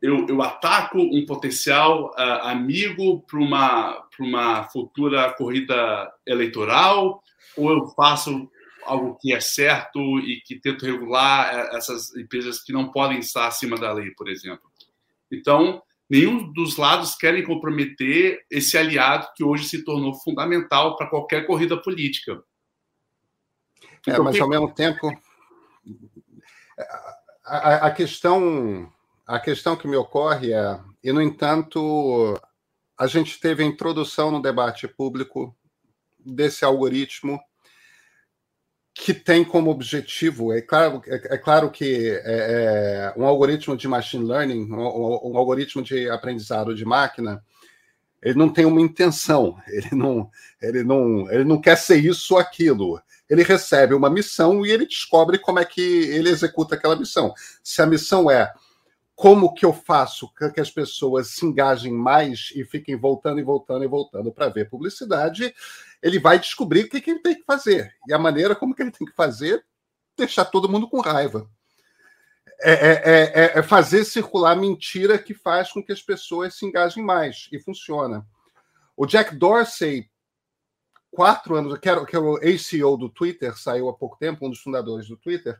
eu, 0.02 0.26
eu 0.26 0.42
ataco 0.42 0.98
um 0.98 1.24
potencial 1.24 2.08
uh, 2.18 2.48
amigo 2.48 3.22
para 3.28 3.38
uma, 3.38 4.08
uma 4.20 4.64
futura 4.70 5.32
corrida 5.34 6.12
eleitoral, 6.26 7.22
ou 7.56 7.70
eu 7.70 7.88
faço 7.89 8.50
algo 8.84 9.20
que 9.22 9.32
é 9.36 9.39
certo 9.39 10.00
e 10.18 10.42
que 10.42 10.60
tento 10.60 10.88
regular 10.88 11.54
eh, 11.54 11.78
essas 11.78 12.16
empresas 12.16 12.64
que 12.64 12.74
não 12.74 12.89
podem 12.89 13.20
estar 13.20 13.46
acima 13.46 13.78
da 13.78 13.94
lei, 13.94 14.10
por 14.18 14.28
exemplo. 14.28 14.68
Então, 15.32 15.84
nenhum 16.12 16.51
dos 16.51 16.76
lados 16.76 17.16
querem 17.16 17.41
comprometer 17.41 18.45
esse 18.51 18.78
aliado 18.78 19.30
que 19.34 19.45
hoje 19.45 19.70
se 19.70 19.82
tornou 19.86 20.14
fundamental 20.14 20.97
para 20.97 21.09
qualquer 21.09 21.47
corrida 21.47 21.82
política. 21.82 22.43
É, 24.05 24.12
então, 24.12 24.26
mas 24.26 24.38
ao 24.38 24.49
mesmo 24.49 24.74
tempo 24.74 25.09
a, 27.45 27.88
a, 27.88 27.91
questão 27.91 28.91
a 29.26 29.39
questão 29.39 29.78
que 29.78 29.88
me 29.88 29.95
ocorre 29.95 30.51
é 30.51 30.82
e 31.01 31.14
no 31.14 31.22
entanto 31.22 32.38
a 32.97 33.07
gente 33.07 33.39
teve 33.39 33.64
a 33.64 33.66
introdução 33.66 34.32
no 34.32 34.41
debate 34.41 34.89
público 34.89 35.55
desse 36.20 36.66
algoritmo 36.66 37.39
que 39.04 39.16
tem 39.16 39.43
como 39.43 39.72
objetivo, 39.72 40.54
é 40.54 40.62
claro, 40.62 41.02
é, 41.08 41.34
é 41.34 41.38
claro 41.38 41.72
que 41.72 42.08
é, 42.08 42.22
é, 42.24 43.14
um 43.18 43.26
algoritmo 43.26 43.76
de 43.76 43.88
machine 43.88 44.24
learning, 44.24 44.72
um, 44.72 45.32
um, 45.32 45.38
algoritmo 45.38 45.82
de 45.82 46.08
aprendizado 46.08 46.76
de 46.76 46.86
máquina, 46.86 47.43
ele 48.22 48.38
não 48.38 48.47
tem 48.47 48.64
uma 48.64 48.80
intenção, 48.80 49.58
ele 49.68 49.89
não, 49.93 50.30
ele 50.62 50.84
não, 50.84 51.32
ele 51.32 51.43
não 51.43 51.60
quer 51.60 51.78
ser 51.78 51.97
isso 51.97 52.36
ou 52.36 52.39
aquilo. 52.39 53.02
ele 53.28 53.41
recebe 53.41 53.95
uma 53.95 54.08
missão 54.08 54.64
e 54.64 54.70
ele 54.70 54.86
descobre 54.86 55.39
como 55.39 55.58
é 55.58 55.66
que 55.66 55.82
ele 55.82 56.30
executa 56.30 56.76
aquela 56.76 56.95
missão. 56.95 57.34
Se 57.64 57.82
a 57.82 57.88
missão 57.88 58.30
é 58.30 58.54
como 59.16 59.54
que 59.54 59.66
eu 59.66 59.74
faço 59.74 60.32
que 60.54 60.62
as 60.62 60.70
pessoas 60.70 61.30
se 61.30 61.43
engajem 61.43 61.91
mais 61.91 62.52
e 62.56 62.64
fiquem 62.64 62.95
voltando 62.95 63.39
e 63.39 63.43
voltando 63.43 63.84
e 63.84 63.88
voltando 63.88 64.32
para 64.32 64.49
ver 64.49 64.70
publicidade, 64.70 65.56
ele 66.02 66.20
vai 66.20 66.39
descobrir 66.39 66.86
o 66.86 66.89
que, 66.89 67.02
que 67.02 67.12
ele 67.12 67.20
tem 67.20 67.36
que 67.36 67.43
fazer. 67.43 67.93
E 68.08 68.14
a 68.14 68.20
maneira 68.20 68.56
como 68.56 68.76
que 68.76 68.82
ele 68.82 68.91
tem 68.91 69.08
que 69.08 69.16
fazer 69.16 69.64
deixar 70.18 70.45
todo 70.45 70.70
mundo 70.70 70.89
com 70.89 70.99
raiva. 70.99 71.49
É, 72.64 72.74
é, 72.74 72.91
é, 72.93 73.60
é, 73.60 73.64
fazer 73.64 74.06
circular 74.06 74.56
mentira 74.56 75.18
que 75.18 75.34
faz 75.34 75.72
com 75.72 75.84
que 75.84 75.91
as 75.91 76.02
pessoas 76.02 76.56
se 76.56 76.66
engajem 76.66 77.04
mais. 77.04 77.47
E 77.52 77.60
funciona. 77.60 78.26
O 78.95 79.06
Jack 79.06 79.36
Dorsey, 79.36 80.10
quatro 81.10 81.56
anos, 81.56 81.78
que 81.80 81.89
era, 81.89 82.06
que 82.06 82.16
era 82.16 82.24
o 82.24 82.36
ACO 82.36 82.97
do 82.97 83.10
Twitter, 83.10 83.58
saiu 83.58 83.89
há 83.89 83.93
pouco 83.93 84.18
tempo, 84.18 84.45
um 84.45 84.49
dos 84.49 84.60
fundadores 84.60 85.08
do 85.08 85.18
Twitter, 85.18 85.60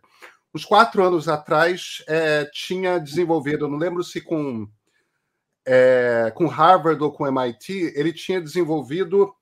uns 0.53 0.63
quatro 0.63 1.03
anos 1.03 1.27
atrás 1.27 2.03
é, 2.07 2.45
tinha 2.45 2.99
desenvolvido, 2.99 3.65
eu 3.65 3.69
não 3.69 3.77
lembro 3.77 4.03
se 4.03 4.21
com, 4.21 4.69
é, 5.65 6.31
com 6.35 6.45
Harvard 6.45 7.01
ou 7.01 7.11
com 7.11 7.25
MIT, 7.25 7.93
ele 7.95 8.13
tinha 8.13 8.39
desenvolvido 8.39 9.33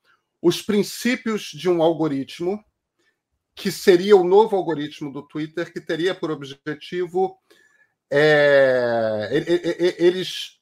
os 0.42 0.62
princípios 0.62 1.50
de 1.52 1.68
um 1.68 1.82
algoritmo 1.82 2.62
que 3.54 3.70
seria 3.70 4.16
o 4.16 4.24
novo 4.24 4.56
algoritmo 4.56 5.12
do 5.12 5.22
Twitter, 5.26 5.72
que 5.72 5.80
teria 5.80 6.14
por 6.14 6.30
objetivo 6.30 7.38
é, 8.10 9.28
eles, 9.98 10.58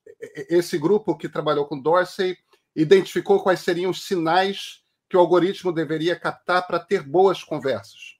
esse 0.50 0.76
grupo 0.76 1.16
que 1.16 1.28
trabalhou 1.28 1.66
com 1.66 1.80
Dorsey 1.80 2.36
identificou 2.74 3.42
quais 3.42 3.60
seriam 3.60 3.90
os 3.90 4.04
sinais 4.04 4.82
que 5.08 5.16
o 5.16 5.20
algoritmo 5.20 5.72
deveria 5.72 6.18
captar 6.18 6.66
para 6.66 6.78
ter 6.78 7.02
boas 7.02 7.42
conversas. 7.42 8.17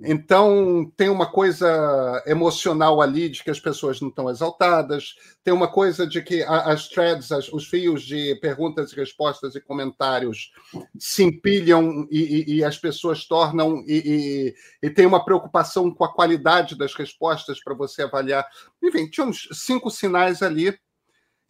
Então, 0.00 0.92
tem 0.96 1.08
uma 1.08 1.26
coisa 1.26 2.22
emocional 2.24 3.00
ali 3.02 3.28
de 3.28 3.42
que 3.42 3.50
as 3.50 3.58
pessoas 3.58 4.00
não 4.00 4.10
estão 4.10 4.30
exaltadas, 4.30 5.16
tem 5.42 5.52
uma 5.52 5.66
coisa 5.66 6.06
de 6.06 6.22
que 6.22 6.44
as 6.44 6.88
threads, 6.88 7.30
os 7.52 7.66
fios 7.66 8.02
de 8.02 8.36
perguntas 8.36 8.92
e 8.92 8.96
respostas 8.96 9.56
e 9.56 9.60
comentários 9.60 10.52
se 10.96 11.24
empilham 11.24 12.06
e, 12.12 12.20
e, 12.20 12.56
e 12.56 12.64
as 12.64 12.78
pessoas 12.78 13.26
tornam. 13.26 13.82
E, 13.88 14.54
e, 14.80 14.90
tem 14.90 15.04
uma 15.04 15.24
preocupação 15.24 15.90
com 15.92 16.04
a 16.04 16.14
qualidade 16.14 16.78
das 16.78 16.94
respostas 16.94 17.60
para 17.62 17.74
você 17.74 18.02
avaliar. 18.02 18.46
Enfim, 18.80 19.10
tinha 19.10 19.26
uns 19.26 19.48
cinco 19.52 19.90
sinais 19.90 20.42
ali. 20.42 20.78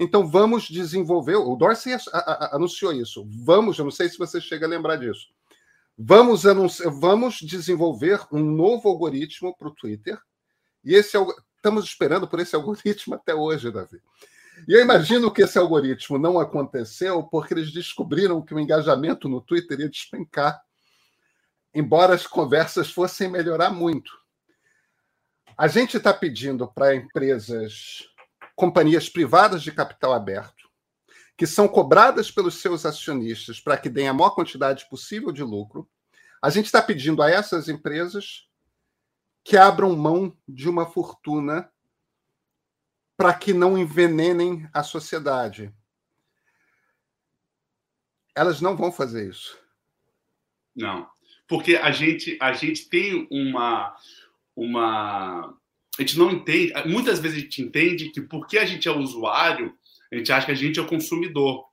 Então, 0.00 0.26
vamos 0.26 0.68
desenvolver. 0.68 1.36
O 1.36 1.54
Dorsey 1.54 1.94
anunciou 2.52 2.94
isso. 2.94 3.28
Vamos, 3.44 3.78
eu 3.78 3.84
não 3.84 3.90
sei 3.90 4.08
se 4.08 4.16
você 4.16 4.40
chega 4.40 4.64
a 4.64 4.68
lembrar 4.68 4.96
disso 4.96 5.26
Vamos, 6.00 6.44
vamos 7.00 7.40
desenvolver 7.40 8.20
um 8.30 8.38
novo 8.38 8.88
algoritmo 8.88 9.56
para 9.56 9.66
o 9.66 9.74
Twitter. 9.74 10.16
E 10.84 10.94
esse 10.94 11.16
estamos 11.56 11.84
esperando 11.86 12.28
por 12.28 12.38
esse 12.38 12.54
algoritmo 12.56 13.16
até 13.16 13.34
hoje, 13.34 13.72
Davi. 13.72 14.00
E 14.66 14.72
eu 14.72 14.80
imagino 14.80 15.30
que 15.30 15.42
esse 15.42 15.58
algoritmo 15.58 16.16
não 16.16 16.38
aconteceu 16.38 17.24
porque 17.24 17.52
eles 17.52 17.72
descobriram 17.72 18.40
que 18.40 18.54
o 18.54 18.60
engajamento 18.60 19.28
no 19.28 19.40
Twitter 19.40 19.80
ia 19.80 19.88
despencar, 19.88 20.60
embora 21.74 22.14
as 22.14 22.26
conversas 22.26 22.90
fossem 22.90 23.28
melhorar 23.28 23.70
muito. 23.70 24.12
A 25.56 25.66
gente 25.66 25.96
está 25.96 26.14
pedindo 26.14 26.68
para 26.68 26.94
empresas, 26.94 28.08
companhias 28.54 29.08
privadas 29.08 29.62
de 29.62 29.72
capital 29.72 30.12
aberto, 30.12 30.57
que 31.38 31.46
são 31.46 31.68
cobradas 31.68 32.32
pelos 32.32 32.56
seus 32.56 32.84
acionistas 32.84 33.60
para 33.60 33.78
que 33.78 33.88
deem 33.88 34.08
a 34.08 34.12
maior 34.12 34.30
quantidade 34.30 34.88
possível 34.90 35.30
de 35.30 35.44
lucro, 35.44 35.88
a 36.42 36.50
gente 36.50 36.66
está 36.66 36.82
pedindo 36.82 37.22
a 37.22 37.30
essas 37.30 37.68
empresas 37.68 38.48
que 39.44 39.56
abram 39.56 39.94
mão 39.94 40.36
de 40.48 40.68
uma 40.68 40.84
fortuna 40.84 41.70
para 43.16 43.32
que 43.32 43.54
não 43.54 43.78
envenenem 43.78 44.68
a 44.74 44.82
sociedade. 44.82 45.72
Elas 48.34 48.60
não 48.60 48.76
vão 48.76 48.90
fazer 48.90 49.30
isso. 49.30 49.56
Não, 50.74 51.08
porque 51.46 51.76
a 51.76 51.92
gente 51.92 52.36
a 52.40 52.52
gente 52.52 52.88
tem 52.88 53.28
uma 53.30 53.96
uma 54.56 55.56
a 55.96 56.02
gente 56.02 56.18
não 56.18 56.32
entende, 56.32 56.72
muitas 56.86 57.20
vezes 57.20 57.38
a 57.38 57.40
gente 57.40 57.62
entende 57.62 58.10
que 58.10 58.20
porque 58.20 58.58
a 58.58 58.64
gente 58.64 58.88
é 58.88 58.90
usuário, 58.90 59.77
a 60.12 60.16
gente 60.16 60.32
acha 60.32 60.46
que 60.46 60.52
a 60.52 60.56
gente 60.56 60.78
é 60.78 60.82
o 60.82 60.86
consumidor 60.86 61.64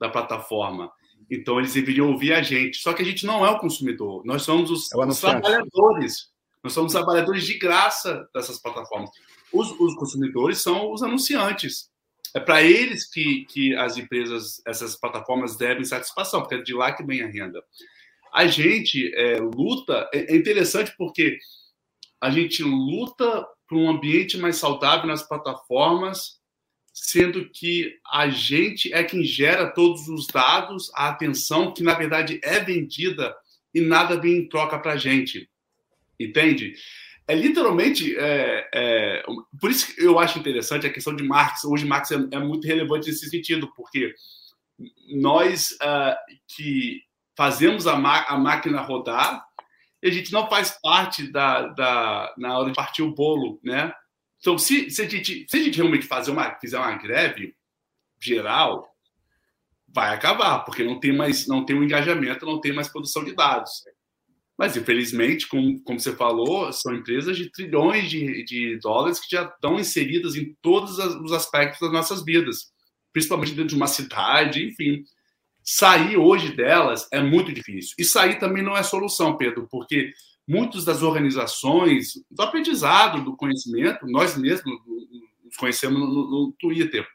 da 0.00 0.08
plataforma. 0.08 0.90
Então 1.30 1.58
eles 1.58 1.74
deveriam 1.74 2.10
ouvir 2.10 2.32
a 2.32 2.42
gente. 2.42 2.78
Só 2.78 2.92
que 2.92 3.02
a 3.02 3.04
gente 3.04 3.26
não 3.26 3.44
é 3.44 3.50
o 3.50 3.58
consumidor, 3.58 4.22
nós 4.24 4.42
somos 4.42 4.70
os, 4.70 4.92
é 4.92 4.96
os 4.96 5.20
trabalhadores. 5.20 6.30
Nós 6.62 6.72
somos 6.72 6.92
trabalhadores 6.92 7.44
de 7.44 7.58
graça 7.58 8.28
dessas 8.34 8.60
plataformas. 8.60 9.10
Os, 9.52 9.70
os 9.78 9.94
consumidores 9.94 10.58
são 10.58 10.92
os 10.92 11.02
anunciantes. 11.02 11.88
É 12.34 12.40
para 12.40 12.62
eles 12.62 13.08
que, 13.08 13.44
que 13.46 13.74
as 13.76 13.96
empresas, 13.96 14.60
essas 14.66 14.96
plataformas 14.96 15.56
devem 15.56 15.84
satisfação, 15.84 16.40
porque 16.40 16.56
é 16.56 16.62
de 16.62 16.74
lá 16.74 16.92
que 16.92 17.04
vem 17.04 17.22
a 17.22 17.28
renda. 17.28 17.62
A 18.32 18.46
gente 18.46 19.12
é, 19.14 19.38
luta, 19.38 20.08
é, 20.12 20.34
é 20.34 20.36
interessante 20.36 20.92
porque 20.98 21.38
a 22.20 22.30
gente 22.30 22.62
luta 22.62 23.46
por 23.68 23.78
um 23.78 23.88
ambiente 23.88 24.36
mais 24.36 24.56
saudável 24.56 25.06
nas 25.06 25.22
plataformas 25.22 26.40
sendo 26.98 27.50
que 27.50 27.94
a 28.10 28.26
gente 28.30 28.90
é 28.90 29.04
quem 29.04 29.22
gera 29.22 29.70
todos 29.70 30.08
os 30.08 30.26
dados, 30.26 30.90
a 30.94 31.10
atenção, 31.10 31.74
que 31.74 31.82
na 31.82 31.92
verdade 31.92 32.40
é 32.42 32.58
vendida 32.58 33.36
e 33.74 33.82
nada 33.82 34.18
vem 34.18 34.38
em 34.38 34.48
troca 34.48 34.78
para 34.78 34.92
a 34.92 34.96
gente. 34.96 35.46
Entende? 36.18 36.72
É 37.28 37.34
literalmente. 37.34 38.16
É, 38.16 38.70
é, 38.72 39.22
por 39.60 39.70
isso 39.70 39.94
que 39.94 40.02
eu 40.02 40.18
acho 40.18 40.38
interessante 40.38 40.86
a 40.86 40.92
questão 40.92 41.14
de 41.14 41.22
Marx. 41.22 41.64
Hoje, 41.64 41.84
Marx 41.84 42.10
é, 42.10 42.14
é 42.32 42.38
muito 42.38 42.66
relevante 42.66 43.08
nesse 43.08 43.28
sentido, 43.28 43.70
porque 43.76 44.14
nós 45.10 45.72
uh, 45.72 46.16
que 46.48 47.02
fazemos 47.36 47.86
a, 47.86 47.92
a, 47.94 48.38
máquina 48.38 48.80
rodar, 48.80 49.44
a 50.02 50.08
gente 50.08 50.32
não 50.32 50.48
faz 50.48 50.78
parte 50.82 51.30
da, 51.30 51.68
da, 51.68 52.34
na 52.38 52.58
hora 52.58 52.70
de 52.70 52.74
partir 52.74 53.02
o 53.02 53.14
bolo, 53.14 53.60
né? 53.62 53.92
Então, 54.38 54.58
se, 54.58 54.90
se, 54.90 55.02
a, 55.02 55.08
gente, 55.08 55.46
se 55.48 55.56
a 55.56 55.62
gente 55.62 55.76
realmente 55.76 56.06
fazer 56.06 56.30
uma, 56.30 56.54
fizer 56.60 56.78
uma 56.78 56.96
greve 56.96 57.54
geral, 58.20 58.88
vai 59.88 60.14
acabar, 60.14 60.60
porque 60.60 60.84
não 60.84 61.00
tem 61.00 61.16
mais 61.16 61.46
não 61.46 61.64
tem 61.64 61.76
um 61.76 61.82
engajamento, 61.82 62.44
não 62.44 62.60
tem 62.60 62.72
mais 62.72 62.88
produção 62.88 63.24
de 63.24 63.34
dados. 63.34 63.70
Mas, 64.58 64.76
infelizmente, 64.76 65.46
como, 65.48 65.82
como 65.82 66.00
você 66.00 66.14
falou, 66.16 66.72
são 66.72 66.94
empresas 66.94 67.36
de 67.36 67.50
trilhões 67.50 68.08
de, 68.08 68.42
de 68.44 68.78
dólares 68.78 69.20
que 69.20 69.30
já 69.30 69.44
estão 69.44 69.78
inseridas 69.78 70.34
em 70.34 70.56
todos 70.62 70.98
os 70.98 71.32
aspectos 71.32 71.80
das 71.80 71.92
nossas 71.92 72.24
vidas, 72.24 72.72
principalmente 73.12 73.52
dentro 73.52 73.68
de 73.68 73.76
uma 73.76 73.86
cidade, 73.86 74.64
enfim. 74.64 75.04
Sair 75.62 76.16
hoje 76.16 76.54
delas 76.54 77.06
é 77.12 77.20
muito 77.22 77.52
difícil. 77.52 77.94
E 77.98 78.04
sair 78.04 78.38
também 78.38 78.62
não 78.62 78.76
é 78.76 78.82
solução, 78.82 79.36
Pedro, 79.36 79.68
porque 79.70 80.12
muitas 80.46 80.84
das 80.84 81.02
organizações 81.02 82.12
do 82.30 82.42
aprendizado, 82.42 83.24
do 83.24 83.36
conhecimento, 83.36 84.06
nós 84.06 84.36
mesmos 84.36 84.78
nos 85.44 85.56
conhecemos 85.56 85.98
no, 85.98 86.30
no, 86.30 86.54
Twitter. 86.58 87.06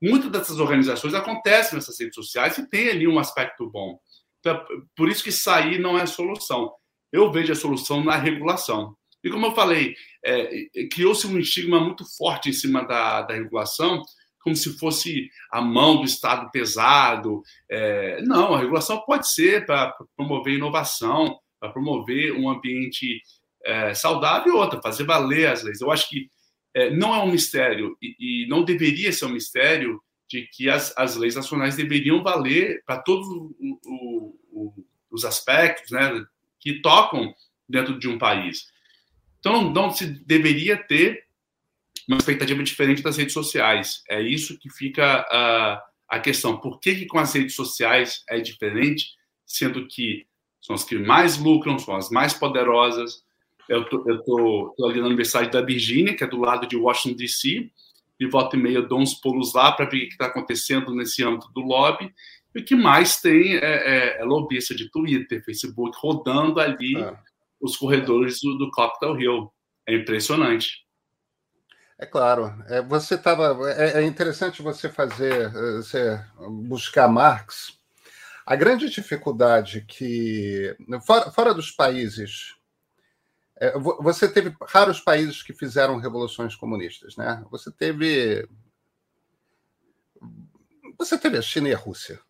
Muitas 0.00 0.30
dessas 0.30 0.58
organizações 0.58 1.14
acontecem 1.14 1.74
nessas 1.74 1.98
redes 1.98 2.14
sociais 2.14 2.56
e 2.58 2.68
tem 2.68 2.88
ali 2.88 3.06
um 3.06 3.18
aspecto 3.18 3.68
bom. 3.70 3.98
Então, 4.40 4.64
por 4.94 5.08
isso 5.08 5.24
que 5.24 5.32
sair 5.32 5.78
não 5.78 5.98
é 5.98 6.02
a 6.02 6.06
solução. 6.06 6.72
Eu 7.12 7.32
vejo 7.32 7.52
a 7.52 7.56
solução 7.56 8.04
na 8.04 8.16
regulação. 8.16 8.96
E 9.24 9.30
como 9.30 9.46
eu 9.46 9.54
falei, 9.54 9.94
é, 10.24 10.66
criou-se 10.92 11.26
um 11.26 11.38
estigma 11.38 11.80
muito 11.80 12.04
forte 12.16 12.50
em 12.50 12.52
cima 12.52 12.86
da, 12.86 13.22
da 13.22 13.34
regulação, 13.34 14.02
como 14.40 14.54
se 14.54 14.78
fosse 14.78 15.28
a 15.50 15.60
mão 15.60 15.96
do 15.96 16.04
Estado 16.04 16.48
pesado. 16.52 17.42
É, 17.68 18.22
não, 18.22 18.54
a 18.54 18.58
regulação 18.60 19.02
pode 19.04 19.28
ser 19.32 19.66
para 19.66 19.92
promover 20.16 20.54
inovação, 20.54 21.36
para 21.58 21.70
promover 21.70 22.32
um 22.32 22.48
ambiente 22.48 23.20
é, 23.64 23.94
saudável 23.94 24.52
e 24.52 24.56
outra, 24.56 24.80
fazer 24.80 25.04
valer 25.04 25.48
as 25.48 25.62
leis. 25.62 25.80
Eu 25.80 25.90
acho 25.90 26.08
que 26.08 26.30
é, 26.74 26.90
não 26.90 27.14
é 27.14 27.18
um 27.22 27.30
mistério 27.30 27.96
e, 28.00 28.16
e, 28.18 28.48
não 28.48 28.64
deveria 28.64 29.12
ser 29.12 29.24
um 29.26 29.30
mistério 29.30 30.00
de 30.28 30.46
que 30.52 30.68
as, 30.68 30.96
as 30.96 31.16
leis 31.16 31.34
nacionais 31.34 31.76
deveriam 31.76 32.22
valer 32.22 32.82
para 32.84 32.98
todos 32.98 33.26
os 35.10 35.24
aspectos 35.24 35.90
né, 35.90 36.24
que 36.60 36.80
tocam 36.80 37.32
dentro 37.68 37.98
de 37.98 38.08
um 38.08 38.18
país. 38.18 38.66
Então, 39.38 39.52
não, 39.52 39.72
não 39.72 39.90
se 39.90 40.06
deveria 40.24 40.76
ter 40.76 41.24
uma 42.08 42.18
expectativa 42.18 42.62
diferente 42.62 43.02
das 43.02 43.16
redes 43.16 43.32
sociais. 43.32 44.02
É 44.08 44.20
isso 44.20 44.58
que 44.58 44.70
fica 44.70 45.26
a, 45.30 45.82
a 46.08 46.20
questão. 46.20 46.58
Por 46.60 46.78
que, 46.78 46.94
que 46.94 47.06
com 47.06 47.18
as 47.18 47.32
redes 47.32 47.54
sociais 47.54 48.24
é 48.28 48.40
diferente, 48.40 49.14
sendo 49.44 49.86
que 49.88 50.26
são 50.66 50.74
as 50.74 50.82
que 50.82 50.98
mais 50.98 51.38
lucram, 51.38 51.78
são 51.78 51.94
as 51.94 52.10
mais 52.10 52.34
poderosas. 52.34 53.24
Eu 53.68 53.84
tô 53.84 54.74
ali 54.84 55.00
na 55.00 55.06
Universidade 55.06 55.50
da 55.50 55.62
Virgínia, 55.62 56.16
que 56.16 56.24
é 56.24 56.26
do 56.26 56.40
lado 56.40 56.66
de 56.66 56.76
Washington 56.76 57.16
D.C. 57.16 57.70
De 58.18 58.26
volta 58.28 58.56
e 58.56 58.58
meia 58.58 58.82
dou 58.82 58.98
uns 58.98 59.14
pulos 59.14 59.54
lá 59.54 59.70
para 59.70 59.84
ver 59.88 59.98
o 59.98 60.00
que 60.00 60.14
está 60.14 60.26
acontecendo 60.26 60.92
nesse 60.92 61.22
âmbito 61.22 61.52
do 61.52 61.60
lobby. 61.60 62.12
E 62.52 62.60
o 62.60 62.64
que 62.64 62.74
mais 62.74 63.20
tem 63.20 63.54
é, 63.54 63.58
é, 63.58 64.20
é 64.20 64.24
lobista 64.24 64.74
de 64.74 64.90
Twitter, 64.90 65.44
Facebook, 65.44 65.96
rodando 66.00 66.58
ali 66.58 66.96
é. 66.96 67.16
os 67.60 67.76
corredores 67.76 68.40
do, 68.40 68.58
do 68.58 68.70
Capitol 68.72 69.20
Hill. 69.20 69.52
É 69.86 69.94
impressionante. 69.94 70.84
É 71.96 72.06
claro. 72.06 72.52
É, 72.68 72.82
você 72.82 73.14
estava. 73.14 73.56
É, 73.70 74.00
é, 74.00 74.02
interessante 74.02 74.62
você 74.62 74.88
fazer, 74.88 75.48
você 75.76 76.20
buscar 76.66 77.06
Marx. 77.08 77.76
A 78.46 78.54
grande 78.54 78.88
dificuldade 78.88 79.84
que 79.88 80.76
fora, 81.04 81.32
fora 81.32 81.52
dos 81.52 81.72
países, 81.72 82.54
é, 83.56 83.76
você 83.78 84.28
teve 84.28 84.54
raros 84.68 85.00
países 85.00 85.42
que 85.42 85.52
fizeram 85.52 85.98
revoluções 85.98 86.54
comunistas, 86.54 87.16
né? 87.16 87.44
Você 87.50 87.72
teve, 87.72 88.48
você 90.98 91.18
teve 91.18 91.38
a 91.38 91.42
China 91.42 91.70
e 91.70 91.74
a 91.74 91.78
Rússia. 91.78 92.20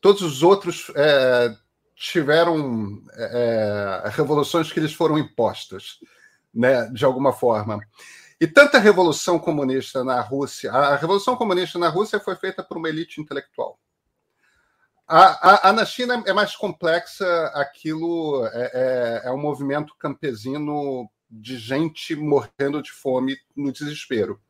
Todos 0.00 0.22
os 0.22 0.42
outros 0.42 0.90
é, 0.96 1.54
tiveram 1.94 3.02
é, 3.12 4.04
revoluções 4.06 4.72
que 4.72 4.78
eles 4.78 4.94
foram 4.94 5.18
impostas, 5.18 5.98
né? 6.54 6.88
De 6.92 7.04
alguma 7.04 7.32
forma. 7.32 7.80
E 8.40 8.46
tanta 8.46 8.78
revolução 8.78 9.38
comunista 9.38 10.02
na 10.04 10.20
Rússia, 10.20 10.72
a 10.72 10.96
revolução 10.96 11.36
comunista 11.36 11.78
na 11.78 11.88
Rússia 11.88 12.20
foi 12.20 12.36
feita 12.36 12.62
por 12.62 12.78
uma 12.78 12.88
elite 12.88 13.20
intelectual. 13.20 13.78
A, 15.12 15.66
a, 15.66 15.70
a 15.70 15.72
na 15.72 15.84
China 15.84 16.22
é 16.24 16.32
mais 16.32 16.54
complexa, 16.54 17.46
aquilo 17.52 18.46
é, 18.52 18.70
é, 19.24 19.28
é 19.28 19.32
um 19.32 19.40
movimento 19.40 19.92
campesino 19.98 21.10
de 21.28 21.58
gente 21.58 22.14
morrendo 22.14 22.80
de 22.80 22.92
fome 22.92 23.36
no 23.56 23.72
desespero. 23.72 24.40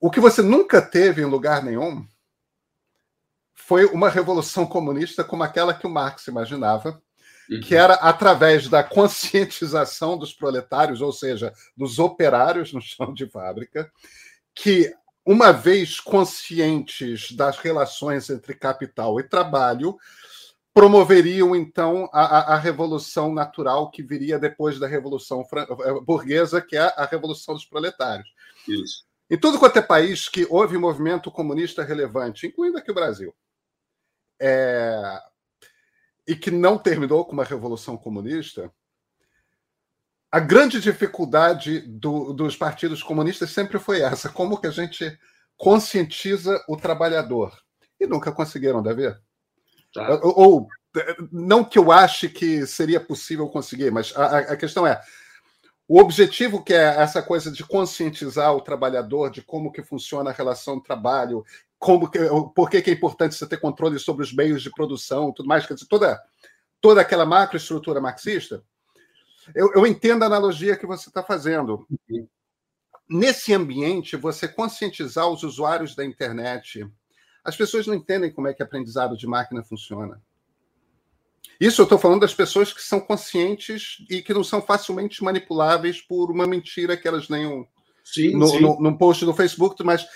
O 0.00 0.08
que 0.08 0.20
você 0.20 0.40
nunca 0.40 0.80
teve 0.80 1.20
em 1.20 1.24
lugar 1.24 1.64
nenhum 1.64 2.06
foi 3.52 3.86
uma 3.86 4.08
revolução 4.08 4.64
comunista 4.64 5.24
como 5.24 5.42
aquela 5.42 5.74
que 5.74 5.86
o 5.86 5.90
Marx 5.90 6.28
imaginava, 6.28 7.02
uhum. 7.50 7.60
que 7.60 7.74
era 7.74 7.94
através 7.94 8.68
da 8.68 8.84
conscientização 8.84 10.16
dos 10.16 10.32
proletários, 10.32 11.00
ou 11.00 11.12
seja, 11.12 11.52
dos 11.76 11.98
operários 11.98 12.72
no 12.72 12.80
chão 12.80 13.12
de 13.12 13.28
fábrica, 13.28 13.90
que, 14.54 14.94
uma 15.30 15.52
vez 15.52 16.00
conscientes 16.00 17.30
das 17.30 17.56
relações 17.56 18.28
entre 18.28 18.52
capital 18.52 19.20
e 19.20 19.22
trabalho, 19.22 19.96
promoveriam 20.74 21.54
então 21.54 22.10
a, 22.12 22.54
a, 22.54 22.58
revolução 22.58 23.32
natural 23.32 23.92
que 23.92 24.02
viria 24.02 24.40
depois 24.40 24.80
da 24.80 24.88
revolução 24.88 25.46
eh, 25.54 26.00
burguesa, 26.04 26.60
que 26.60 26.76
é 26.76 26.80
a 26.80 27.04
revolução 27.04 27.54
dos 27.54 27.64
proletários. 27.64 28.28
Isso. 28.66 29.04
Em 29.30 29.38
todo 29.38 29.56
quanto 29.56 29.78
é 29.78 29.82
país 29.82 30.28
que 30.28 30.48
houve 30.50 30.76
movimento 30.76 31.30
comunista 31.30 31.84
relevante, 31.84 32.48
incluindo 32.48 32.78
aqui 32.78 32.90
o 32.90 32.94
Brasil, 32.94 33.32
é, 34.40 35.20
e 36.26 36.34
que 36.34 36.50
não 36.50 36.76
terminou 36.76 37.24
com 37.24 37.34
uma 37.34 37.44
revolução 37.44 37.96
comunista, 37.96 38.68
a 40.30 40.40
grande 40.40 40.80
dificuldade 40.80 41.80
do, 41.80 42.32
dos 42.32 42.56
partidos 42.56 43.02
comunistas 43.02 43.50
sempre 43.50 43.78
foi 43.78 44.00
essa: 44.00 44.28
como 44.28 44.60
que 44.60 44.66
a 44.66 44.70
gente 44.70 45.18
conscientiza 45.56 46.62
o 46.68 46.76
trabalhador? 46.76 47.56
E 47.98 48.06
nunca 48.06 48.32
conseguiram, 48.32 48.82
deve? 48.82 49.14
Tá. 49.92 50.20
Ou, 50.22 50.68
não 51.30 51.64
que 51.64 51.78
eu 51.78 51.92
ache 51.92 52.28
que 52.28 52.66
seria 52.66 53.00
possível 53.00 53.48
conseguir, 53.48 53.90
mas 53.90 54.12
a, 54.16 54.38
a 54.38 54.56
questão 54.56 54.86
é 54.86 55.00
o 55.86 55.98
objetivo 56.00 56.62
que 56.62 56.72
é 56.72 57.00
essa 57.00 57.20
coisa 57.20 57.50
de 57.50 57.64
conscientizar 57.64 58.54
o 58.54 58.60
trabalhador 58.60 59.30
de 59.30 59.42
como 59.42 59.72
que 59.72 59.82
funciona 59.82 60.30
a 60.30 60.32
relação 60.32 60.76
de 60.76 60.84
trabalho 60.84 61.44
como 61.80 62.10
que, 62.10 62.18
por 62.54 62.68
que, 62.68 62.76
é 62.76 62.92
importante 62.92 63.34
você 63.34 63.46
ter 63.46 63.56
controle 63.56 63.98
sobre 63.98 64.22
os 64.22 64.34
meios 64.34 64.62
de 64.62 64.70
produção, 64.70 65.32
tudo 65.32 65.48
mais, 65.48 65.64
quer 65.64 65.72
dizer, 65.72 65.86
toda, 65.86 66.22
toda 66.78 67.00
aquela 67.00 67.24
macroestrutura 67.24 68.02
marxista. 68.02 68.62
Eu, 69.54 69.72
eu 69.74 69.86
entendo 69.86 70.22
a 70.22 70.26
analogia 70.26 70.76
que 70.76 70.86
você 70.86 71.08
está 71.08 71.22
fazendo. 71.22 71.86
Nesse 73.08 73.52
ambiente, 73.52 74.16
você 74.16 74.46
conscientizar 74.46 75.28
os 75.28 75.42
usuários 75.42 75.94
da 75.94 76.04
internet, 76.04 76.86
as 77.44 77.56
pessoas 77.56 77.86
não 77.86 77.94
entendem 77.94 78.32
como 78.32 78.48
é 78.48 78.54
que 78.54 78.62
aprendizado 78.62 79.16
de 79.16 79.26
máquina 79.26 79.62
funciona. 79.62 80.20
Isso 81.58 81.80
eu 81.80 81.84
estou 81.84 81.98
falando 81.98 82.20
das 82.20 82.34
pessoas 82.34 82.72
que 82.72 82.82
são 82.82 83.00
conscientes 83.00 84.04
e 84.08 84.22
que 84.22 84.32
não 84.32 84.44
são 84.44 84.62
facilmente 84.62 85.22
manipuláveis 85.22 86.00
por 86.00 86.30
uma 86.30 86.46
mentira 86.46 86.96
que 86.96 87.06
elas 87.06 87.28
nenhum 87.28 87.66
sim, 88.04 88.34
no, 88.34 88.46
sim. 88.46 88.60
No, 88.60 88.80
num 88.80 88.96
post 88.96 89.24
do 89.24 89.34
Facebook, 89.34 89.82
mas 89.84 90.06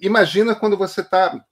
imagina 0.00 0.54
quando 0.54 0.76
você 0.76 1.02
está. 1.02 1.44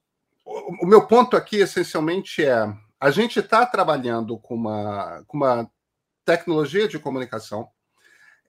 O 0.44 0.86
meu 0.86 1.06
ponto 1.06 1.36
aqui, 1.36 1.56
essencialmente, 1.56 2.42
é: 2.42 2.74
a 2.98 3.10
gente 3.10 3.38
está 3.38 3.66
trabalhando 3.66 4.38
com 4.38 4.54
uma, 4.54 5.22
com 5.26 5.36
uma 5.36 5.70
tecnologia 6.28 6.86
de 6.86 6.98
comunicação. 6.98 7.70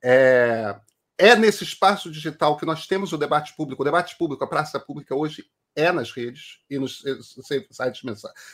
É, 0.04 0.78
é 1.18 1.34
nesse 1.38 1.64
espaço 1.64 2.12
digital 2.12 2.58
que 2.58 2.66
nós 2.66 2.86
temos 2.86 3.14
o 3.14 3.18
debate 3.18 3.56
público. 3.56 3.82
O 3.82 3.86
debate 3.86 4.18
público, 4.18 4.44
a 4.44 4.48
praça 4.48 4.78
pública 4.78 5.16
hoje 5.16 5.50
é 5.74 5.90
nas 5.90 6.12
redes 6.12 6.60
e 6.70 6.78
nos, 6.78 7.02
sites, 7.32 8.04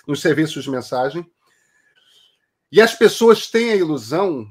nos 0.07 0.21
serviços 0.21 0.63
de 0.63 0.69
mensagem. 0.69 1.25
E 2.71 2.79
as 2.79 2.93
pessoas 2.93 3.49
têm 3.49 3.71
a 3.71 3.75
ilusão, 3.75 4.47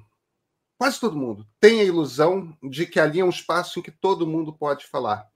quase 0.76 0.98
todo 0.98 1.16
mundo, 1.16 1.46
tem 1.60 1.80
a 1.80 1.84
ilusão 1.84 2.56
de 2.60 2.84
que 2.84 2.98
ali 2.98 3.20
é 3.20 3.24
um 3.24 3.30
espaço 3.30 3.78
em 3.78 3.82
que 3.82 3.92
todo 3.92 4.26
mundo 4.26 4.52
pode 4.52 4.86
falar 4.86 5.28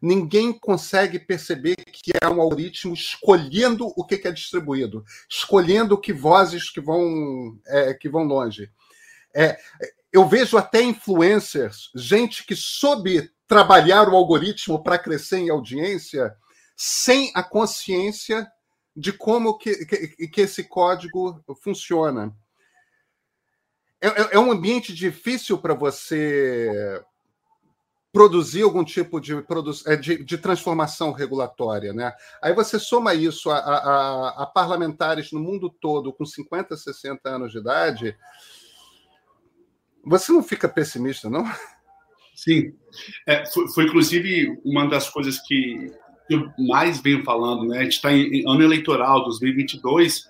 ninguém 0.00 0.52
consegue 0.52 1.18
perceber 1.18 1.76
que 1.76 2.12
é 2.20 2.26
um 2.28 2.40
algoritmo 2.40 2.94
escolhendo 2.94 3.92
o 3.96 4.04
que 4.04 4.26
é 4.26 4.32
distribuído, 4.32 5.04
escolhendo 5.28 6.00
que 6.00 6.12
vozes 6.12 6.70
que 6.70 6.80
vão, 6.80 7.58
é, 7.66 7.92
que 7.94 8.08
vão 8.08 8.24
longe. 8.24 8.70
É, 9.34 9.58
eu 10.12 10.26
vejo 10.26 10.56
até 10.56 10.82
influencers, 10.82 11.90
gente 11.94 12.44
que 12.44 12.56
soube 12.56 13.30
trabalhar 13.46 14.08
o 14.08 14.16
algoritmo 14.16 14.82
para 14.82 14.98
crescer 14.98 15.38
em 15.38 15.50
audiência, 15.50 16.34
sem 16.76 17.30
a 17.34 17.42
consciência 17.42 18.50
de 18.96 19.12
como 19.12 19.58
que, 19.58 19.84
que, 19.84 20.28
que 20.28 20.40
esse 20.40 20.64
código 20.64 21.42
funciona. 21.62 22.34
É, 24.00 24.08
é, 24.08 24.28
é 24.32 24.38
um 24.38 24.50
ambiente 24.50 24.94
difícil 24.94 25.58
para 25.58 25.74
você 25.74 27.02
produzir 28.12 28.62
algum 28.62 28.84
tipo 28.84 29.20
de, 29.20 29.32
é, 29.86 29.96
de, 29.96 30.24
de, 30.24 30.38
transformação 30.38 31.12
regulatória. 31.12 31.92
Né? 31.92 32.12
Aí 32.42 32.52
você 32.52 32.78
soma 32.78 33.14
isso 33.14 33.50
a, 33.50 33.58
a, 33.58 34.42
a, 34.42 34.46
parlamentares 34.46 35.30
no 35.32 35.40
mundo 35.40 35.70
todo 35.70 36.12
com 36.12 36.24
50, 36.24 36.76
60 36.76 37.28
anos 37.28 37.52
de 37.52 37.58
idade, 37.58 38.16
você 40.04 40.32
não 40.32 40.42
fica 40.42 40.68
pessimista, 40.68 41.28
não? 41.30 41.44
Sim. 42.34 42.74
É, 43.26 43.44
foi, 43.46 43.68
foi, 43.68 43.84
inclusive, 43.84 44.60
uma 44.64 44.88
das 44.88 45.08
coisas 45.08 45.38
que 45.40 45.92
eu 46.28 46.50
mais 46.58 47.00
venho 47.00 47.22
falando. 47.22 47.68
Né? 47.68 47.78
A 47.78 47.82
gente 47.82 47.92
está 47.92 48.12
em, 48.12 48.40
em 48.40 48.48
ano 48.48 48.62
eleitoral, 48.62 49.24
2022, 49.24 50.24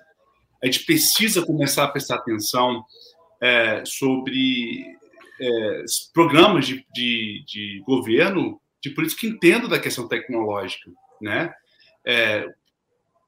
a 0.62 0.66
gente 0.66 0.84
precisa 0.84 1.46
começar 1.46 1.84
a 1.84 1.88
prestar 1.88 2.16
atenção 2.16 2.84
é, 3.40 3.82
sobre 3.86 4.98
é, 5.40 5.84
programas 6.12 6.66
de, 6.66 6.84
de, 6.92 7.44
de, 7.46 7.82
governo 7.86 8.60
de 8.82 8.90
políticos 8.90 9.20
que 9.20 9.26
entendam 9.26 9.68
da 9.68 9.78
questão 9.78 10.06
tecnológica, 10.06 10.90
né? 11.20 11.52
É, 12.04 12.46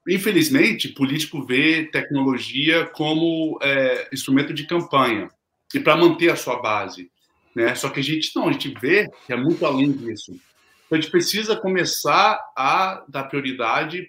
infelizmente, 0.07 0.89
político 0.89 1.45
vê 1.45 1.89
tecnologia 1.91 2.85
como 2.85 3.57
é, 3.61 4.09
instrumento 4.13 4.53
de 4.53 4.67
campanha 4.67 5.29
e 5.73 5.79
para 5.79 5.97
manter 5.97 6.31
a 6.31 6.35
sua 6.35 6.61
base, 6.61 7.09
né? 7.55 7.73
Só 7.75 7.89
que 7.89 7.99
a 7.99 8.03
gente 8.03 8.31
não, 8.35 8.47
a 8.47 8.51
gente 8.51 8.73
vê 8.79 9.09
que 9.25 9.33
é 9.33 9.35
muito 9.35 9.65
além 9.65 9.91
disso. 9.91 10.31
Então, 10.85 10.97
a 10.97 11.01
gente 11.01 11.11
precisa 11.11 11.55
começar 11.55 12.39
a 12.55 13.03
dar 13.09 13.23
prioridade 13.23 14.07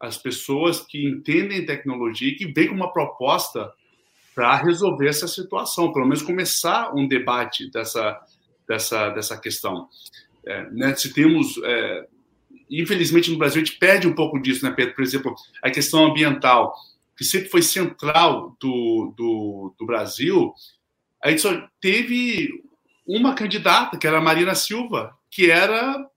às 0.00 0.16
pessoas 0.16 0.80
que 0.80 1.04
entendem 1.04 1.66
tecnologia 1.66 2.28
e 2.28 2.34
que 2.34 2.52
vêm 2.52 2.68
com 2.68 2.74
uma 2.74 2.92
proposta 2.92 3.70
para 4.34 4.56
resolver 4.56 5.08
essa 5.08 5.28
situação, 5.28 5.92
pelo 5.92 6.06
menos 6.06 6.22
começar 6.22 6.94
um 6.94 7.06
debate 7.06 7.70
dessa, 7.70 8.20
dessa, 8.66 9.10
dessa 9.10 9.36
questão. 9.38 9.88
É, 10.44 10.70
né, 10.70 10.94
se 10.94 11.12
temos. 11.12 11.58
É, 11.62 12.06
infelizmente, 12.70 13.30
no 13.30 13.38
Brasil, 13.38 13.60
a 13.60 13.64
gente 13.64 13.78
perde 13.78 14.08
um 14.08 14.14
pouco 14.14 14.40
disso, 14.40 14.64
né, 14.64 14.72
Pedro? 14.72 14.94
Por 14.94 15.02
exemplo, 15.02 15.34
a 15.62 15.70
questão 15.70 16.06
ambiental, 16.06 16.74
que 17.16 17.24
sempre 17.24 17.48
foi 17.48 17.62
central 17.62 18.56
do, 18.60 19.14
do, 19.16 19.74
do 19.78 19.86
Brasil, 19.86 20.52
a 21.22 21.30
gente 21.30 21.42
só 21.42 21.68
teve 21.80 22.48
uma 23.06 23.34
candidata, 23.34 23.98
que 23.98 24.06
era 24.06 24.18
a 24.18 24.22
Marina 24.22 24.54
Silva, 24.54 25.16
que 25.30 25.50
era 25.50 26.08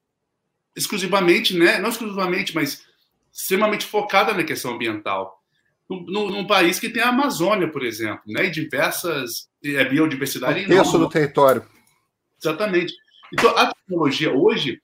exclusivamente, 0.75 1.55
né, 1.55 1.79
não 1.79 1.89
exclusivamente, 1.89 2.53
mas 2.53 2.85
extremamente 3.31 3.85
focada 3.85 4.33
na 4.33 4.43
questão 4.43 4.73
ambiental 4.73 5.41
num, 5.89 6.29
num, 6.29 6.47
país 6.47 6.79
que 6.79 6.89
tem 6.89 7.01
a 7.01 7.09
Amazônia, 7.09 7.71
por 7.71 7.83
exemplo, 7.83 8.21
né? 8.27 8.45
e 8.45 8.51
diversas 8.51 9.47
é, 9.63 9.85
biodiversidade. 9.85 10.65
Um 10.65 10.67
terço 10.67 10.97
do 10.97 11.09
território. 11.09 11.63
Exatamente. 12.41 12.93
Então, 13.31 13.55
a 13.57 13.73
tecnologia 13.73 14.31
hoje, 14.31 14.79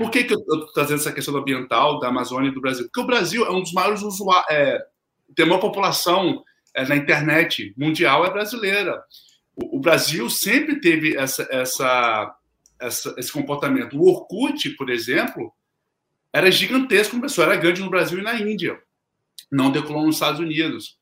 Por 0.00 0.10
que, 0.10 0.24
que 0.24 0.32
eu 0.32 0.38
estou 0.38 0.72
trazendo 0.72 0.98
essa 0.98 1.12
questão 1.12 1.36
ambiental 1.36 1.98
da 2.00 2.08
Amazônia 2.08 2.48
e 2.48 2.54
do 2.54 2.60
Brasil? 2.60 2.84
Porque 2.84 3.00
o 3.00 3.06
Brasil 3.06 3.44
é 3.44 3.50
um 3.50 3.60
dos 3.60 3.74
maiores 3.74 4.00
usuários, 4.00 4.46
é, 4.50 4.78
tem 5.36 5.44
uma 5.44 5.60
população 5.60 6.42
é, 6.74 6.86
na 6.86 6.96
internet 6.96 7.74
mundial 7.76 8.24
é 8.24 8.30
brasileira. 8.30 8.98
O, 9.54 9.76
o 9.76 9.80
Brasil 9.80 10.30
sempre 10.30 10.80
teve 10.80 11.14
essa, 11.18 11.46
essa, 11.50 12.34
essa, 12.80 13.14
esse 13.18 13.30
comportamento. 13.30 13.98
O 13.98 14.08
Orkut, 14.08 14.70
por 14.70 14.88
exemplo, 14.88 15.52
era 16.32 16.50
gigantesco, 16.50 17.16
começou, 17.16 17.44
era 17.44 17.56
grande 17.56 17.82
no 17.82 17.90
Brasil 17.90 18.18
e 18.18 18.22
na 18.22 18.40
Índia, 18.40 18.80
não 19.50 19.70
decolou 19.70 20.06
nos 20.06 20.16
Estados 20.16 20.40
Unidos. 20.40 20.98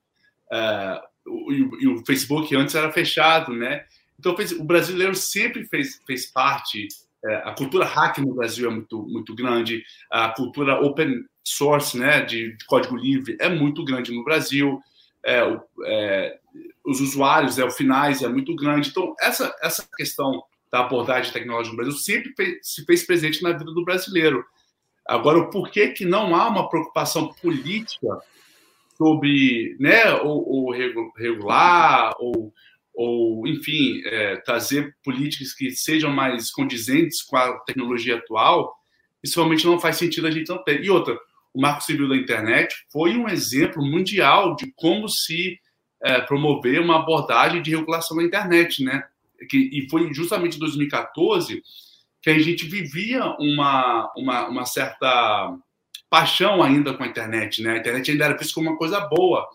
É, 0.53 1.03
o, 1.27 1.53
e 1.53 1.87
o 1.87 2.05
Facebook 2.05 2.55
antes 2.57 2.75
era 2.75 2.91
fechado, 2.93 3.53
né? 3.53 3.85
Então 4.19 4.35
o 4.59 4.65
brasileiro 4.65 5.15
sempre 5.15 5.65
fez, 5.67 6.01
fez 6.07 6.27
parte 6.27 6.89
é, 7.25 7.35
a 7.37 7.53
cultura 7.53 7.85
hack 7.85 8.19
no 8.19 8.35
Brasil 8.35 8.71
é 8.71 8.73
muito, 8.73 9.03
muito 9.03 9.35
grande, 9.35 9.85
a 10.11 10.29
cultura 10.29 10.81
open 10.81 11.25
source, 11.43 11.99
né, 11.99 12.23
de, 12.23 12.57
de 12.57 12.65
código 12.67 12.97
livre, 12.97 13.37
é 13.41 13.49
muito 13.49 13.85
grande 13.85 14.13
no 14.13 14.23
Brasil, 14.23 14.81
é, 15.25 15.41
é, 15.85 16.39
os 16.85 17.01
usuários, 17.01 17.59
é, 17.59 17.65
o 17.65 17.71
finais 17.71 18.23
é 18.23 18.29
muito 18.29 18.55
grande. 18.55 18.91
Então, 18.91 19.15
essa, 19.21 19.55
essa 19.61 19.89
questão 19.97 20.43
da 20.71 20.81
abordagem 20.81 21.33
tecnológica 21.33 21.75
no 21.75 21.83
Brasil 21.83 21.99
sempre 21.99 22.33
fez, 22.37 22.59
se 22.63 22.85
fez 22.85 23.05
presente 23.05 23.43
na 23.43 23.53
vida 23.53 23.73
do 23.73 23.85
brasileiro. 23.85 24.45
Agora, 25.07 25.39
o 25.39 25.51
porquê 25.51 25.89
que 25.89 26.05
não 26.05 26.37
há 26.37 26.49
uma 26.49 26.69
preocupação 26.69 27.33
política 27.35 28.07
sobre 28.99 29.77
né, 29.79 30.13
ou, 30.15 30.47
ou 30.47 30.73
regular 31.17 32.13
ou 32.19 32.53
ou, 33.01 33.47
enfim, 33.47 34.03
é, 34.07 34.39
trazer 34.39 34.93
políticas 35.05 35.53
que 35.53 35.71
sejam 35.71 36.11
mais 36.11 36.51
condizentes 36.51 37.23
com 37.23 37.37
a 37.37 37.57
tecnologia 37.61 38.17
atual, 38.17 38.75
isso 39.23 39.39
realmente 39.39 39.65
não 39.65 39.79
faz 39.79 39.95
sentido 39.95 40.27
a 40.27 40.33
gente 40.33 40.49
não 40.49 40.65
ter. 40.65 40.83
E 40.83 40.91
outra, 40.91 41.17
o 41.55 41.61
Marco 41.61 41.85
Civil 41.85 42.09
da 42.09 42.17
Internet 42.17 42.75
foi 42.93 43.17
um 43.17 43.29
exemplo 43.29 43.81
mundial 43.87 44.57
de 44.57 44.73
como 44.75 45.09
se 45.09 45.61
é, 46.03 46.21
promover 46.23 46.81
uma 46.81 46.97
abordagem 46.97 47.63
de 47.63 47.71
regulação 47.71 48.17
da 48.17 48.25
internet, 48.25 48.83
né? 48.83 49.05
Que, 49.49 49.71
e 49.73 49.89
foi 49.89 50.13
justamente 50.13 50.57
em 50.57 50.61
2014 50.61 51.63
que 52.21 52.31
a 52.31 52.39
gente 52.41 52.67
vivia 52.67 53.25
uma, 53.39 54.13
uma, 54.17 54.49
uma 54.49 54.65
certa 54.67 55.57
paixão 56.11 56.63
ainda 56.63 56.95
com 56.95 57.03
a 57.03 57.07
internet, 57.07 57.63
né? 57.63 57.73
A 57.73 57.79
internet 57.79 58.11
ainda 58.11 58.25
era 58.25 58.37
vista 58.37 58.55
como 58.55 58.71
uma 58.71 58.79
coisa 58.79 59.01
boa. 59.01 59.47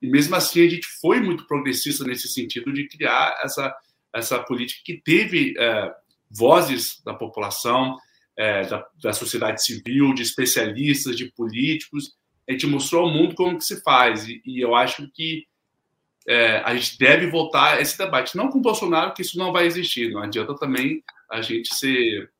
E 0.00 0.08
mesmo 0.08 0.34
assim, 0.34 0.66
a 0.66 0.68
gente 0.68 0.86
foi 1.00 1.20
muito 1.20 1.46
progressista 1.46 2.04
nesse 2.04 2.28
sentido 2.28 2.72
de 2.72 2.88
criar 2.88 3.38
essa, 3.42 3.74
essa 4.12 4.38
política 4.40 4.82
que 4.84 5.00
teve 5.00 5.54
é, 5.56 5.92
vozes 6.28 7.00
da 7.04 7.14
população, 7.14 7.96
é, 8.36 8.66
da, 8.66 8.86
da, 9.00 9.12
sociedade 9.12 9.64
civil, 9.64 10.12
de 10.12 10.22
especialistas, 10.22 11.16
de 11.16 11.30
políticos. 11.32 12.16
A 12.48 12.52
gente 12.52 12.66
mostrou 12.66 13.04
ao 13.04 13.12
mundo 13.12 13.34
como 13.34 13.58
que 13.58 13.64
se 13.64 13.80
faz. 13.82 14.26
E, 14.26 14.42
e 14.44 14.60
eu 14.60 14.74
acho 14.74 15.08
que 15.12 15.46
é, 16.26 16.58
a 16.58 16.74
gente 16.74 16.98
deve 16.98 17.28
voltar 17.28 17.76
a 17.76 17.80
esse 17.80 17.96
debate. 17.96 18.36
Não 18.36 18.48
com 18.48 18.58
o 18.58 18.62
Bolsonaro, 18.62 19.14
que 19.14 19.22
isso 19.22 19.38
não 19.38 19.52
vai 19.52 19.66
existir. 19.66 20.10
Não 20.10 20.22
adianta 20.22 20.54
também 20.56 21.02
a 21.30 21.40
gente 21.42 21.74
ser, 21.74 22.30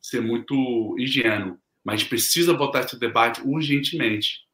ser 0.00 0.20
muito 0.20 0.96
ingênuo. 0.98 1.58
Mas 1.84 2.04
precisa 2.04 2.56
voltar 2.56 2.84
esse 2.84 2.98
debate 2.98 3.40
urgentemente. 3.44 4.46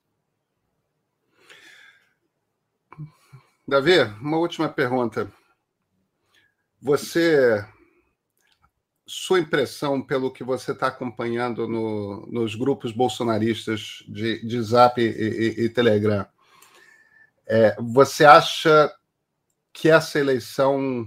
Davi, 3.66 4.00
uma 4.20 4.38
última 4.38 4.68
pergunta. 4.68 5.30
Você, 6.80 7.62
sua 9.06 9.40
impressão 9.40 10.00
pelo 10.00 10.32
que 10.32 10.42
você 10.42 10.72
está 10.72 10.86
acompanhando 10.86 11.68
no, 11.68 12.26
nos 12.28 12.54
grupos 12.54 12.92
bolsonaristas 12.92 14.02
de, 14.08 14.46
de 14.46 14.62
Zap 14.62 14.98
e, 14.98 15.04
e, 15.04 15.64
e 15.64 15.68
Telegram, 15.68 16.26
é, 17.46 17.76
você 17.78 18.24
acha 18.24 18.90
que 19.72 19.90
essa 19.90 20.18
eleição 20.18 21.06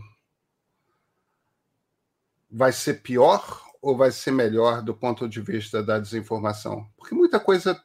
vai 2.50 2.72
ser 2.72 3.02
pior 3.02 3.71
ou 3.82 3.98
vai 3.98 4.12
ser 4.12 4.32
melhor 4.32 4.82
do 4.82 4.94
ponto 4.94 5.28
de 5.28 5.42
vista 5.42 5.82
da 5.82 6.00
desinformação? 6.00 6.88
Porque 6.98 7.16
muita 7.16 7.40
coisa 7.40 7.82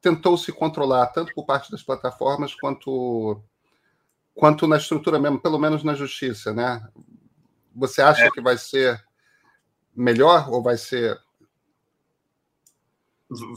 tentou 0.00 0.38
se 0.38 0.52
controlar, 0.52 1.06
tanto 1.08 1.34
por 1.34 1.44
parte 1.44 1.70
das 1.70 1.82
plataformas 1.82 2.54
quanto 2.54 3.42
quanto 4.34 4.66
na 4.66 4.76
estrutura 4.76 5.18
mesmo, 5.18 5.38
pelo 5.38 5.58
menos 5.58 5.84
na 5.84 5.94
justiça, 5.94 6.54
né? 6.54 6.80
Você 7.74 8.00
acha 8.00 8.24
é. 8.24 8.30
que 8.30 8.40
vai 8.40 8.56
ser 8.56 9.02
melhor 9.94 10.48
ou 10.50 10.62
vai 10.62 10.76
ser. 10.76 11.18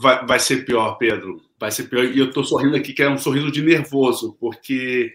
Vai, 0.00 0.24
vai 0.26 0.38
ser 0.38 0.64
pior, 0.64 0.96
Pedro. 0.96 1.40
Vai 1.58 1.70
ser 1.70 1.84
pior. 1.84 2.04
E 2.04 2.18
eu 2.18 2.28
estou 2.28 2.44
sorrindo 2.44 2.76
aqui, 2.76 2.92
que 2.92 3.02
é 3.02 3.08
um 3.08 3.18
sorriso 3.18 3.50
de 3.50 3.62
nervoso, 3.62 4.36
porque 4.38 5.12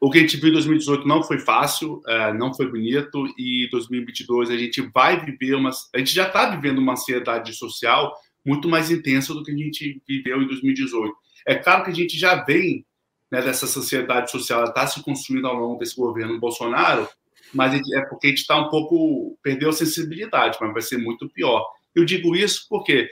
o 0.00 0.10
que 0.10 0.18
a 0.18 0.20
gente 0.20 0.36
viu 0.36 0.50
em 0.50 0.52
2018 0.52 1.06
não 1.06 1.22
foi 1.22 1.38
fácil, 1.38 2.02
é, 2.06 2.32
não 2.32 2.52
foi 2.52 2.70
bonito, 2.70 3.26
e 3.38 3.68
2022 3.70 4.50
a 4.50 4.56
gente 4.56 4.82
vai 4.92 5.24
viver 5.24 5.54
uma. 5.54 5.70
A 5.94 5.98
gente 5.98 6.12
já 6.14 6.26
está 6.26 6.54
vivendo 6.54 6.78
uma 6.78 6.92
ansiedade 6.92 7.54
social 7.54 8.14
muito 8.44 8.68
mais 8.68 8.90
intensa 8.90 9.32
do 9.32 9.42
que 9.42 9.50
a 9.50 9.56
gente 9.56 10.02
viveu 10.06 10.42
em 10.42 10.46
2018. 10.46 11.14
É 11.46 11.54
claro 11.54 11.84
que 11.84 11.90
a 11.90 11.94
gente 11.94 12.18
já 12.18 12.44
vem 12.44 12.84
né, 13.30 13.42
dessa 13.42 13.66
sociedade 13.66 14.30
social 14.30 14.64
está 14.64 14.86
se 14.86 15.02
construindo 15.02 15.48
ao 15.48 15.56
longo 15.56 15.78
desse 15.78 15.96
governo 15.96 16.38
Bolsonaro, 16.38 17.08
mas 17.52 17.74
é 17.74 18.00
porque 18.08 18.28
a 18.28 18.30
gente 18.30 18.40
está 18.40 18.56
um 18.56 18.68
pouco 18.68 19.36
perdeu 19.42 19.70
a 19.70 19.72
sensibilidade, 19.72 20.58
mas 20.60 20.72
vai 20.72 20.82
ser 20.82 20.98
muito 20.98 21.28
pior. 21.28 21.64
Eu 21.94 22.04
digo 22.04 22.36
isso 22.36 22.66
porque 22.68 23.08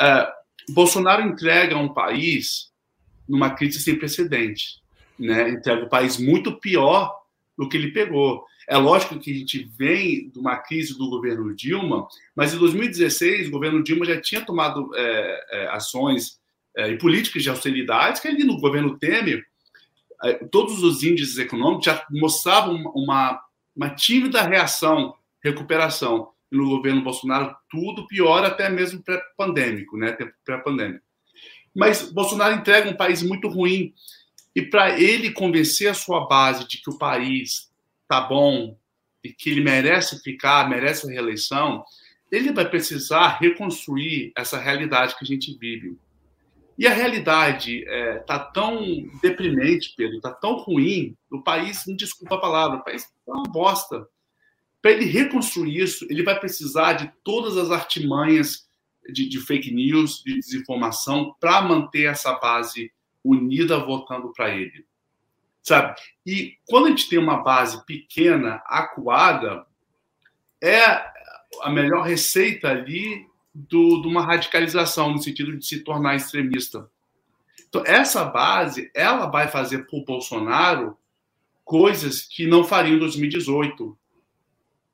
uh, 0.00 0.72
Bolsonaro 0.72 1.22
entrega 1.22 1.76
um 1.76 1.92
país 1.92 2.70
numa 3.28 3.50
crise 3.50 3.80
sem 3.80 3.98
precedente, 3.98 4.82
né? 5.18 5.50
Entrega 5.50 5.84
um 5.84 5.88
país 5.88 6.18
muito 6.18 6.58
pior 6.58 7.14
do 7.56 7.68
que 7.68 7.76
ele 7.76 7.92
pegou. 7.92 8.44
É 8.68 8.76
lógico 8.76 9.18
que 9.18 9.30
a 9.30 9.34
gente 9.34 9.70
vem 9.78 10.28
de 10.28 10.38
uma 10.38 10.56
crise 10.56 10.96
do 10.96 11.08
governo 11.08 11.54
Dilma, 11.54 12.06
mas 12.34 12.52
em 12.52 12.58
2016 12.58 13.48
o 13.48 13.52
governo 13.52 13.82
Dilma 13.82 14.04
já 14.04 14.20
tinha 14.20 14.44
tomado 14.44 14.90
é, 14.94 15.46
é, 15.50 15.66
ações 15.68 16.40
é, 16.76 16.90
e 16.90 16.98
políticas 16.98 17.42
de 17.42 17.48
austeridade 17.48 18.20
que 18.20 18.28
ali 18.28 18.44
no 18.44 18.60
governo 18.60 18.98
Temer 18.98 19.44
é, 20.24 20.34
todos 20.50 20.82
os 20.82 21.02
índices 21.02 21.38
econômicos 21.38 21.84
já 21.84 22.04
mostravam 22.10 22.74
uma, 22.94 23.40
uma 23.74 23.90
tímida 23.90 24.42
reação, 24.42 25.14
recuperação. 25.42 26.32
no 26.50 26.68
governo 26.68 27.02
Bolsonaro, 27.02 27.54
tudo 27.70 28.06
pior, 28.06 28.44
até 28.44 28.68
mesmo 28.68 29.02
pré-pandêmico, 29.02 29.96
né? 29.96 30.16
Pré-pandêmico. 30.44 31.04
Mas 31.74 32.10
Bolsonaro 32.10 32.54
entrega 32.54 32.88
um 32.88 32.96
país 32.96 33.22
muito 33.22 33.48
ruim. 33.48 33.92
E 34.56 34.62
para 34.62 34.98
ele 34.98 35.32
convencer 35.32 35.86
a 35.86 35.94
sua 35.94 36.26
base 36.26 36.66
de 36.66 36.78
que 36.78 36.88
o 36.88 36.96
país 36.96 37.70
tá 38.08 38.22
bom 38.22 38.74
e 39.22 39.30
que 39.30 39.50
ele 39.50 39.60
merece 39.60 40.22
ficar, 40.22 40.66
merece 40.66 41.06
a 41.06 41.10
reeleição, 41.10 41.84
ele 42.32 42.50
vai 42.52 42.66
precisar 42.66 43.36
reconstruir 43.38 44.32
essa 44.34 44.58
realidade 44.58 45.14
que 45.14 45.24
a 45.24 45.26
gente 45.26 45.54
vive. 45.58 45.98
E 46.78 46.86
a 46.86 46.94
realidade 46.94 47.80
está 47.80 47.92
é, 47.92 48.18
tá 48.20 48.38
tão 48.38 48.82
deprimente, 49.20 49.92
Pedro, 49.94 50.16
está 50.16 50.32
tão 50.32 50.56
ruim, 50.56 51.14
o 51.30 51.42
país, 51.42 51.84
não 51.86 51.94
desculpa 51.94 52.36
a 52.36 52.40
palavra, 52.40 52.78
o 52.78 52.84
país 52.84 53.02
está 53.02 53.32
uma 53.32 53.44
bosta. 53.44 54.08
Para 54.80 54.92
ele 54.92 55.04
reconstruir 55.04 55.82
isso, 55.82 56.06
ele 56.08 56.22
vai 56.22 56.38
precisar 56.40 56.94
de 56.94 57.12
todas 57.22 57.58
as 57.58 57.70
artimanhas 57.70 58.66
de, 59.12 59.28
de 59.28 59.38
fake 59.38 59.70
news, 59.70 60.22
de 60.24 60.34
desinformação, 60.34 61.34
para 61.38 61.60
manter 61.60 62.04
essa 62.04 62.32
base 62.38 62.90
unida 63.30 63.78
votando 63.78 64.32
para 64.32 64.50
ele. 64.50 64.86
Sabe? 65.62 65.98
E 66.24 66.54
quando 66.66 66.86
a 66.86 66.88
gente 66.90 67.08
tem 67.08 67.18
uma 67.18 67.42
base 67.42 67.84
pequena, 67.84 68.62
acuada, 68.66 69.66
é 70.62 70.80
a 71.62 71.70
melhor 71.70 72.02
receita 72.02 72.68
ali 72.68 73.26
do, 73.54 74.02
de 74.02 74.08
uma 74.08 74.24
radicalização, 74.24 75.10
no 75.10 75.18
sentido 75.18 75.56
de 75.56 75.66
se 75.66 75.82
tornar 75.82 76.14
extremista. 76.14 76.88
Então, 77.68 77.82
essa 77.84 78.24
base, 78.24 78.90
ela 78.94 79.26
vai 79.26 79.48
fazer 79.48 79.86
para 79.86 79.98
o 79.98 80.04
Bolsonaro 80.04 80.96
coisas 81.64 82.22
que 82.22 82.46
não 82.46 82.62
faria 82.62 82.94
em 82.94 82.98
2018. 82.98 83.98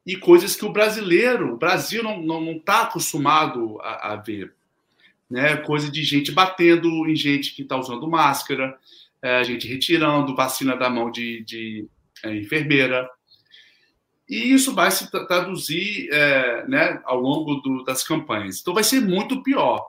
E 0.04 0.16
coisas 0.16 0.56
que 0.56 0.64
o 0.64 0.72
brasileiro, 0.72 1.52
o 1.52 1.56
Brasil 1.56 2.02
não 2.02 2.52
está 2.52 2.80
tá 2.80 2.82
acostumado 2.84 3.80
a, 3.80 4.12
a, 4.12 4.16
ver. 4.16 4.54
Né? 5.32 5.56
Coisa 5.56 5.90
de 5.90 6.04
gente 6.04 6.30
batendo 6.30 7.08
em 7.08 7.16
gente 7.16 7.54
que 7.54 7.62
está 7.62 7.74
usando 7.74 8.06
máscara, 8.06 8.76
é, 9.22 9.42
gente 9.42 9.66
retirando 9.66 10.36
vacina 10.36 10.76
da 10.76 10.90
mão 10.90 11.10
de, 11.10 11.42
de 11.42 11.88
é, 12.22 12.36
enfermeira, 12.36 13.08
e 14.28 14.52
isso 14.52 14.74
vai 14.74 14.90
se 14.90 15.10
traduzir 15.10 16.08
é, 16.12 16.66
né, 16.68 17.00
ao 17.04 17.18
longo 17.18 17.56
do, 17.56 17.82
das 17.82 18.02
campanhas. 18.02 18.60
Então 18.60 18.74
vai 18.74 18.84
ser 18.84 19.00
muito 19.00 19.42
pior. 19.42 19.82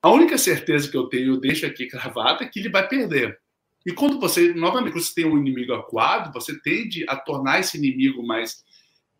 A 0.00 0.10
única 0.10 0.38
certeza 0.38 0.88
que 0.88 0.96
eu 0.96 1.08
tenho, 1.08 1.34
eu 1.34 1.40
deixo 1.40 1.66
aqui 1.66 1.86
cravada, 1.86 2.44
é 2.44 2.48
que 2.48 2.60
ele 2.60 2.68
vai 2.68 2.86
perder. 2.86 3.36
E 3.84 3.92
quando 3.92 4.20
você, 4.20 4.54
novamente, 4.54 4.94
você 4.94 5.12
tem 5.12 5.26
um 5.26 5.36
inimigo 5.36 5.74
acuado, 5.74 6.32
você 6.32 6.56
tende 6.60 7.04
a 7.08 7.16
tornar 7.16 7.58
esse 7.58 7.76
inimigo 7.76 8.24
mais, 8.24 8.64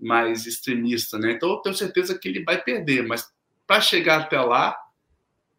mais 0.00 0.46
extremista. 0.46 1.18
Né? 1.18 1.32
Então 1.32 1.50
eu 1.50 1.56
tenho 1.56 1.74
certeza 1.74 2.16
que 2.16 2.28
ele 2.28 2.44
vai 2.44 2.62
perder, 2.62 3.06
mas 3.06 3.28
para 3.66 3.80
chegar 3.80 4.20
até 4.20 4.40
lá, 4.40 4.76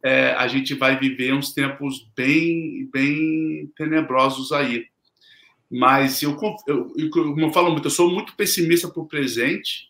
é, 0.06 0.34
a 0.34 0.48
gente 0.48 0.76
vai 0.76 1.00
viver 1.00 1.34
uns 1.34 1.52
tempos 1.52 2.08
bem, 2.16 2.88
bem 2.94 3.72
tenebrosos 3.76 4.52
aí. 4.52 4.86
Mas 5.70 6.22
eu, 6.22 6.38
eu, 6.68 6.94
eu, 6.96 7.10
como 7.10 7.42
eu 7.42 7.52
falo 7.52 7.72
muito, 7.72 7.88
eu 7.88 7.92
sou 7.92 8.12
muito 8.12 8.36
pessimista 8.36 8.88
para 8.88 9.02
o 9.02 9.08
presente, 9.08 9.90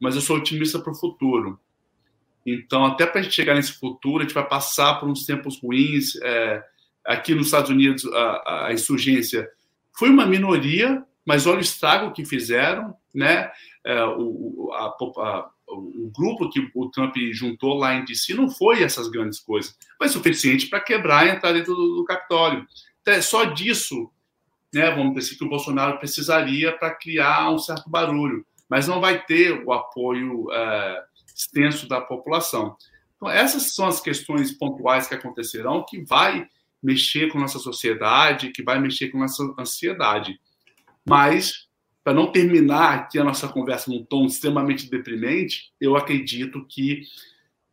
mas 0.00 0.14
eu 0.14 0.22
sou 0.22 0.38
otimista 0.38 0.78
para 0.78 0.90
o 0.90 0.96
futuro. 0.96 1.60
Então, 2.46 2.86
até 2.86 3.04
para 3.04 3.20
a 3.20 3.22
gente 3.22 3.34
chegar 3.34 3.54
nesse 3.54 3.74
futuro, 3.74 4.20
a 4.20 4.22
gente 4.22 4.32
vai 4.32 4.48
passar 4.48 4.94
por 4.98 5.10
uns 5.10 5.26
tempos 5.26 5.60
ruins. 5.62 6.16
É, 6.22 6.64
aqui 7.04 7.34
nos 7.34 7.48
Estados 7.48 7.68
Unidos, 7.68 8.06
a, 8.06 8.66
a, 8.68 8.72
insurgência 8.72 9.46
foi 9.92 10.08
uma 10.08 10.24
minoria, 10.24 11.04
mas 11.22 11.46
olha 11.46 11.58
o 11.58 11.60
estrago 11.60 12.14
que 12.14 12.24
fizeram, 12.24 12.96
né? 13.14 13.50
É, 13.84 14.02
o, 14.06 14.70
a, 14.72 14.86
a, 14.86 15.50
o 15.72 16.10
grupo 16.14 16.50
que 16.50 16.70
o 16.74 16.90
Trump 16.90 17.14
juntou 17.32 17.74
lá 17.74 17.94
em 17.94 18.04
DC 18.04 18.34
não 18.34 18.48
foi 18.48 18.82
essas 18.82 19.08
grandes 19.08 19.38
coisas, 19.38 19.76
foi 19.96 20.08
suficiente 20.08 20.68
para 20.68 20.80
quebrar 20.80 21.26
e 21.26 21.30
entrar 21.30 21.52
dentro 21.52 21.74
do, 21.74 21.96
do 21.96 22.04
Capitólio. 22.04 22.66
Então, 23.00 23.14
é 23.14 23.20
só 23.20 23.44
disso, 23.44 24.10
né? 24.72 24.90
Vamos 24.90 25.14
dizer 25.14 25.36
que 25.36 25.44
o 25.44 25.48
Bolsonaro 25.48 25.98
precisaria 25.98 26.76
para 26.76 26.94
criar 26.94 27.50
um 27.50 27.58
certo 27.58 27.88
barulho, 27.88 28.44
mas 28.68 28.86
não 28.86 29.00
vai 29.00 29.24
ter 29.24 29.64
o 29.64 29.72
apoio. 29.72 30.50
É, 30.52 31.10
extenso 31.40 31.88
da 31.88 32.00
população. 32.00 32.76
Então, 33.16 33.30
essas 33.30 33.74
são 33.74 33.86
as 33.86 34.00
questões 34.00 34.52
pontuais 34.52 35.06
que 35.06 35.14
acontecerão 35.14 35.84
que 35.86 36.02
vai 36.04 36.46
mexer 36.82 37.30
com 37.30 37.38
nossa 37.38 37.58
sociedade, 37.58 38.50
que 38.50 38.62
vai 38.62 38.78
mexer 38.78 39.08
com 39.08 39.18
nossa 39.18 39.42
ansiedade. 39.58 40.40
Mas, 41.06 41.68
para 42.02 42.14
não 42.14 42.32
terminar 42.32 42.94
aqui 42.94 43.18
a 43.18 43.24
nossa 43.24 43.48
conversa 43.48 43.90
num 43.90 44.04
tom 44.04 44.26
extremamente 44.26 44.90
deprimente, 44.90 45.72
eu 45.80 45.96
acredito 45.96 46.64
que 46.66 47.02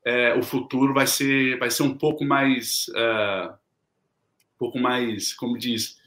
é, 0.06 0.34
o 0.36 0.44
futuro 0.44 0.94
vai 0.94 1.08
ser, 1.08 1.58
vai 1.60 1.72
ser 1.72 1.84
um 1.84 1.98
pouco 1.98 2.26
mais, 2.26 2.88
uh, 2.90 3.52
um 3.52 4.58
pouco 4.58 4.80
mais, 4.80 5.34
como 5.34 5.58
diz, 5.58 5.98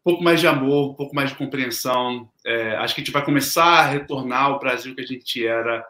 um 0.00 0.10
pouco 0.10 0.22
mais 0.22 0.40
de 0.40 0.46
amor, 0.46 0.90
um 0.90 0.94
pouco 0.94 1.14
mais 1.14 1.30
de 1.30 1.36
compreensão. 1.36 2.28
É, 2.44 2.76
acho 2.76 2.94
que 2.94 3.00
a 3.00 3.04
gente 3.04 3.12
vai 3.12 3.24
começar 3.24 3.80
a 3.80 3.86
retornar 3.86 4.44
ao 4.44 4.58
Brasil 4.58 4.94
que 4.94 5.00
a 5.00 5.06
gente 5.06 5.46
era 5.46 5.84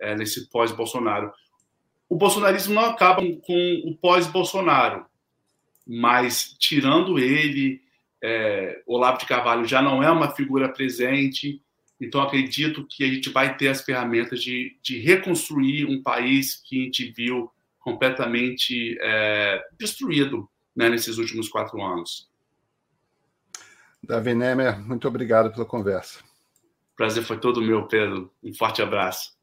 é, 0.00 0.14
nesse 0.14 0.48
pós-Bolsonaro. 0.50 1.32
O 2.08 2.16
bolsonarismo 2.16 2.74
não 2.74 2.84
acaba 2.84 3.22
com 3.22 3.82
o 3.86 3.96
pós-Bolsonaro, 3.96 5.06
mas 5.86 6.54
tirando 6.58 7.18
ele, 7.18 7.81
é, 8.22 8.80
Olavo 8.86 9.18
de 9.18 9.26
Carvalho 9.26 9.64
já 9.64 9.82
não 9.82 10.02
é 10.02 10.10
uma 10.10 10.30
figura 10.30 10.68
presente, 10.68 11.60
então 12.00 12.20
acredito 12.20 12.86
que 12.88 13.04
a 13.04 13.08
gente 13.08 13.30
vai 13.30 13.56
ter 13.56 13.68
as 13.68 13.82
ferramentas 13.82 14.42
de, 14.42 14.76
de 14.82 14.98
reconstruir 14.98 15.86
um 15.86 16.02
país 16.02 16.54
que 16.64 16.80
a 16.80 16.84
gente 16.84 17.12
viu 17.12 17.50
completamente 17.80 18.96
é, 19.00 19.60
destruído 19.78 20.48
né, 20.74 20.88
nesses 20.88 21.18
últimos 21.18 21.48
quatro 21.48 21.82
anos. 21.82 22.30
Davi 24.02 24.34
Nemer, 24.34 24.80
muito 24.80 25.06
obrigado 25.06 25.52
pela 25.52 25.64
conversa. 25.64 26.20
prazer 26.96 27.22
foi 27.22 27.38
todo 27.38 27.62
meu, 27.62 27.86
Pedro. 27.86 28.32
Um 28.42 28.54
forte 28.54 28.82
abraço. 28.82 29.36